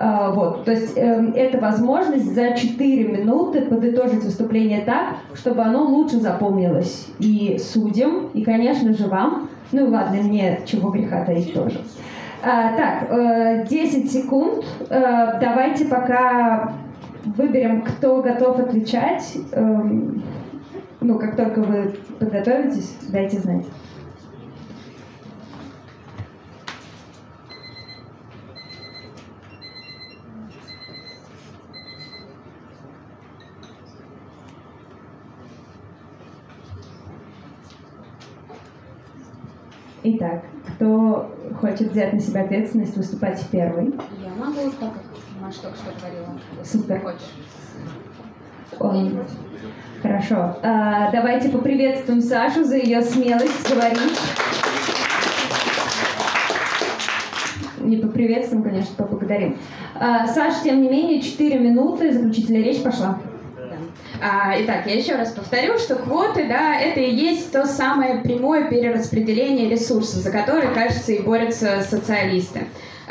А, 0.00 0.30
вот, 0.30 0.64
то 0.64 0.70
есть 0.70 0.96
э, 0.96 1.32
это 1.34 1.58
возможность 1.58 2.32
за 2.32 2.52
4 2.52 3.08
минуты 3.08 3.62
подытожить 3.62 4.22
выступление 4.22 4.82
так, 4.82 5.16
чтобы 5.34 5.62
оно 5.62 5.84
лучше 5.84 6.20
запомнилось 6.20 7.08
и 7.18 7.58
судьям, 7.58 8.28
и, 8.32 8.44
конечно 8.44 8.92
же, 8.92 9.08
вам. 9.08 9.48
Ну 9.72 9.86
и 9.86 9.90
ладно, 9.90 10.22
мне 10.22 10.60
чего 10.66 10.90
греха 10.90 11.24
таить 11.24 11.52
тоже. 11.52 11.80
А, 12.42 12.76
так, 12.76 13.10
э, 13.10 13.66
10 13.68 14.10
секунд. 14.10 14.64
Э, 14.88 15.40
давайте 15.40 15.86
пока 15.86 16.74
выберем, 17.24 17.82
кто 17.82 18.22
готов 18.22 18.60
отвечать. 18.60 19.36
Э, 19.50 19.82
ну, 21.00 21.18
как 21.18 21.36
только 21.36 21.60
вы 21.60 21.96
подготовитесь, 22.20 22.96
дайте 23.08 23.38
знать. 23.38 23.64
Итак, 40.10 40.42
кто 40.66 41.30
хочет 41.60 41.92
взять 41.92 42.14
на 42.14 42.20
себя 42.20 42.40
ответственность 42.40 42.96
выступать 42.96 43.44
первый? 43.52 43.92
Я 44.22 44.30
могу, 44.42 44.70
так 44.80 44.94
как 44.94 45.02
Маша 45.38 45.60
только 45.60 45.76
что 45.76 45.92
говорила. 46.00 46.38
Супер. 46.64 47.00
Хочешь? 47.00 47.28
Он... 48.80 49.22
Хорошо. 50.00 50.56
А, 50.62 51.10
давайте 51.12 51.50
поприветствуем 51.50 52.22
Сашу 52.22 52.64
за 52.64 52.78
ее 52.78 53.02
смелость 53.02 53.68
говорить. 53.68 54.18
Не 57.80 57.98
поприветствуем, 57.98 58.62
конечно, 58.62 58.94
поблагодарим. 58.96 59.58
А, 59.94 60.26
Саш, 60.26 60.62
тем 60.62 60.80
не 60.80 60.88
менее, 60.88 61.20
4 61.20 61.58
минуты, 61.58 62.14
заключительная 62.14 62.62
речь 62.62 62.82
пошла. 62.82 63.18
А, 64.20 64.54
итак, 64.60 64.86
я 64.86 64.94
еще 64.94 65.14
раз 65.14 65.32
повторю, 65.32 65.78
что 65.78 65.94
квоты, 65.96 66.46
да, 66.48 66.80
это 66.80 67.00
и 67.00 67.14
есть 67.14 67.52
то 67.52 67.66
самое 67.66 68.18
прямое 68.20 68.68
перераспределение 68.68 69.68
ресурсов, 69.68 70.22
за 70.22 70.30
которое, 70.30 70.74
кажется, 70.74 71.12
и 71.12 71.22
борются 71.22 71.82
социалисты 71.88 72.66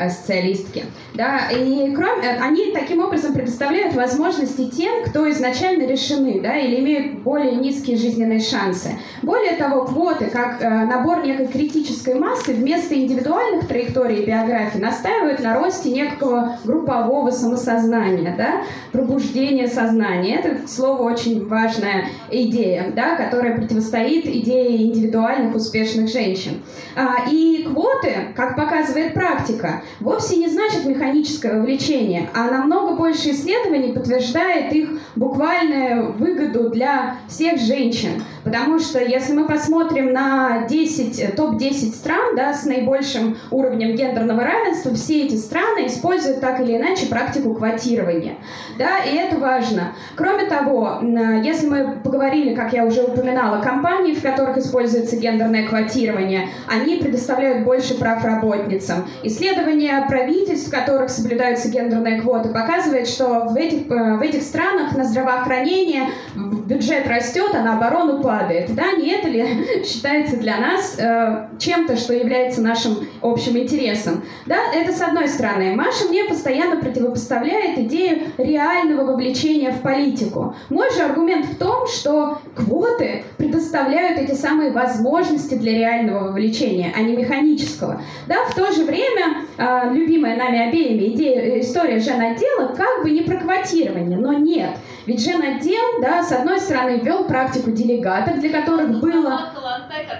социалистки. 0.08 0.84
Да, 1.14 1.50
и 1.50 1.92
кроме, 1.94 2.22
э, 2.22 2.38
они 2.40 2.72
таким 2.72 3.00
образом 3.00 3.32
предоставляют 3.32 3.94
возможности 3.94 4.70
тем, 4.70 5.04
кто 5.04 5.28
изначально 5.30 5.84
решены, 5.84 6.40
да, 6.40 6.56
или 6.56 6.80
имеют 6.80 7.18
более 7.22 7.56
низкие 7.56 7.96
жизненные 7.96 8.40
шансы. 8.40 8.90
Более 9.22 9.56
того, 9.56 9.84
квоты, 9.84 10.26
как 10.26 10.62
э, 10.62 10.68
набор 10.68 11.24
некой 11.26 11.48
критической 11.48 12.14
массы, 12.14 12.52
вместо 12.52 12.94
индивидуальных 12.94 13.66
траекторий 13.66 14.22
и 14.22 14.26
биографий 14.26 14.80
настаивают 14.80 15.40
на 15.40 15.54
росте 15.54 15.90
некого 15.90 16.58
группового 16.64 17.30
самосознания, 17.30 18.34
да, 18.36 18.62
пробуждения 18.92 19.66
сознания. 19.66 20.36
Это, 20.36 20.62
к 20.62 20.68
слову, 20.68 21.04
очень 21.04 21.46
важная 21.48 22.06
идея, 22.30 22.92
да, 22.94 23.16
которая 23.16 23.56
противостоит 23.56 24.26
идее 24.26 24.86
индивидуальных 24.86 25.54
успешных 25.54 26.08
женщин. 26.10 26.62
А, 26.94 27.28
и 27.30 27.64
квоты, 27.64 28.14
как 28.36 28.56
показывает 28.56 29.14
практика, 29.14 29.82
вовсе 30.00 30.36
не 30.36 30.48
значит 30.48 30.84
механическое 30.84 31.58
вовлечение, 31.58 32.28
а 32.34 32.50
намного 32.50 32.94
больше 32.94 33.30
исследований 33.30 33.92
подтверждает 33.92 34.72
их 34.72 34.90
буквальную 35.16 36.12
выгоду 36.12 36.70
для 36.70 37.16
всех 37.28 37.60
женщин. 37.60 38.22
Потому 38.44 38.78
что 38.78 38.98
если 39.02 39.34
мы 39.34 39.46
посмотрим 39.46 40.12
на 40.12 40.66
10, 40.66 41.36
топ-10 41.36 41.94
стран 41.94 42.34
да, 42.36 42.54
с 42.54 42.64
наибольшим 42.64 43.36
уровнем 43.50 43.94
гендерного 43.94 44.42
равенства, 44.42 44.94
все 44.94 45.26
эти 45.26 45.34
страны 45.34 45.86
используют 45.86 46.40
так 46.40 46.60
или 46.60 46.76
иначе 46.76 47.06
практику 47.06 47.54
квотирования. 47.54 48.36
Да, 48.78 48.98
и 49.00 49.14
это 49.14 49.36
важно. 49.36 49.92
Кроме 50.16 50.46
того, 50.46 51.00
если 51.42 51.66
мы 51.66 51.98
поговорили, 52.02 52.54
как 52.54 52.72
я 52.72 52.84
уже 52.86 53.02
упоминала, 53.02 53.60
компании, 53.60 54.14
в 54.14 54.22
которых 54.22 54.56
используется 54.56 55.16
гендерное 55.16 55.66
квотирование, 55.66 56.48
они 56.66 56.96
предоставляют 56.96 57.64
больше 57.64 57.98
прав 57.98 58.24
работницам. 58.24 59.04
Исследования 59.22 59.77
правительств, 60.08 60.68
в 60.68 60.70
которых 60.70 61.10
соблюдаются 61.10 61.68
гендерные 61.68 62.20
квоты, 62.20 62.50
показывают, 62.50 63.08
что 63.08 63.46
в 63.46 63.56
этих, 63.56 63.90
э, 63.90 64.16
в 64.16 64.22
этих 64.22 64.42
странах 64.42 64.96
на 64.96 65.04
здравоохранение 65.04 66.08
бюджет 66.34 67.06
растет, 67.06 67.50
а 67.54 67.62
на 67.62 67.76
оборону 67.76 68.22
падает. 68.22 68.74
Да, 68.74 68.92
не 68.92 69.10
это 69.10 69.28
ли 69.28 69.44
считается 69.84 70.36
для 70.36 70.58
нас 70.58 70.96
э, 70.98 71.48
чем-то, 71.58 71.96
что 71.96 72.14
является 72.14 72.60
нашим 72.60 73.08
общим 73.22 73.56
интересом? 73.56 74.24
Да, 74.46 74.58
это 74.74 74.92
с 74.92 75.00
одной 75.00 75.28
стороны. 75.28 75.74
Маша 75.74 76.06
мне 76.08 76.24
постоянно 76.24 76.76
противопоставляет 76.76 77.78
идею 77.78 78.20
реального 78.38 79.12
вовлечения 79.12 79.72
в 79.72 79.80
политику. 79.80 80.54
Мой 80.68 80.90
же 80.92 81.02
аргумент 81.02 81.46
в 81.46 81.56
том, 81.56 81.86
что 81.86 82.38
квоты 82.54 83.24
предоставляют 83.36 84.18
эти 84.18 84.34
самые 84.34 84.70
возможности 84.70 85.54
для 85.54 85.72
реального 85.72 86.28
вовлечения, 86.28 86.92
а 86.96 87.02
не 87.02 87.16
механического. 87.16 88.00
Да, 88.26 88.44
в 88.46 88.54
то 88.54 88.72
же 88.72 88.84
время 88.84 89.44
э, 89.56 89.64
любимая 89.92 90.36
нами 90.36 90.68
обеими 90.68 91.14
идея, 91.14 91.60
история 91.60 91.98
женотдела 92.00 92.74
как 92.76 93.02
бы 93.02 93.10
не 93.10 93.22
про 93.22 93.36
квотирование, 93.36 94.18
но 94.18 94.32
нет. 94.32 94.70
Ведь 95.06 95.24
женотдел, 95.24 96.02
да, 96.02 96.22
с 96.22 96.32
одной 96.32 96.60
стороны, 96.60 97.00
ввел 97.02 97.24
практику 97.24 97.70
делегатов, 97.70 98.40
для 98.40 98.50
которых 98.60 99.00
было... 99.00 99.54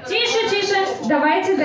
Тише, 0.09 0.49
тише! 0.49 0.77
Давайте 1.07 1.57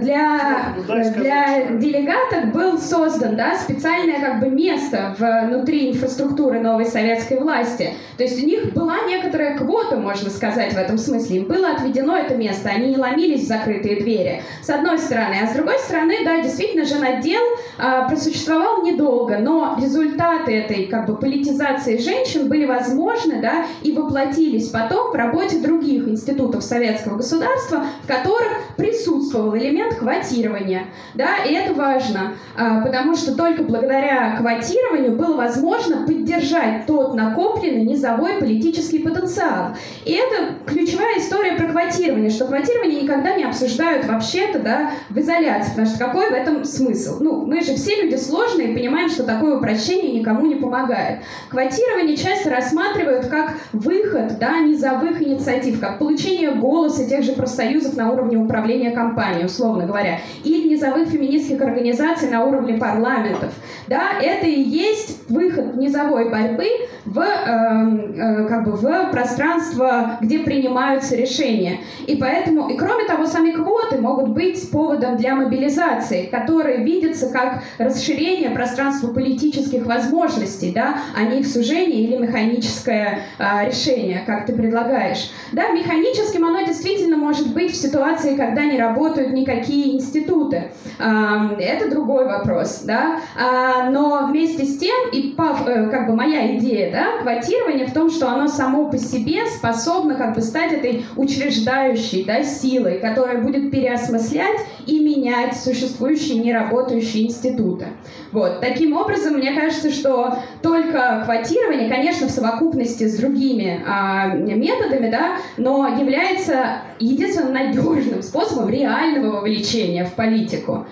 для, 0.00 0.74
для 1.14 1.66
делегатов 1.72 2.52
был 2.54 2.78
создан 2.78 3.36
да, 3.36 3.56
специальное 3.56 4.20
как 4.20 4.40
бы 4.40 4.48
место 4.48 5.14
внутри 5.18 5.90
инфраструктуры 5.90 6.60
новой 6.60 6.86
советской 6.86 7.38
власти. 7.38 7.92
То 8.16 8.22
есть 8.22 8.42
у 8.42 8.46
них 8.46 8.72
была 8.72 9.00
некоторая 9.06 9.58
квота, 9.58 9.96
можно 9.96 10.30
сказать, 10.30 10.72
в 10.72 10.78
этом 10.78 10.96
смысле. 10.96 11.36
Им 11.36 11.44
было 11.44 11.72
отведено 11.72 12.16
это 12.16 12.36
место, 12.36 12.70
они 12.70 12.88
не 12.88 12.96
ломились 12.96 13.42
в 13.42 13.48
закрытые 13.48 14.00
двери. 14.00 14.42
С 14.62 14.70
одной 14.70 14.98
стороны. 14.98 15.36
А 15.42 15.46
с 15.46 15.52
другой 15.52 15.78
стороны, 15.78 16.24
да, 16.24 16.40
действительно, 16.40 16.86
женотдел 17.06 17.42
а, 17.78 18.08
просуществовал 18.08 18.82
недолго, 18.82 19.38
но 19.38 19.76
результаты 19.80 20.52
этой 20.52 20.86
как 20.86 21.06
бы 21.06 21.16
политизации 21.16 21.98
женщин 21.98 22.48
были 22.48 22.64
возможны, 22.64 23.40
да, 23.40 23.66
и 23.82 23.92
воплотились 23.92 24.68
потом 24.68 25.12
в 25.12 25.14
работе 25.14 25.58
других 25.58 26.08
институтов 26.08 26.62
советского 26.62 27.16
государства, 27.16 27.84
в 28.02 28.06
которых 28.06 28.52
присутствовал 28.76 29.56
элемент 29.56 29.96
квотирования, 29.96 30.86
да, 31.14 31.44
и 31.44 31.52
это 31.52 31.74
важно, 31.74 32.34
а, 32.56 32.80
потому 32.80 33.16
что 33.16 33.36
только 33.36 33.62
благодаря 33.62 34.36
квотированию 34.38 35.16
было 35.16 35.36
возможно 35.36 36.06
поддержать 36.06 36.86
тот 36.86 37.14
накопленный 37.14 37.84
низовой 37.84 38.34
политический 38.38 38.98
потенциал. 38.98 39.76
И 40.04 40.12
это 40.12 40.54
ключевая 40.66 41.18
история 41.18 41.52
про 41.52 41.68
квотирование, 41.68 42.30
что 42.30 42.46
квотирование 42.46 43.02
никогда 43.02 43.34
не 43.34 43.44
обсуждают 43.44 44.06
вообще-то, 44.06 44.58
да, 44.58 44.90
в 45.10 45.18
изоляции, 45.18 45.70
потому 45.70 45.86
что 45.86 45.98
какой 45.98 46.30
в 46.30 46.32
этом 46.32 46.64
смысл? 46.64 46.85
Ну, 47.20 47.46
мы 47.46 47.62
же 47.62 47.74
все 47.74 48.02
люди 48.02 48.16
сложные 48.16 48.72
и 48.72 48.74
понимаем, 48.74 49.08
что 49.08 49.24
такое 49.24 49.56
упрощение 49.56 50.18
никому 50.18 50.46
не 50.46 50.56
помогает. 50.56 51.20
Квотирование 51.48 52.16
часто 52.16 52.50
рассматривают 52.50 53.26
как 53.26 53.54
выход, 53.72 54.38
да, 54.38 54.60
низовых 54.60 55.22
инициатив, 55.22 55.80
как 55.80 55.98
получение 55.98 56.52
голоса 56.52 57.04
тех 57.08 57.22
же 57.22 57.32
профсоюзов 57.32 57.96
на 57.96 58.12
уровне 58.12 58.36
управления 58.36 58.90
компанией, 58.90 59.46
условно 59.46 59.86
говоря, 59.86 60.20
или 60.44 60.68
низовых 60.68 61.08
феминистских 61.08 61.60
организаций 61.60 62.30
на 62.30 62.44
уровне 62.44 62.74
парламентов. 62.74 63.52
Да, 63.88 64.18
это 64.20 64.46
и 64.46 64.60
есть 64.60 65.30
выход 65.30 65.76
низовой 65.76 66.30
борьбы 66.30 66.66
в, 67.04 67.18
э, 67.18 67.24
э, 67.24 68.48
как 68.48 68.64
бы 68.64 68.72
в 68.72 69.10
пространство, 69.10 70.18
где 70.20 70.40
принимаются 70.40 71.16
решения. 71.16 71.80
И 72.06 72.16
поэтому, 72.16 72.68
и 72.68 72.76
кроме 72.76 73.04
того, 73.04 73.26
сами 73.26 73.52
квоты 73.52 73.98
могут 73.98 74.28
быть 74.28 74.70
поводом 74.70 75.16
для 75.16 75.34
мобилизации, 75.34 76.28
видятся 76.76 77.30
как 77.30 77.62
расширение 77.78 78.50
пространства 78.50 79.08
политических 79.08 79.86
возможностей, 79.86 80.72
да, 80.72 80.98
а 81.16 81.22
не 81.22 81.40
их 81.40 81.46
сужение 81.46 82.02
или 82.02 82.16
механическое 82.16 83.20
э, 83.38 83.68
решение, 83.68 84.22
как 84.26 84.46
ты 84.46 84.52
предлагаешь. 84.52 85.30
Да, 85.52 85.68
механическим 85.68 86.44
оно 86.44 86.62
действительно 86.62 87.16
может 87.16 87.52
быть 87.52 87.72
в 87.72 87.76
ситуации, 87.76 88.36
когда 88.36 88.64
не 88.64 88.78
работают 88.78 89.32
никакие 89.32 89.94
институты. 89.94 90.70
Э, 90.98 91.56
это 91.58 91.90
другой 91.90 92.26
вопрос, 92.26 92.82
да. 92.84 93.20
А, 93.36 93.90
но 93.90 94.26
вместе 94.28 94.64
с 94.64 94.78
тем, 94.78 95.10
и 95.12 95.34
э, 95.36 95.88
как 95.90 96.06
бы 96.06 96.14
моя 96.14 96.56
идея, 96.56 96.90
да, 96.90 97.22
квотирование 97.22 97.86
в 97.86 97.92
том, 97.92 98.10
что 98.10 98.28
оно 98.28 98.48
само 98.48 98.90
по 98.90 98.98
себе 98.98 99.46
способно 99.46 100.14
как 100.14 100.34
бы 100.34 100.42
стать 100.42 100.72
этой 100.72 101.04
учреждающей, 101.16 102.24
да, 102.24 102.42
силой, 102.42 102.98
которая 102.98 103.38
будет 103.38 103.70
переосмыслять 103.70 104.60
и 104.86 105.00
менять 105.00 105.56
существующие 105.56 106.38
неработающие 106.66 107.26
институты. 107.26 107.86
Вот. 108.32 108.60
Таким 108.60 108.96
образом, 108.96 109.34
мне 109.34 109.52
кажется, 109.52 109.90
что 109.90 110.38
только 110.62 111.22
квотирование, 111.24 111.88
конечно, 111.88 112.26
в 112.28 112.30
совокупности 112.30 113.04
с 113.04 113.16
другими 113.18 113.82
а, 113.86 114.28
методами, 114.28 115.10
да, 115.10 115.38
но 115.56 115.88
является 115.88 116.82
единственным 116.98 117.52
надежным 117.52 118.22
способом 118.22 118.68
реального 118.68 119.36
вовлечения 119.36 120.04
в 120.04 120.14
политику. 120.14 120.86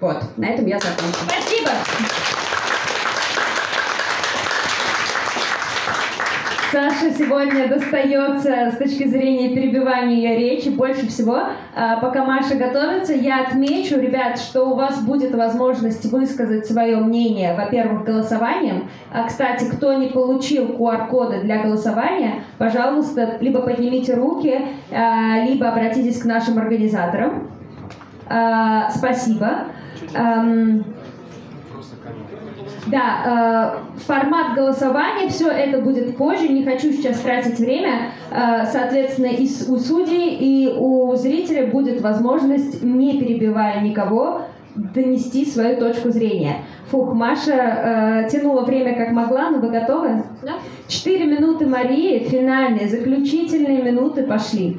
Вот, 0.00 0.22
на 0.36 0.46
этом 0.46 0.66
я 0.66 0.78
закончу. 0.78 1.18
Спасибо! 1.26 1.70
Саша 6.70 7.10
сегодня 7.16 7.66
достается 7.66 8.70
с 8.70 8.76
точки 8.76 9.08
зрения 9.08 9.54
перебивания 9.54 10.36
речи 10.36 10.68
больше 10.68 11.06
всего. 11.06 11.44
А, 11.74 11.96
пока 11.96 12.26
Маша 12.26 12.56
готовится, 12.56 13.14
я 13.14 13.46
отмечу, 13.46 13.98
ребят, 13.98 14.38
что 14.38 14.64
у 14.64 14.74
вас 14.74 15.00
будет 15.02 15.34
возможность 15.34 16.04
высказать 16.12 16.66
свое 16.66 16.98
мнение, 16.98 17.54
во-первых, 17.54 18.04
голосованием. 18.04 18.90
А, 19.10 19.26
кстати, 19.26 19.64
кто 19.64 19.94
не 19.94 20.08
получил 20.08 20.66
QR-коды 20.66 21.40
для 21.40 21.62
голосования, 21.62 22.42
пожалуйста, 22.58 23.38
либо 23.40 23.62
поднимите 23.62 24.12
руки, 24.12 24.60
а, 24.92 25.42
либо 25.46 25.68
обратитесь 25.68 26.20
к 26.20 26.26
нашим 26.26 26.58
организаторам. 26.58 27.48
А, 28.28 28.90
спасибо. 28.90 29.64
Да, 32.90 33.76
э, 33.96 33.98
формат 34.00 34.54
голосования, 34.54 35.28
все 35.28 35.48
это 35.48 35.80
будет 35.80 36.16
позже, 36.16 36.48
не 36.48 36.64
хочу 36.64 36.92
сейчас 36.92 37.20
тратить 37.20 37.58
время. 37.58 38.12
Э, 38.30 38.64
соответственно, 38.66 39.26
и 39.26 39.46
у 39.68 39.78
судей, 39.78 40.36
и 40.36 40.74
у 40.76 41.14
зрителя 41.16 41.66
будет 41.66 42.00
возможность, 42.00 42.82
не 42.82 43.18
перебивая 43.18 43.80
никого, 43.82 44.42
донести 44.74 45.44
свою 45.44 45.76
точку 45.76 46.10
зрения. 46.10 46.56
Фух, 46.90 47.12
Маша 47.12 48.24
э, 48.24 48.28
тянула 48.30 48.62
время 48.62 48.96
как 48.96 49.10
могла, 49.10 49.50
но 49.50 49.58
вы 49.58 49.70
готовы? 49.70 50.22
Да. 50.42 50.54
Четыре 50.86 51.26
минуты 51.26 51.66
Марии, 51.66 52.20
финальные, 52.20 52.88
заключительные 52.88 53.82
минуты 53.82 54.22
пошли. 54.22 54.78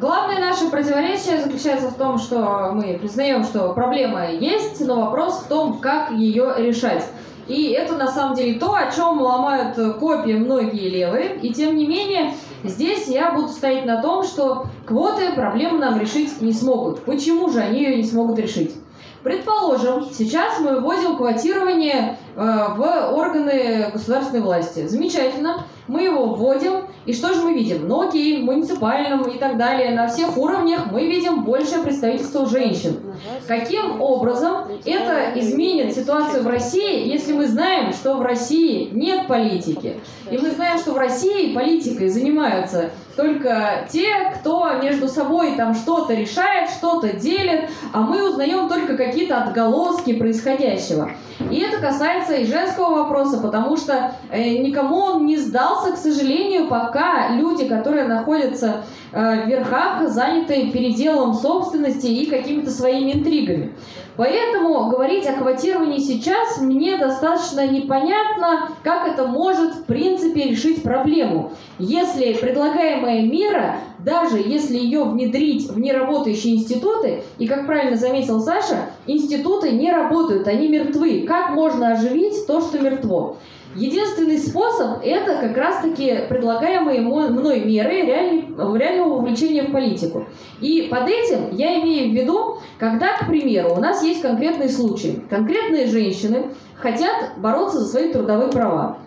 Главное 0.00 0.40
наше 0.40 0.70
противоречие 0.70 1.42
заключается 1.42 1.90
в 1.90 1.94
том, 1.94 2.16
что 2.16 2.70
мы 2.72 2.96
признаем, 2.98 3.44
что 3.44 3.74
проблема 3.74 4.30
есть, 4.30 4.80
но 4.80 5.02
вопрос 5.02 5.40
в 5.40 5.48
том, 5.48 5.78
как 5.78 6.12
ее 6.12 6.54
решать. 6.56 7.04
И 7.46 7.72
это 7.72 7.96
на 7.96 8.08
самом 8.08 8.34
деле 8.34 8.58
то, 8.58 8.72
о 8.72 8.90
чем 8.90 9.20
ломают 9.20 9.76
копии 9.98 10.32
многие 10.32 10.88
левые. 10.88 11.36
И 11.42 11.52
тем 11.52 11.76
не 11.76 11.86
менее, 11.86 12.32
здесь 12.64 13.08
я 13.08 13.32
буду 13.32 13.48
стоять 13.48 13.84
на 13.84 14.00
том, 14.00 14.24
что 14.24 14.68
квоты 14.86 15.34
проблему 15.34 15.76
нам 15.76 16.00
решить 16.00 16.40
не 16.40 16.54
смогут. 16.54 17.04
Почему 17.04 17.50
же 17.50 17.60
они 17.60 17.82
ее 17.82 17.96
не 17.96 18.04
смогут 18.04 18.38
решить? 18.38 18.74
Предположим, 19.22 20.06
сейчас 20.12 20.60
мы 20.60 20.80
вводим 20.80 21.16
квотирование 21.16 22.18
э, 22.34 22.40
в 22.40 23.12
органы 23.14 23.90
государственной 23.92 24.40
власти. 24.40 24.86
Замечательно. 24.86 25.66
Мы 25.88 26.04
его 26.04 26.34
вводим, 26.34 26.86
и 27.04 27.12
что 27.12 27.34
же 27.34 27.42
мы 27.42 27.52
видим? 27.52 27.88
Ну 27.88 28.08
окей, 28.08 28.40
муниципальном 28.42 29.22
и 29.24 29.38
так 29.38 29.58
далее, 29.58 29.90
на 29.90 30.06
всех 30.06 30.38
уровнях 30.38 30.86
мы 30.92 31.06
видим 31.06 31.42
большее 31.42 31.82
представительство 31.82 32.46
женщин. 32.46 33.00
Каким 33.48 34.00
образом 34.00 34.68
это 34.84 35.32
изменит 35.34 35.92
ситуацию 35.92 36.44
в 36.44 36.46
России, 36.46 37.08
если 37.08 37.32
мы 37.32 37.48
знаем, 37.48 37.92
что 37.92 38.14
в 38.14 38.22
России 38.22 38.88
нет 38.92 39.26
политики? 39.26 39.98
И 40.30 40.38
мы 40.38 40.50
знаем, 40.50 40.78
что 40.78 40.92
в 40.92 40.96
России 40.96 41.52
политикой 41.52 42.08
занимаются 42.08 42.90
только 43.16 43.86
те, 43.90 44.32
кто 44.34 44.74
между 44.82 45.08
собой 45.08 45.56
там 45.56 45.74
что-то 45.74 46.14
решает, 46.14 46.70
что-то 46.70 47.12
делит, 47.14 47.70
а 47.92 48.00
мы 48.00 48.28
узнаем 48.28 48.68
только 48.68 48.96
какие-то 48.96 49.42
отголоски 49.42 50.14
происходящего. 50.14 51.10
И 51.50 51.58
это 51.60 51.78
касается 51.78 52.34
и 52.34 52.46
женского 52.46 53.02
вопроса, 53.02 53.38
потому 53.38 53.76
что 53.76 54.12
э, 54.30 54.58
никому 54.58 54.96
он 54.96 55.26
не 55.26 55.36
сдался, 55.36 55.92
к 55.92 55.96
сожалению, 55.96 56.68
пока 56.68 57.30
люди, 57.30 57.66
которые 57.66 58.04
находятся 58.04 58.84
э, 59.12 59.44
в 59.44 59.48
верхах, 59.48 60.08
заняты 60.08 60.70
переделом 60.70 61.34
собственности 61.34 62.06
и 62.06 62.26
какими-то 62.26 62.70
своими 62.70 63.12
интригами. 63.12 63.72
Поэтому 64.20 64.90
говорить 64.90 65.26
о 65.26 65.32
квотировании 65.32 65.98
сейчас 65.98 66.60
мне 66.60 66.98
достаточно 66.98 67.66
непонятно, 67.66 68.68
как 68.82 69.08
это 69.08 69.26
может 69.26 69.76
в 69.76 69.84
принципе 69.86 70.42
решить 70.42 70.82
проблему. 70.82 71.52
Если 71.78 72.34
предлагаемая 72.34 73.22
мера, 73.22 73.76
даже 73.98 74.36
если 74.36 74.76
ее 74.76 75.04
внедрить 75.04 75.70
в 75.70 75.80
неработающие 75.80 76.56
институты, 76.56 77.22
и 77.38 77.46
как 77.46 77.64
правильно 77.64 77.96
заметил 77.96 78.42
Саша, 78.42 78.90
институты 79.06 79.70
не 79.70 79.90
работают, 79.90 80.46
они 80.48 80.68
мертвы. 80.68 81.24
Как 81.26 81.52
можно 81.52 81.92
оживить 81.92 82.46
то, 82.46 82.60
что 82.60 82.78
мертво? 82.78 83.38
Единственный 83.76 84.38
способ– 84.38 85.00
это 85.04 85.36
как 85.36 85.56
раз-таки 85.56 86.26
предлагаемые 86.28 87.00
мной 87.00 87.60
меры 87.60 88.02
реального 88.02 89.18
вовлечения 89.18 89.62
в 89.62 89.72
политику. 89.72 90.26
И 90.60 90.88
под 90.90 91.08
этим 91.08 91.50
я 91.52 91.80
имею 91.80 92.10
в 92.10 92.14
виду, 92.14 92.58
когда, 92.78 93.16
к 93.16 93.28
примеру, 93.28 93.74
у 93.76 93.80
нас 93.80 94.02
есть 94.02 94.22
конкретные 94.22 94.68
случаи. 94.68 95.22
Конкретные 95.30 95.86
женщины 95.86 96.50
хотят 96.74 97.38
бороться 97.38 97.78
за 97.78 97.86
свои 97.86 98.12
трудовые 98.12 98.50
права. 98.50 98.98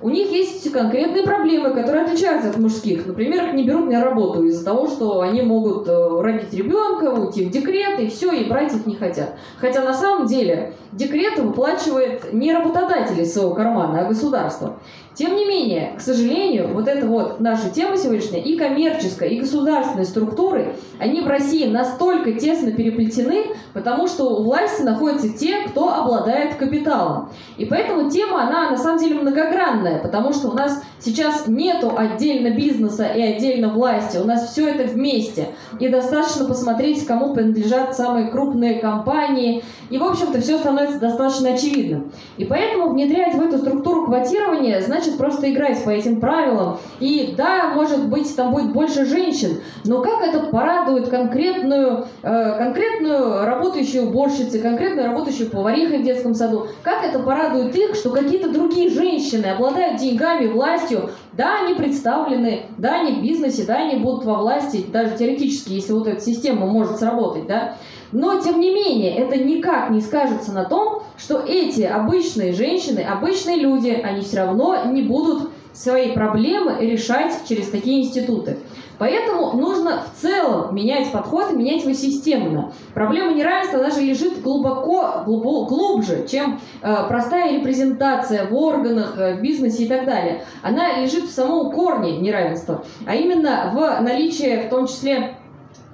У 0.00 0.10
них 0.10 0.30
есть 0.30 0.70
конкретные 0.70 1.22
проблемы, 1.22 1.70
которые 1.70 2.04
отличаются 2.04 2.50
от 2.50 2.58
мужских. 2.58 3.06
Например, 3.06 3.46
их 3.46 3.54
не 3.54 3.64
берут 3.64 3.90
на 3.90 4.04
работу 4.04 4.44
из-за 4.44 4.64
того, 4.64 4.88
что 4.88 5.22
они 5.22 5.40
могут 5.40 5.88
э, 5.88 6.20
родить 6.20 6.52
ребенка, 6.52 7.04
уйти 7.12 7.46
в 7.46 7.50
декрет, 7.50 7.98
и 7.98 8.08
все, 8.08 8.32
и 8.32 8.48
брать 8.48 8.74
их 8.74 8.84
не 8.86 8.96
хотят. 8.96 9.36
Хотя 9.58 9.82
на 9.82 9.94
самом 9.94 10.26
деле 10.26 10.74
декрет 10.92 11.38
выплачивает 11.38 12.32
не 12.34 12.52
работодатель 12.52 13.20
из 13.20 13.32
своего 13.32 13.54
кармана, 13.54 14.00
а 14.00 14.08
государство. 14.08 14.78
Тем 15.16 15.34
не 15.34 15.46
менее, 15.46 15.94
к 15.96 16.02
сожалению, 16.02 16.74
вот 16.74 16.86
эта 16.86 17.06
вот 17.06 17.40
наша 17.40 17.70
тема 17.70 17.96
сегодняшняя, 17.96 18.42
и 18.42 18.58
коммерческая, 18.58 19.30
и 19.30 19.40
государственные 19.40 20.04
структуры, 20.04 20.74
они 20.98 21.22
в 21.22 21.26
России 21.26 21.66
настолько 21.66 22.32
тесно 22.32 22.72
переплетены, 22.72 23.46
потому 23.72 24.08
что 24.08 24.24
у 24.24 24.42
власти 24.42 24.82
находятся 24.82 25.30
те, 25.30 25.62
кто 25.68 25.94
обладает 25.94 26.56
капиталом. 26.56 27.30
И 27.56 27.64
поэтому 27.64 28.10
тема, 28.10 28.46
она 28.46 28.70
на 28.70 28.76
самом 28.76 28.98
деле 28.98 29.14
многогранная, 29.14 30.00
потому 30.02 30.34
что 30.34 30.48
у 30.48 30.52
нас 30.52 30.82
сейчас 30.98 31.46
нету 31.46 31.92
отдельно 31.96 32.54
бизнеса 32.54 33.06
и 33.06 33.22
отдельно 33.22 33.70
власти, 33.70 34.18
у 34.18 34.24
нас 34.24 34.50
все 34.50 34.68
это 34.68 34.84
вместе. 34.84 35.48
И 35.80 35.88
достаточно 35.88 36.44
посмотреть, 36.44 37.06
кому 37.06 37.32
принадлежат 37.32 37.96
самые 37.96 38.28
крупные 38.28 38.80
компании, 38.80 39.64
и, 39.88 39.96
в 39.96 40.04
общем-то, 40.04 40.42
все 40.42 40.58
становится 40.58 40.98
достаточно 40.98 41.50
очевидным. 41.50 42.12
И 42.36 42.44
поэтому 42.44 42.90
внедрять 42.90 43.34
в 43.34 43.40
эту 43.40 43.58
структуру 43.58 44.06
квотирования 44.06 44.82
значит 44.82 45.05
просто 45.12 45.52
играть 45.52 45.82
по 45.84 45.90
этим 45.90 46.20
правилам. 46.20 46.78
И 47.00 47.34
да, 47.36 47.72
может 47.74 48.08
быть, 48.08 48.34
там 48.34 48.52
будет 48.52 48.72
больше 48.72 49.04
женщин, 49.04 49.60
но 49.84 50.02
как 50.02 50.22
это 50.22 50.40
порадует 50.46 51.08
конкретную, 51.08 52.06
э, 52.22 52.58
конкретную 52.58 53.44
работающую 53.44 54.08
уборщицу, 54.08 54.60
конкретную 54.60 55.08
работающую 55.08 55.50
поварихой 55.50 55.98
в 55.98 56.04
детском 56.04 56.34
саду, 56.34 56.68
как 56.82 57.04
это 57.04 57.18
порадует 57.20 57.74
их, 57.76 57.94
что 57.94 58.10
какие-то 58.10 58.50
другие 58.50 58.90
женщины 58.90 59.46
обладают 59.46 60.00
деньгами, 60.00 60.46
властью, 60.46 61.10
да, 61.32 61.60
они 61.62 61.74
представлены, 61.74 62.66
да, 62.78 63.00
они 63.00 63.12
в 63.12 63.22
бизнесе, 63.22 63.64
да, 63.64 63.76
они 63.76 63.96
будут 63.96 64.24
во 64.24 64.38
власти, 64.38 64.84
даже 64.90 65.16
теоретически, 65.16 65.72
если 65.72 65.92
вот 65.92 66.06
эта 66.06 66.20
система 66.20 66.66
может 66.66 66.98
сработать, 66.98 67.46
да, 67.46 67.76
но, 68.12 68.40
тем 68.40 68.60
не 68.60 68.72
менее, 68.72 69.16
это 69.16 69.36
никак 69.36 69.90
не 69.90 70.00
скажется 70.00 70.52
на 70.52 70.64
том, 70.64 71.02
что 71.16 71.40
эти 71.40 71.82
обычные 71.82 72.52
женщины, 72.52 73.00
обычные 73.00 73.56
люди, 73.56 73.90
они 73.90 74.22
все 74.22 74.38
равно 74.38 74.84
не 74.86 75.02
будут 75.02 75.50
свои 75.72 76.12
проблемы 76.12 76.78
решать 76.80 77.34
через 77.46 77.68
такие 77.68 78.02
институты. 78.02 78.56
Поэтому 78.98 79.52
нужно 79.52 80.02
в 80.02 80.20
целом 80.22 80.74
менять 80.74 81.12
подход 81.12 81.52
менять 81.52 81.82
его 81.82 81.92
системно. 81.92 82.72
Проблема 82.94 83.34
неравенства 83.34 83.78
даже 83.78 84.00
лежит 84.00 84.40
глубоко, 84.40 85.22
глубо- 85.26 85.66
глубже, 85.66 86.26
чем 86.26 86.60
э, 86.80 86.94
простая 87.08 87.52
репрезентация 87.52 88.46
в 88.46 88.54
органах, 88.56 89.18
э, 89.18 89.34
в 89.34 89.42
бизнесе 89.42 89.84
и 89.84 89.88
так 89.88 90.06
далее. 90.06 90.44
Она 90.62 90.98
лежит 90.98 91.24
в 91.24 91.30
самом 91.30 91.72
корне 91.72 92.18
неравенства, 92.18 92.84
а 93.06 93.14
именно 93.14 93.70
в 93.74 94.02
наличии 94.02 94.66
в 94.66 94.70
том 94.70 94.86
числе 94.86 95.35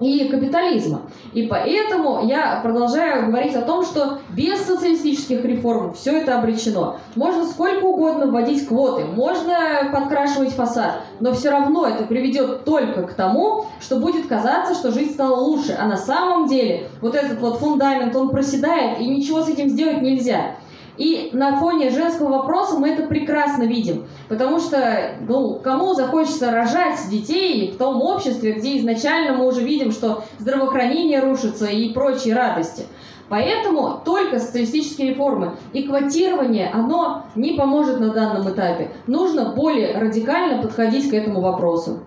и 0.02 0.28
капитализма. 0.28 1.02
И 1.32 1.46
поэтому 1.46 2.26
я 2.26 2.60
продолжаю 2.62 3.26
говорить 3.26 3.54
о 3.54 3.62
том, 3.62 3.84
что 3.84 4.18
без 4.30 4.60
социалистических 4.64 5.44
реформ 5.44 5.94
все 5.94 6.18
это 6.18 6.38
обречено. 6.38 6.98
Можно 7.16 7.44
сколько 7.46 7.84
угодно 7.84 8.26
вводить 8.26 8.66
квоты, 8.66 9.04
можно 9.04 9.90
подкрашивать 9.92 10.52
фасад, 10.52 11.02
но 11.20 11.32
все 11.32 11.50
равно 11.50 11.86
это 11.86 12.04
приведет 12.04 12.64
только 12.64 13.02
к 13.02 13.14
тому, 13.14 13.66
что 13.80 13.96
будет 13.96 14.26
казаться, 14.26 14.74
что 14.74 14.90
жизнь 14.90 15.12
стала 15.12 15.36
лучше. 15.36 15.76
А 15.78 15.86
на 15.86 15.96
самом 15.96 16.46
деле 16.46 16.88
вот 17.00 17.14
этот 17.14 17.40
вот 17.40 17.58
фундамент, 17.58 18.14
он 18.16 18.30
проседает, 18.30 19.00
и 19.00 19.06
ничего 19.06 19.42
с 19.42 19.48
этим 19.48 19.68
сделать 19.68 20.02
нельзя. 20.02 20.56
И 20.96 21.30
на 21.32 21.56
фоне 21.56 21.90
женского 21.90 22.28
вопроса 22.28 22.78
мы 22.78 22.90
это 22.90 23.06
прекрасно 23.06 23.62
видим. 23.62 24.04
Потому 24.28 24.60
что, 24.60 25.16
ну, 25.26 25.54
кому 25.62 25.94
захочется 25.94 26.50
рожать 26.50 26.98
детей 27.10 27.72
в 27.72 27.78
том 27.78 28.02
обществе, 28.02 28.52
где 28.52 28.78
изначально 28.78 29.36
мы 29.36 29.46
уже 29.46 29.62
видим, 29.62 29.90
что 29.90 30.24
здравоохранение 30.38 31.20
рушится 31.20 31.66
и 31.66 31.92
прочие 31.92 32.34
радости. 32.34 32.84
Поэтому 33.28 34.02
только 34.04 34.38
социалистические 34.38 35.10
реформы 35.10 35.56
и 35.72 35.84
квотирование, 35.84 36.68
оно 36.68 37.24
не 37.34 37.52
поможет 37.52 37.98
на 37.98 38.12
данном 38.12 38.50
этапе. 38.52 38.90
Нужно 39.06 39.54
более 39.54 39.98
радикально 39.98 40.60
подходить 40.60 41.08
к 41.08 41.14
этому 41.14 41.40
вопросу. 41.40 42.00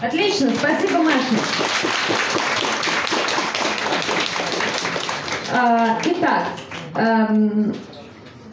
Отлично, 0.00 0.50
спасибо, 0.50 1.02
Маша. 1.02 1.18
А, 5.52 5.98
Итак, 6.04 6.44
эм, 6.94 7.74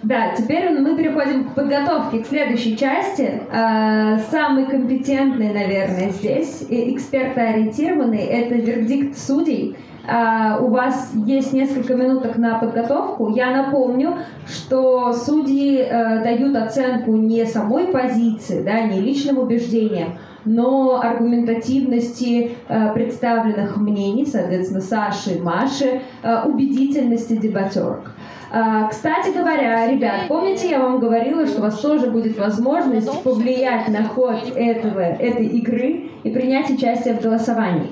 да, 0.03 0.33
теперь 0.35 0.69
мы 0.69 0.97
переходим 0.97 1.45
к 1.45 1.55
подготовке 1.55 2.19
к 2.19 2.27
следующей 2.27 2.75
части. 2.77 3.41
А, 3.51 4.19
Самый 4.29 4.65
компетентный, 4.65 5.53
наверное, 5.53 6.09
здесь, 6.09 6.61
и 6.67 6.93
экспертоориентированный, 6.93 8.25
это 8.25 8.55
вердикт 8.55 9.17
судей. 9.17 9.77
А, 10.05 10.59
У 10.59 10.67
вас 10.67 11.11
есть 11.25 11.53
несколько 11.53 11.95
минуток 11.95 12.37
на 12.37 12.59
подготовку. 12.59 13.29
Я 13.29 13.51
напомню, 13.51 14.17
что 14.45 15.13
судьи 15.13 15.77
э, 15.77 16.21
дают 16.21 16.57
оценку 16.57 17.13
не 17.13 17.45
самой 17.45 17.87
позиции, 17.87 18.61
да, 18.61 18.81
не 18.81 18.99
личным 18.99 19.37
убеждениям, 19.37 20.17
но 20.45 21.01
аргументативности 21.01 22.51
э, 22.67 22.93
представленных 22.93 23.77
мнений, 23.77 24.25
соответственно, 24.25 24.81
Саши 24.81 25.35
и 25.35 25.41
Маши, 25.41 26.01
э, 26.21 26.43
убедительности 26.45 27.35
дебатерок. 27.35 28.11
Э, 28.51 28.87
Кстати 28.89 29.35
говоря, 29.35 29.89
ребят, 29.89 30.27
помните, 30.27 30.69
я 30.69 30.79
вам 30.79 30.99
говорила, 30.99 31.45
что 31.45 31.59
у 31.59 31.61
вас 31.61 31.79
тоже 31.79 32.11
будет 32.11 32.37
возможность 32.37 33.23
повлиять 33.23 33.87
на 33.89 34.03
ход 34.03 34.51
этого, 34.55 34.99
этой 34.99 35.47
игры 35.47 36.09
и 36.23 36.29
принять 36.29 36.69
участие 36.69 37.15
в 37.15 37.21
голосовании. 37.21 37.91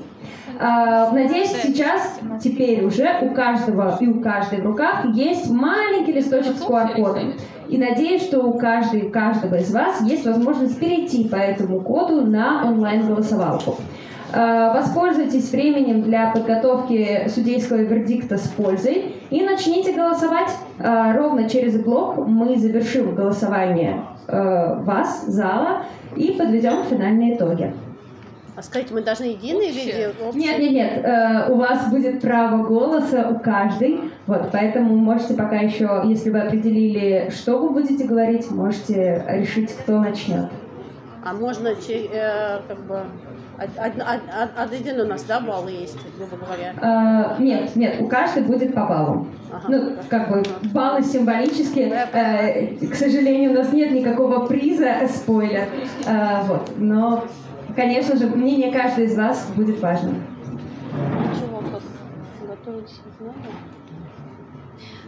А, 0.64 1.12
Надеюсь, 1.12 1.50
сейчас, 1.64 2.20
теперь 2.44 2.86
уже 2.86 3.10
у 3.24 3.34
каждого 3.34 3.98
и 4.00 4.08
у 4.08 4.22
каждой 4.22 4.62
в 4.62 4.66
руках 4.66 5.06
есть 5.16 5.50
маленький 5.50 6.12
листочек 6.12 6.56
с 6.56 6.62
QR-кодом. 6.62 7.34
И 7.72 7.78
надеюсь, 7.78 8.24
что 8.24 8.42
у 8.42 8.58
каждой, 8.58 9.10
каждого 9.10 9.56
из 9.56 9.74
вас 9.74 10.02
есть 10.02 10.26
возможность 10.26 10.78
перейти 10.78 11.30
по 11.30 11.38
этому 11.38 11.80
коду 11.80 12.22
на 12.26 12.66
онлайн-голосовалку. 12.68 13.78
А, 14.34 14.74
Воспользуйтесь 14.74 15.50
временем 15.52 16.02
для 16.02 16.32
подготовки 16.32 17.30
судейского 17.30 17.78
вердикта 17.78 18.38
с 18.38 18.50
пользой 18.50 19.16
и 19.30 19.42
начните 19.42 19.94
голосовать. 19.94 20.50
А, 20.80 21.14
Ровно 21.16 21.48
через 21.50 21.82
блок 21.82 22.18
мы 22.28 22.58
завершим 22.58 23.16
голосование 23.16 24.04
э, 24.28 24.84
вас, 24.84 25.24
зала, 25.28 25.84
и 26.18 26.34
подведем 26.34 26.84
финальные 26.90 27.36
итоги. 27.36 27.74
А 28.56 28.62
скажите, 28.62 28.94
мы 28.94 29.02
должны 29.02 29.24
единые 29.26 29.72
видео? 29.72 30.12
Нет, 30.34 30.60
нет, 30.60 30.72
нет. 30.72 31.06
э, 31.06 31.52
у 31.52 31.56
вас 31.56 31.90
будет 31.90 32.20
право 32.22 32.64
голоса 32.64 33.30
у 33.30 33.40
каждой. 33.40 34.02
Вот, 34.28 34.50
поэтому 34.52 34.96
можете 34.98 35.36
пока 35.36 35.56
еще, 35.56 36.02
если 36.06 36.30
вы 36.30 36.40
определили, 36.42 37.30
что 37.34 37.58
вы 37.60 37.70
будете 37.70 38.04
говорить, 38.04 38.52
можете 38.52 39.24
решить, 39.30 39.72
кто 39.74 40.00
начнет. 40.00 40.48
А 41.24 41.34
можно 41.34 41.70
че- 41.76 42.10
э, 42.12 42.60
как 42.68 42.80
бы 42.88 42.96
од- 43.58 43.78
од- 43.78 44.02
од- 44.02 44.30
од- 44.44 44.74
один 44.74 45.00
у 45.02 45.06
нас, 45.06 45.24
да, 45.24 45.40
балл 45.40 45.68
есть, 45.68 45.98
грубо 46.18 46.36
говоря? 46.46 46.74
Э, 47.38 47.42
нет, 47.42 47.76
нет, 47.76 48.02
у 48.02 48.08
каждой 48.08 48.44
будет 48.44 48.74
по 48.74 48.86
баллу. 48.86 49.28
Ну, 49.70 49.94
как 50.10 50.30
бы 50.30 50.44
баллы 50.74 51.04
символические. 51.04 51.94
Э, 52.12 52.76
к 52.88 52.96
сожалению, 52.96 53.52
у 53.52 53.54
нас 53.54 53.72
нет 53.72 53.92
никакого 53.92 54.46
приза, 54.46 54.88
э, 55.04 55.08
спойлер. 55.08 55.66
Э, 56.08 56.42
вот, 56.48 56.72
но, 56.78 57.24
конечно 57.76 58.16
же, 58.18 58.28
мнение 58.28 58.72
каждой 58.72 59.06
из 59.06 59.18
вас 59.18 59.52
будет 59.56 59.82
важным. 59.82 60.24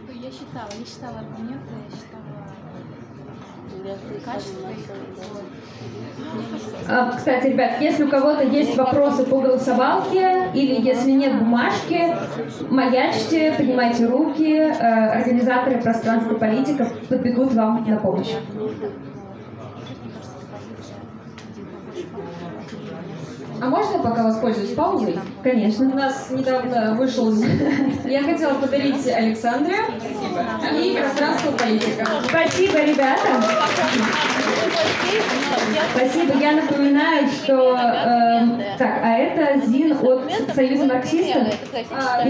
Я 0.08 0.30
считала, 0.30 0.68
я 0.78 0.86
считала 0.86 1.18
аргументы, 1.18 1.74
я 1.90 1.96
считала 1.96 2.24
качество 4.24 4.62
кажется, 4.64 4.92
А, 6.88 7.12
Кстати, 7.16 7.48
ребят, 7.48 7.80
если 7.80 8.04
у 8.04 8.08
кого-то 8.08 8.44
есть 8.44 8.76
вопросы 8.76 9.24
по 9.24 9.40
голосовалке 9.40 10.50
или 10.54 10.80
если 10.80 11.10
нет 11.10 11.38
бумажки, 11.38 12.16
маячьте, 12.70 13.54
поднимайте 13.56 14.06
руки, 14.06 14.56
э, 14.56 14.70
организаторы 14.70 15.80
пространства 15.80 16.34
политиков 16.34 16.92
подбегут 17.08 17.52
вам 17.54 17.84
на 17.88 17.96
помощь. 17.96 18.34
А 23.60 23.66
можно 23.66 23.98
пока 23.98 24.24
воспользуюсь 24.24 24.74
паузой? 24.74 25.18
Конечно. 25.42 25.86
У 25.86 25.94
нас 25.94 26.28
недавно 26.30 26.94
вышел... 26.94 27.32
Я 28.04 28.22
хотела 28.22 28.54
подарить 28.54 29.06
Александре 29.06 29.76
и 30.72 30.98
пространство 30.98 31.52
политика. 31.52 32.06
Спасибо, 32.28 32.80
ребята. 32.80 33.28
Спасибо. 35.94 36.38
Я 36.38 36.52
напоминаю, 36.52 37.28
что... 37.28 37.76
э, 37.76 38.76
так, 38.78 38.98
а 39.02 39.16
это 39.18 39.64
ЗИН 39.66 39.92
от 39.92 40.54
Союза 40.54 40.86
марксистов? 40.86 41.42
А. 41.90 42.24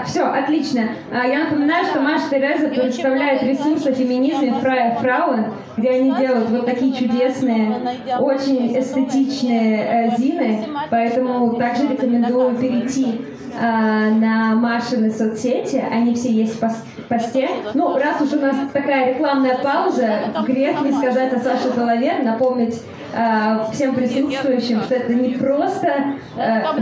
О, 0.00 0.04
все, 0.04 0.24
отлично. 0.24 0.90
А, 1.12 1.26
я 1.26 1.44
напоминаю, 1.44 1.84
что 1.86 2.00
Маша 2.00 2.28
Тереза 2.30 2.68
представляет 2.68 3.42
ресурс 3.42 3.86
о 3.86 3.92
феминизме 3.92 4.52
Фрая 4.54 4.96
Фрауен, 4.96 5.52
где 5.76 5.90
они 5.90 6.12
делают 6.16 6.50
вот 6.50 6.66
такие 6.66 6.92
чудесные, 6.92 7.76
очень 8.18 8.78
эстетичные 8.78 10.10
э, 10.12 10.16
зины, 10.16 10.66
поэтому 10.90 11.54
также 11.56 11.86
рекомендую 11.88 12.56
перейти 12.56 13.20
а, 13.20 13.39
на 13.60 14.54
Машины 14.54 15.10
соцсети, 15.10 15.84
они 15.90 16.14
все 16.14 16.32
есть 16.32 16.58
в 16.58 16.62
пос- 16.62 16.84
посте. 17.08 17.48
Ну, 17.74 17.98
раз 17.98 18.20
уж 18.22 18.32
у 18.32 18.40
нас 18.40 18.56
такая 18.72 19.14
рекламная 19.14 19.58
пауза, 19.58 20.32
грех 20.46 20.80
не 20.82 20.92
сказать 20.92 21.32
о 21.32 21.40
Саше 21.40 21.70
Голове, 21.70 22.14
напомнить 22.22 22.80
а, 23.12 23.68
всем 23.72 23.94
присутствующим, 23.94 24.82
что 24.82 24.94
это 24.94 25.12
не 25.14 25.34
просто 25.34 26.14
а, 26.36 26.76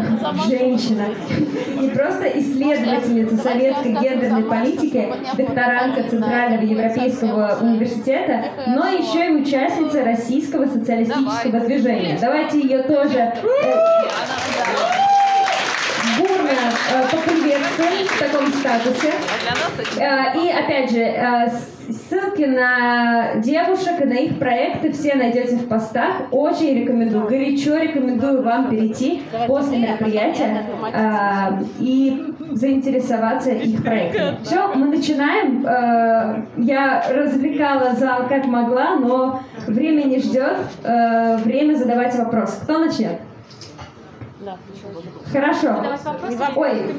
женщина, 0.46 1.04
не 1.80 1.88
просто 1.88 2.26
исследовательница 2.38 3.36
советской 3.38 3.92
гендерной 3.92 4.44
политики, 4.44 5.08
докторантка 5.36 6.08
Центрального 6.08 6.62
Европейского 6.62 7.58
университета, 7.62 8.44
но 8.66 8.86
еще 8.88 9.26
и 9.26 9.42
участница 9.42 10.04
российского 10.04 10.66
социалистического 10.66 11.60
движения. 11.60 12.18
Давайте 12.20 12.60
ее 12.60 12.82
тоже 12.82 13.18
э, 13.18 14.97
э, 16.90 17.02
поприветствуем 17.10 18.06
в 18.06 18.18
таком 18.18 18.52
статусе. 18.52 19.12
Э, 19.98 20.36
И 20.38 20.50
опять 20.50 20.90
же, 20.90 21.00
э, 21.00 21.48
ссылки 21.88 22.42
на 22.42 23.36
девушек 23.36 24.00
и 24.00 24.04
на 24.04 24.12
их 24.14 24.38
проекты 24.38 24.92
все 24.92 25.14
найдете 25.14 25.56
в 25.56 25.68
постах. 25.68 26.22
Очень 26.30 26.80
рекомендую, 26.80 27.26
горячо 27.28 27.76
рекомендую 27.78 28.42
вам 28.42 28.68
перейти 28.68 29.22
после 29.46 29.78
мероприятия 29.78 30.66
и 31.78 32.34
заинтересоваться 32.52 33.52
их 33.52 33.82
проектами. 33.82 34.36
Все, 34.44 34.68
мы 34.74 34.88
начинаем. 34.88 35.62
Я 36.58 37.04
развлекала 37.10 37.94
зал 37.94 38.26
как 38.28 38.44
могла, 38.44 38.96
но 38.96 39.40
время 39.66 40.02
не 40.04 40.18
ждет. 40.18 40.58
Время 40.82 41.74
задавать 41.74 42.14
вопросы. 42.16 42.60
Кто 42.64 42.78
начнет? 42.78 43.18
Да. 44.40 44.56
Хорошо. 45.32 45.82
Ой, 46.56 46.94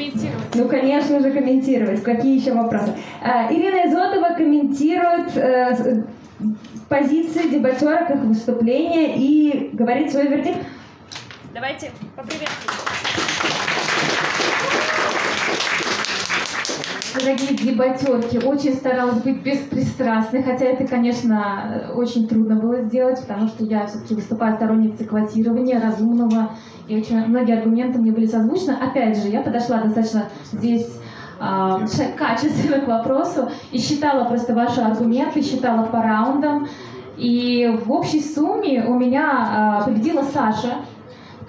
ну, 0.56 0.68
конечно 0.68 1.20
же, 1.22 1.32
комментировать. 1.32 2.04
Какие 2.04 2.38
еще 2.40 2.54
вопросы? 2.54 2.94
А, 3.22 3.52
Ирина 3.52 3.88
Изотова 3.90 4.36
комментирует 4.36 5.36
э, 5.38 5.76
с- 5.76 6.06
позиции 6.90 7.48
дебатерок, 7.50 8.10
их 8.10 8.20
выступления 8.22 9.16
и 9.16 9.70
говорит 9.74 10.12
свой 10.12 10.28
вердикт. 10.28 10.60
Давайте 11.54 11.92
поприветствуем. 12.16 13.29
Дорогие 17.18 17.56
дебатерки, 17.56 18.38
очень 18.38 18.76
старалась 18.76 19.22
быть 19.24 19.42
беспристрастной, 19.42 20.44
хотя 20.44 20.66
это, 20.66 20.86
конечно, 20.86 21.92
очень 21.96 22.28
трудно 22.28 22.56
было 22.56 22.84
сделать, 22.84 23.20
потому 23.22 23.48
что 23.48 23.64
я 23.64 23.88
все-таки 23.88 24.14
выступаю 24.14 24.56
сторонницей 24.56 25.08
квотирования, 25.08 25.82
разумного, 25.82 26.52
и 26.88 26.96
очень 26.96 27.26
многие 27.26 27.58
аргументы 27.58 28.00
мне 28.00 28.12
были 28.12 28.28
созвучны. 28.28 28.74
Опять 28.74 29.18
же, 29.18 29.30
я 29.30 29.42
подошла 29.42 29.80
достаточно 29.80 30.30
здесь 30.52 30.88
ш- 31.40 32.12
качественно 32.16 32.80
к 32.80 32.88
вопросу 32.88 33.50
и 33.72 33.80
считала 33.80 34.26
просто 34.26 34.54
ваши 34.54 34.80
аргументы, 34.82 35.42
считала 35.42 35.86
по 35.88 36.04
раундам. 36.04 36.68
И 37.18 37.80
в 37.86 37.92
общей 37.92 38.22
сумме 38.22 38.86
у 38.86 38.94
меня 38.94 39.82
а, 39.82 39.84
победила 39.84 40.22
Саша, 40.22 40.76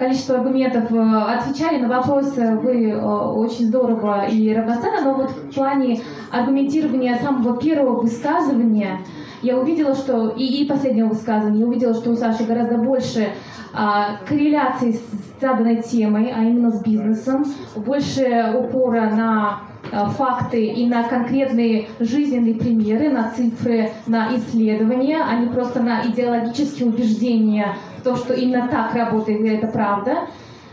количество 0.01 0.37
аргументов, 0.37 0.91
э, 0.91 0.97
отвечали 0.97 1.77
на 1.79 1.87
вопросы. 1.87 2.57
Вы 2.63 2.89
э, 2.89 2.99
очень 2.99 3.67
здорово 3.67 4.25
и 4.25 4.51
равноценно, 4.51 5.01
но 5.01 5.13
вот 5.13 5.29
в 5.29 5.53
плане 5.53 6.01
аргументирования 6.31 7.19
самого 7.21 7.55
первого 7.57 8.01
высказывания 8.01 9.01
я 9.41 9.57
увидела, 9.57 9.95
что 9.95 10.29
и, 10.29 10.45
и 10.45 10.67
последнего 10.67 11.09
высказывания, 11.09 11.59
я 11.59 11.65
увидела, 11.65 11.93
что 11.93 12.11
у 12.11 12.15
Саши 12.15 12.43
гораздо 12.43 12.77
больше 12.77 13.29
а, 13.73 14.17
корреляции 14.27 14.91
с 14.91 15.41
заданной 15.41 15.81
темой, 15.81 16.31
а 16.35 16.41
именно 16.43 16.71
с 16.71 16.81
бизнесом, 16.83 17.45
больше 17.75 18.53
упора 18.55 19.09
на 19.09 19.61
а, 19.91 20.09
факты 20.09 20.65
и 20.65 20.87
на 20.87 21.03
конкретные 21.03 21.87
жизненные 21.99 22.55
примеры, 22.55 23.09
на 23.09 23.31
цифры, 23.31 23.91
на 24.07 24.35
исследования, 24.35 25.19
а 25.21 25.35
не 25.35 25.47
просто 25.47 25.81
на 25.81 26.05
идеологические 26.05 26.89
убеждения 26.89 27.75
в 27.97 28.03
том, 28.03 28.15
что 28.17 28.33
именно 28.33 28.67
так 28.67 28.93
работает, 28.93 29.41
и 29.41 29.47
это 29.47 29.67
правда. 29.67 30.27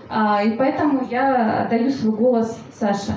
А, 0.08 0.42
И 0.42 0.50
поэтому 0.56 1.06
я 1.10 1.62
отдаю 1.62 1.90
свой 1.90 2.16
голос 2.16 2.58
Саше. 2.78 3.12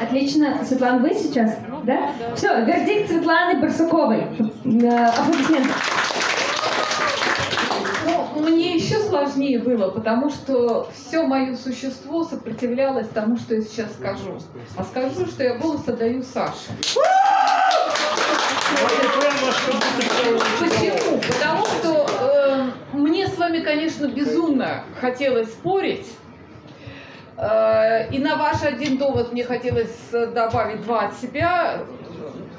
Отлично. 0.00 0.64
Светлана, 0.64 0.98
вы 0.98 1.14
сейчас? 1.14 1.56
Да? 1.84 2.10
Все, 2.34 2.64
вердикт 2.64 3.08
Светланы 3.10 3.60
Барсуковой. 3.60 4.24
Э, 4.64 5.06
Аплодисменты. 5.06 5.70
Ну, 8.06 8.40
мне 8.40 8.76
еще 8.76 8.98
сложнее 9.00 9.58
было, 9.58 9.90
потому 9.90 10.30
что 10.30 10.88
все 10.94 11.26
мое 11.26 11.56
существо 11.56 12.24
сопротивлялось 12.24 13.08
тому, 13.08 13.36
что 13.36 13.54
я 13.56 13.62
сейчас 13.62 13.92
скажу. 13.94 14.38
А 14.76 14.84
скажу, 14.84 15.26
что 15.26 15.42
я 15.42 15.56
голос 15.56 15.88
отдаю 15.88 16.22
Саше. 16.22 16.70
Почему? 20.60 21.18
Потому 21.18 21.64
что 21.66 22.06
э, 22.20 22.96
мне 22.96 23.26
с 23.26 23.38
вами, 23.38 23.60
конечно, 23.60 24.06
безумно 24.06 24.84
хотелось 25.00 25.48
спорить. 25.48 26.06
Э, 27.36 28.08
и 28.10 28.18
на 28.18 28.36
ваш 28.36 28.62
один 28.62 28.98
довод 28.98 29.32
мне 29.32 29.44
хотелось 29.44 29.96
добавить 30.10 30.82
два 30.82 31.06
от 31.06 31.14
себя. 31.14 31.84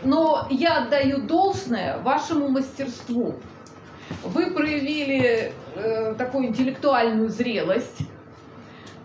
Но 0.03 0.47
я 0.49 0.83
отдаю 0.83 1.21
должное 1.21 1.97
вашему 1.99 2.49
мастерству. 2.49 3.35
Вы 4.23 4.51
проявили 4.51 5.53
э, 5.75 6.13
такую 6.17 6.47
интеллектуальную 6.47 7.29
зрелость 7.29 8.01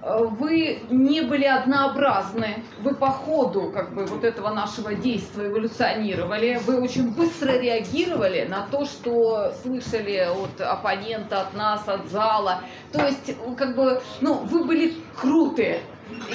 вы 0.02 0.80
не 0.90 1.20
были 1.20 1.44
однообразны, 1.44 2.64
вы 2.80 2.94
по 2.94 3.06
ходу 3.06 3.70
как 3.70 3.94
бы 3.94 4.04
вот 4.06 4.24
этого 4.24 4.50
нашего 4.50 4.94
действия 4.94 5.46
эволюционировали, 5.46 6.60
вы 6.66 6.82
очень 6.82 7.14
быстро 7.14 7.52
реагировали 7.52 8.44
на 8.44 8.66
то, 8.66 8.84
что 8.84 9.52
слышали 9.62 10.16
от 10.18 10.60
оппонента, 10.60 11.42
от 11.42 11.54
нас, 11.54 11.88
от 11.88 12.08
зала. 12.08 12.62
То 12.92 13.06
есть, 13.06 13.36
как 13.56 13.76
бы, 13.76 14.02
ну, 14.20 14.34
вы 14.44 14.64
были 14.64 14.94
крутые. 15.16 15.82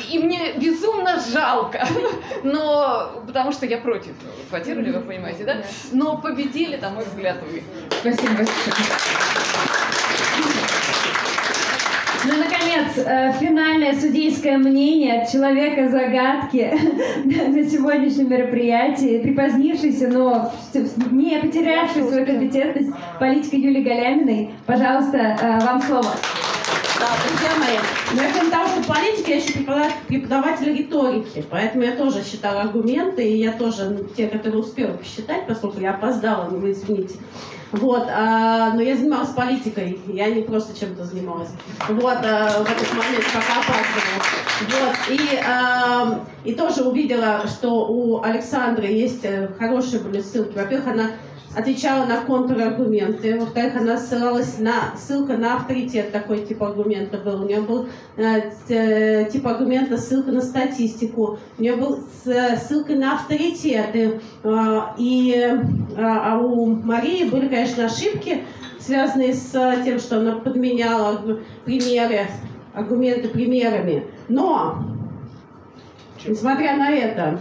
И 0.10 0.18
мне 0.18 0.54
безумно 0.54 1.20
жалко, 1.20 1.86
но 2.44 3.22
потому 3.28 3.52
что 3.52 3.66
я 3.66 3.78
против 3.80 4.14
квотировали, 4.50 4.92
вы 4.92 5.02
понимаете, 5.02 5.44
да? 5.44 5.62
Но 5.92 6.18
победили, 6.18 6.78
на 6.78 6.90
мой 6.90 7.04
взгляд, 7.04 7.38
вы. 7.52 7.62
Спасибо 7.92 8.38
большое. 8.38 9.77
Ну 12.28 12.34
наконец, 12.40 12.98
э, 12.98 13.32
финальное 13.40 13.98
судейское 13.98 14.58
мнение 14.58 15.22
от 15.22 15.32
человека-загадки 15.32 16.78
на 17.26 17.64
сегодняшнем 17.64 18.30
мероприятии, 18.30 19.20
припозднившийся, 19.20 20.10
но 20.10 20.52
не 21.12 21.40
потерявший 21.40 22.04
свою 22.04 22.26
компетентность 22.26 22.92
политика 23.18 23.56
Юлии 23.56 23.82
Галяминой. 23.82 24.50
Пожалуйста, 24.66 25.18
э, 25.18 25.66
вам 25.66 25.82
слово. 25.82 26.12
Да, 27.00 27.08
друзья 27.30 27.52
мои, 27.60 27.78
но 28.14 28.24
я 28.24 28.34
кроме 28.34 28.50
того, 28.50 28.68
что 28.68 28.94
политик, 28.94 29.28
я 29.30 29.36
еще 29.38 29.54
преподаватель 30.08 30.76
риторики, 30.76 31.46
поэтому 31.50 31.84
я 31.84 31.92
тоже 31.92 32.24
считала 32.24 32.62
аргументы, 32.62 33.24
и 33.24 33.38
я 33.38 33.54
тоже 33.54 34.06
те, 34.18 34.28
которые 34.28 34.62
успела 34.62 34.94
посчитать, 34.94 35.48
поскольку 35.48 35.80
я 35.80 35.92
опоздала, 35.92 36.50
ну 36.50 36.58
вы 36.58 36.72
извините. 36.72 37.16
Вот, 37.72 38.08
а, 38.10 38.72
но 38.74 38.82
я 38.82 38.96
занималась 38.96 39.30
политикой, 39.30 40.00
я 40.08 40.30
не 40.30 40.42
просто 40.44 40.78
чем-то 40.78 41.04
занималась. 41.04 41.50
Вот, 41.90 42.18
а, 42.24 42.64
в 42.64 42.72
этот 42.72 42.94
момент, 42.94 43.26
пока 43.34 43.60
опаздывала. 43.60 44.24
Вот, 44.70 44.96
и, 45.10 45.40
а, 45.46 46.26
и 46.46 46.54
тоже 46.54 46.84
увидела, 46.84 47.46
что 47.48 47.88
у 47.88 48.22
Александры 48.24 48.88
есть 48.88 49.24
э, 49.26 49.50
хорошие 49.60 50.02
были 50.02 50.22
ссылки. 50.22 50.56
Во-первых, 50.56 50.88
она 50.88 51.12
отвечала 51.56 52.06
на 52.06 52.22
контраргументы. 52.22 53.40
Во-вторых, 53.40 53.76
она 53.76 53.98
ссылалась 53.98 54.60
на 54.60 54.96
ссылка 54.96 55.38
на 55.38 55.56
авторитет, 55.56 56.12
такой 56.12 56.46
тип 56.46 56.62
аргумента 56.62 57.18
был. 57.18 57.44
У 57.44 57.48
нее 57.48 57.62
был 57.62 57.88
э, 58.18 59.30
тип 59.32 59.48
аргумента 59.48 59.98
ссылка 59.98 60.32
на 60.32 60.42
статистику. 60.42 61.40
У 61.58 61.62
нее 61.62 61.76
был 61.76 62.00
ссылка 62.24 62.94
на 62.96 63.16
авторитеты. 63.16 64.22
Э, 64.44 64.82
и 64.98 65.34
э, 65.36 65.58
а 65.98 66.38
у 66.38 66.66
Марии 66.68 67.30
были, 67.30 67.48
конечно, 67.48 67.86
ошибки, 67.86 68.44
связанные 68.80 69.34
с 69.34 69.52
тем, 69.84 70.00
что 70.00 70.20
она 70.20 70.34
подменяла 70.36 71.20
примеры, 71.66 72.28
аргументы 72.74 73.30
примерами. 73.30 74.06
Но, 74.28 74.84
несмотря 76.26 76.78
на 76.78 76.92
это, 76.92 77.40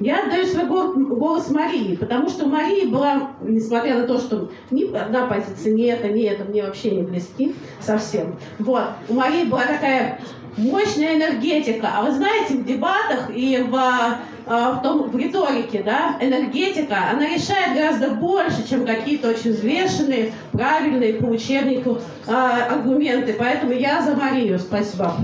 я 0.00 0.24
отдаю 0.24 0.46
свой 0.46 0.66
голос 0.66 1.50
Марии, 1.50 1.94
потому 1.94 2.28
что 2.28 2.46
Мария 2.46 2.88
была, 2.88 3.32
несмотря 3.42 3.98
на 3.98 4.06
то, 4.06 4.18
что 4.18 4.50
ни 4.70 4.92
одна 4.96 5.26
позиция, 5.26 5.74
ни 5.74 5.84
это, 5.84 6.08
ни 6.08 6.24
это 6.24 6.44
мне 6.44 6.62
вообще 6.62 6.90
не 6.92 7.02
близки 7.02 7.54
совсем. 7.80 8.36
Вот. 8.58 8.84
У 9.08 9.14
Марии 9.14 9.44
была 9.44 9.62
такая 9.66 10.20
мощная 10.56 11.16
энергетика. 11.16 11.90
А 11.94 12.02
вы 12.02 12.12
знаете, 12.12 12.54
в 12.54 12.64
дебатах 12.64 13.30
и 13.34 13.58
в, 13.58 13.74
а, 13.74 14.72
в, 14.72 14.82
том, 14.82 15.10
в 15.10 15.16
риторике, 15.16 15.82
да, 15.84 16.16
энергетика, 16.20 17.10
она 17.10 17.26
решает 17.26 17.76
гораздо 17.76 18.10
больше, 18.10 18.68
чем 18.68 18.86
какие-то 18.86 19.30
очень 19.30 19.52
взвешенные, 19.52 20.32
правильные 20.52 21.14
по 21.14 21.26
учебнику 21.26 21.98
а, 22.26 22.66
аргументы. 22.70 23.34
Поэтому 23.38 23.72
я 23.72 24.02
за 24.02 24.14
Марию. 24.14 24.58
Спасибо. 24.58 25.14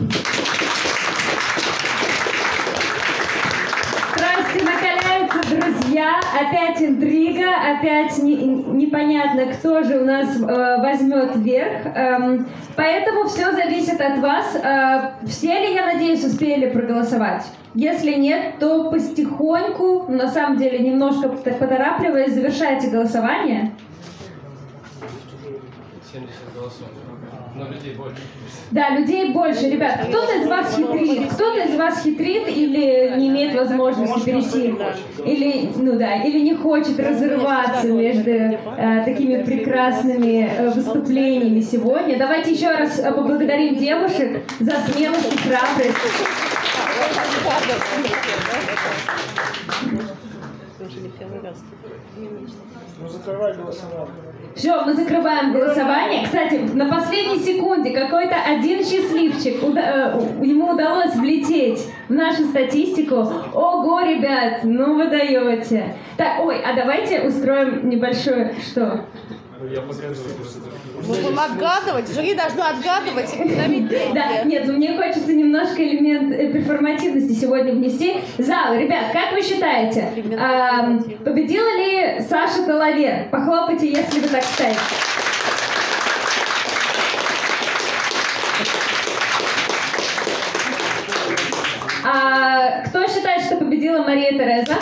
Друзья, 6.06 6.20
опять 6.40 6.82
интрига, 6.82 7.50
опять 7.78 8.18
не, 8.18 8.36
непонятно, 8.36 9.46
кто 9.52 9.82
же 9.82 10.00
у 10.00 10.04
нас 10.04 10.36
э, 10.40 10.80
возьмет 10.80 11.36
верх. 11.36 11.86
Эм, 11.94 12.46
поэтому 12.76 13.24
все 13.28 13.52
зависит 13.52 14.00
от 14.00 14.18
вас. 14.18 14.54
Э, 14.56 15.26
все 15.26 15.58
ли, 15.60 15.74
я 15.74 15.86
надеюсь, 15.86 16.24
успели 16.24 16.70
проголосовать? 16.70 17.44
Если 17.74 18.14
нет, 18.14 18.58
то 18.58 18.90
потихоньку, 18.90 20.06
на 20.08 20.28
самом 20.28 20.56
деле, 20.58 20.78
немножко 20.78 21.28
поторапливаясь, 21.28 22.32
завершайте 22.32 22.88
голосование. 22.88 23.72
70 26.12 26.32
голосов. 26.54 26.88
Но 27.58 27.68
людей 27.68 27.94
больше. 27.94 28.20
Да, 28.70 28.90
людей 28.90 29.32
больше. 29.32 29.70
Ребят, 29.70 30.00
кто-то 30.08 30.38
из 30.38 30.46
вас 30.46 30.76
хитрит, 30.76 31.32
кто-то 31.32 31.60
из 31.60 31.74
вас 31.76 32.02
хитрит 32.02 32.48
или 32.48 33.18
не 33.18 33.28
имеет 33.28 33.54
возможности 33.54 34.24
перейти, 34.24 34.74
или, 35.24 35.70
ну 35.76 35.98
да, 35.98 36.16
или 36.22 36.40
не 36.40 36.54
хочет 36.54 36.98
разрываться 37.00 37.86
между 37.86 38.30
э, 38.30 39.04
такими 39.06 39.42
прекрасными 39.42 40.46
э, 40.46 40.70
выступлениями 40.70 41.60
сегодня. 41.60 42.18
Давайте 42.18 42.52
еще 42.52 42.68
раз 42.68 42.98
э, 42.98 43.10
поблагодарим 43.10 43.76
девушек 43.76 44.42
за 44.60 44.72
смелость 44.72 45.32
и 45.32 45.38
храбрость. 45.38 45.96
Ну, 53.00 53.08
закрывай 53.08 53.54
голосование. 53.54 54.35
Все, 54.56 54.82
мы 54.86 54.94
закрываем 54.94 55.52
голосование. 55.52 56.24
Кстати, 56.24 56.54
на 56.72 56.86
последней 56.86 57.40
секунде 57.40 57.90
какой-то 57.90 58.34
один 58.48 58.78
счастливчик, 58.82 59.62
уда- 59.62 60.18
э, 60.18 60.44
ему 60.46 60.70
удалось 60.72 61.14
влететь 61.14 61.86
в 62.08 62.14
нашу 62.14 62.44
статистику. 62.46 63.16
Ого, 63.52 64.00
ребят, 64.00 64.60
ну 64.64 64.94
вы 64.94 65.08
даете. 65.08 65.94
Так, 66.16 66.42
ой, 66.42 66.56
а 66.62 66.74
давайте 66.74 67.20
устроим 67.28 67.86
небольшое 67.90 68.54
что? 68.66 69.04
Мы 69.66 71.14
будем 71.16 71.38
отгадывать, 71.38 72.08
жюри 72.12 72.34
должно 72.34 72.66
отгадывать. 72.66 73.34
Да, 74.14 74.42
нет, 74.44 74.64
ну 74.66 74.74
мне 74.74 74.96
хочется 74.96 75.32
немножко 75.32 75.82
элемент 75.82 76.32
э, 76.32 76.52
перформативности 76.52 77.32
сегодня 77.32 77.72
внести. 77.72 78.16
Зал, 78.38 78.74
ребят, 78.74 79.12
как 79.12 79.32
вы 79.32 79.42
считаете, 79.42 80.08
победила 81.24 81.76
ли 81.76 82.20
Саша 82.28 82.64
Талавер? 82.64 83.28
Похлопайте, 83.30 83.90
если 83.90 84.20
вы 84.20 84.28
так 84.28 84.42
считаете. 84.44 84.78
А 92.04 92.82
кто 92.86 93.06
считает, 93.08 93.44
что 93.44 93.56
победила 93.56 94.02
Мария 94.02 94.30
Тереза? 94.30 94.78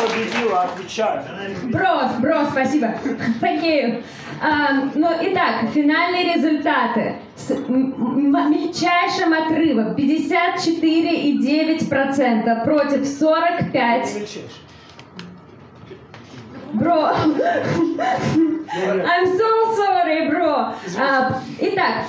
Победила, 0.00 0.62
отвечаю. 0.62 1.22
Брос, 1.64 2.12
брос, 2.20 2.48
спасибо. 2.50 2.94
You. 3.40 4.02
Um, 4.42 4.92
ну, 4.94 5.08
итак, 5.20 5.68
финальные 5.74 6.34
результаты. 6.34 7.16
С 7.36 7.50
мельчайшим 7.50 9.34
отрывом 9.34 9.94
54,9% 9.94 12.64
против 12.64 13.02
45%. 13.02 14.40
Бро. 16.72 17.10
I'm 18.72 19.26
so 19.36 19.74
sorry, 19.76 20.28
бро. 20.30 20.72
Uh, 20.96 21.34
итак, 21.60 22.06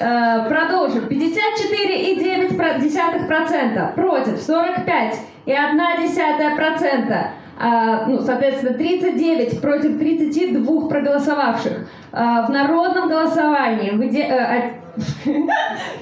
uh, 0.00 0.48
продолжим. 0.48 1.06
54,9% 1.08 3.94
против 3.94 4.40
45 4.40 5.18
и 5.46 5.52
1,1%. 5.52 7.26
А, 7.56 8.06
ну, 8.06 8.20
соответственно, 8.20 8.74
39 8.74 9.60
против 9.60 9.98
32 9.98 10.88
проголосовавших. 10.88 11.86
А, 12.12 12.46
в 12.46 12.50
народном 12.50 13.08
голосовании 13.08 13.90
вы 13.90 14.08
де... 14.08 14.24
а, 14.24 14.72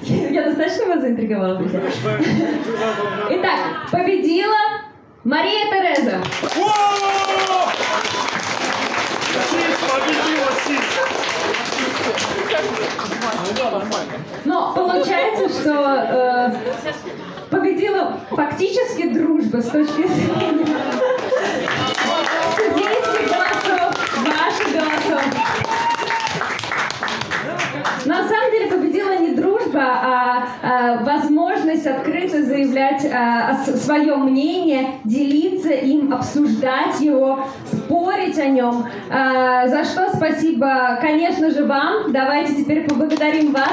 я 0.03 0.43
достаточно 0.43 0.87
вас 0.87 1.01
заинтриговала? 1.01 1.61
Итак, 3.29 3.59
победила 3.91 4.55
Мария 5.23 5.65
Тереза. 5.71 6.17
Но 14.45 14.73
получается, 14.73 15.49
что 15.49 15.71
э, 15.71 16.51
победила 17.53 18.17
фактически 18.31 19.09
дружба 19.09 19.61
с 19.61 19.69
точки 19.69 20.07
зрения 20.07 20.65
судейских 22.55 23.29
голосов, 23.29 23.93
ваших 24.25 24.73
голосов. 24.73 25.21
На 28.05 28.27
самом 28.27 28.51
деле 28.51 28.67
победила 28.67 29.17
не 29.17 29.35
дружба, 29.35 29.81
а, 29.81 30.47
а 30.61 31.03
возможность 31.03 31.85
открыто 31.85 32.43
заявлять 32.43 33.05
а, 33.05 33.63
свое 33.63 34.15
мнение, 34.17 34.95
делиться 35.03 35.69
им, 35.69 36.11
обсуждать 36.11 36.99
его, 36.99 37.45
спорить 37.71 38.37
о 38.39 38.47
нем. 38.47 38.85
А, 39.09 39.67
за 39.67 39.85
что 39.85 40.09
спасибо, 40.15 40.97
конечно 41.01 41.51
же, 41.51 41.65
вам. 41.65 42.11
Давайте 42.11 42.55
теперь 42.55 42.87
поблагодарим 42.87 43.53
вас. 43.53 43.71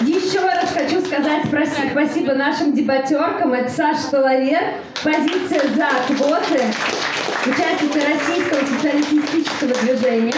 Еще 0.00 0.40
раз 0.40 0.72
хочу 0.72 1.00
сказать 1.18 1.90
спасибо 1.90 2.34
нашим 2.34 2.72
дебатеркам. 2.72 3.52
Это 3.52 3.70
Саша 3.70 4.10
Толовер, 4.10 4.62
позиция 5.02 5.62
за 5.74 5.88
квоты, 6.06 6.62
участница 7.44 8.00
Российского 8.08 8.66
социалистического 8.66 9.74
движения. 9.82 10.34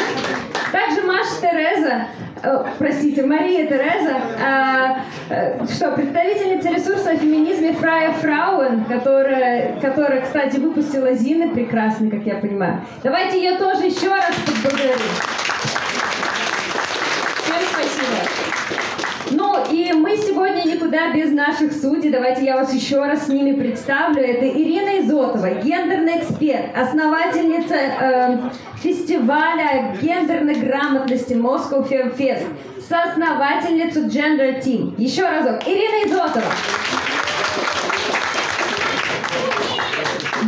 Также 0.72 1.02
Маша 1.02 1.40
Тереза, 1.40 2.06
э, 2.42 2.64
простите, 2.78 3.26
Мария 3.26 3.66
Тереза, 3.66 4.20
э, 4.38 5.34
э, 5.34 5.66
что, 5.66 5.90
представительница 5.92 6.70
ресурса 6.70 7.10
о 7.10 7.16
феминизме 7.16 7.72
Фрая 7.74 8.12
Фрауэн, 8.12 8.84
которая, 8.84 9.78
которая, 9.80 10.22
кстати, 10.22 10.58
выпустила 10.58 11.12
Зины 11.12 11.50
прекрасный, 11.50 12.10
как 12.10 12.24
я 12.24 12.36
понимаю. 12.36 12.80
Давайте 13.02 13.38
ее 13.42 13.58
тоже 13.58 13.86
еще 13.86 14.08
раз 14.08 14.34
поблагодарим. 14.46 14.96
Всем 17.42 17.62
спасибо. 17.72 18.50
Ну 19.32 19.64
и 19.70 19.92
мы 20.10 20.16
сегодня 20.16 20.64
никуда 20.64 21.12
без 21.12 21.30
наших 21.30 21.72
судей. 21.72 22.10
Давайте 22.10 22.44
я 22.44 22.56
вас 22.56 22.74
еще 22.74 22.96
раз 22.96 23.26
с 23.26 23.28
ними 23.28 23.52
представлю. 23.52 24.20
Это 24.20 24.48
Ирина 24.48 24.98
Изотова, 24.98 25.50
гендерный 25.62 26.18
эксперт, 26.18 26.76
основательница 26.76 27.74
э, 27.76 28.38
фестиваля 28.82 29.94
гендерной 30.02 30.56
грамотности 30.56 31.34
Moscow 31.34 31.88
Film 31.88 32.16
Fest, 32.16 32.44
соосновательница 32.88 34.00
Gender 34.00 34.60
Team. 34.60 34.94
Еще 34.98 35.22
разок. 35.22 35.62
Ирина 35.64 36.08
Изотова. 36.08 36.52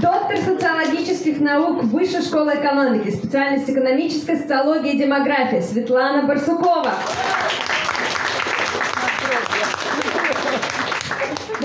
Доктор 0.03 0.39
социологических 0.39 1.39
наук 1.39 1.85
Высшей 1.85 2.23
школы 2.23 2.55
экономики, 2.55 3.11
специальность 3.11 3.71
экономическая 3.71 4.39
социология 4.39 4.95
и 4.95 4.99
демография 4.99 5.63
Светлана 5.63 6.27
Барсукова. 6.27 6.93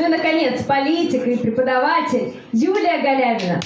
Наконец, 0.09 0.63
политик 0.63 1.27
и 1.27 1.35
преподаватель 1.35 2.33
Юлия 2.53 3.01
Галявина. 3.01 3.59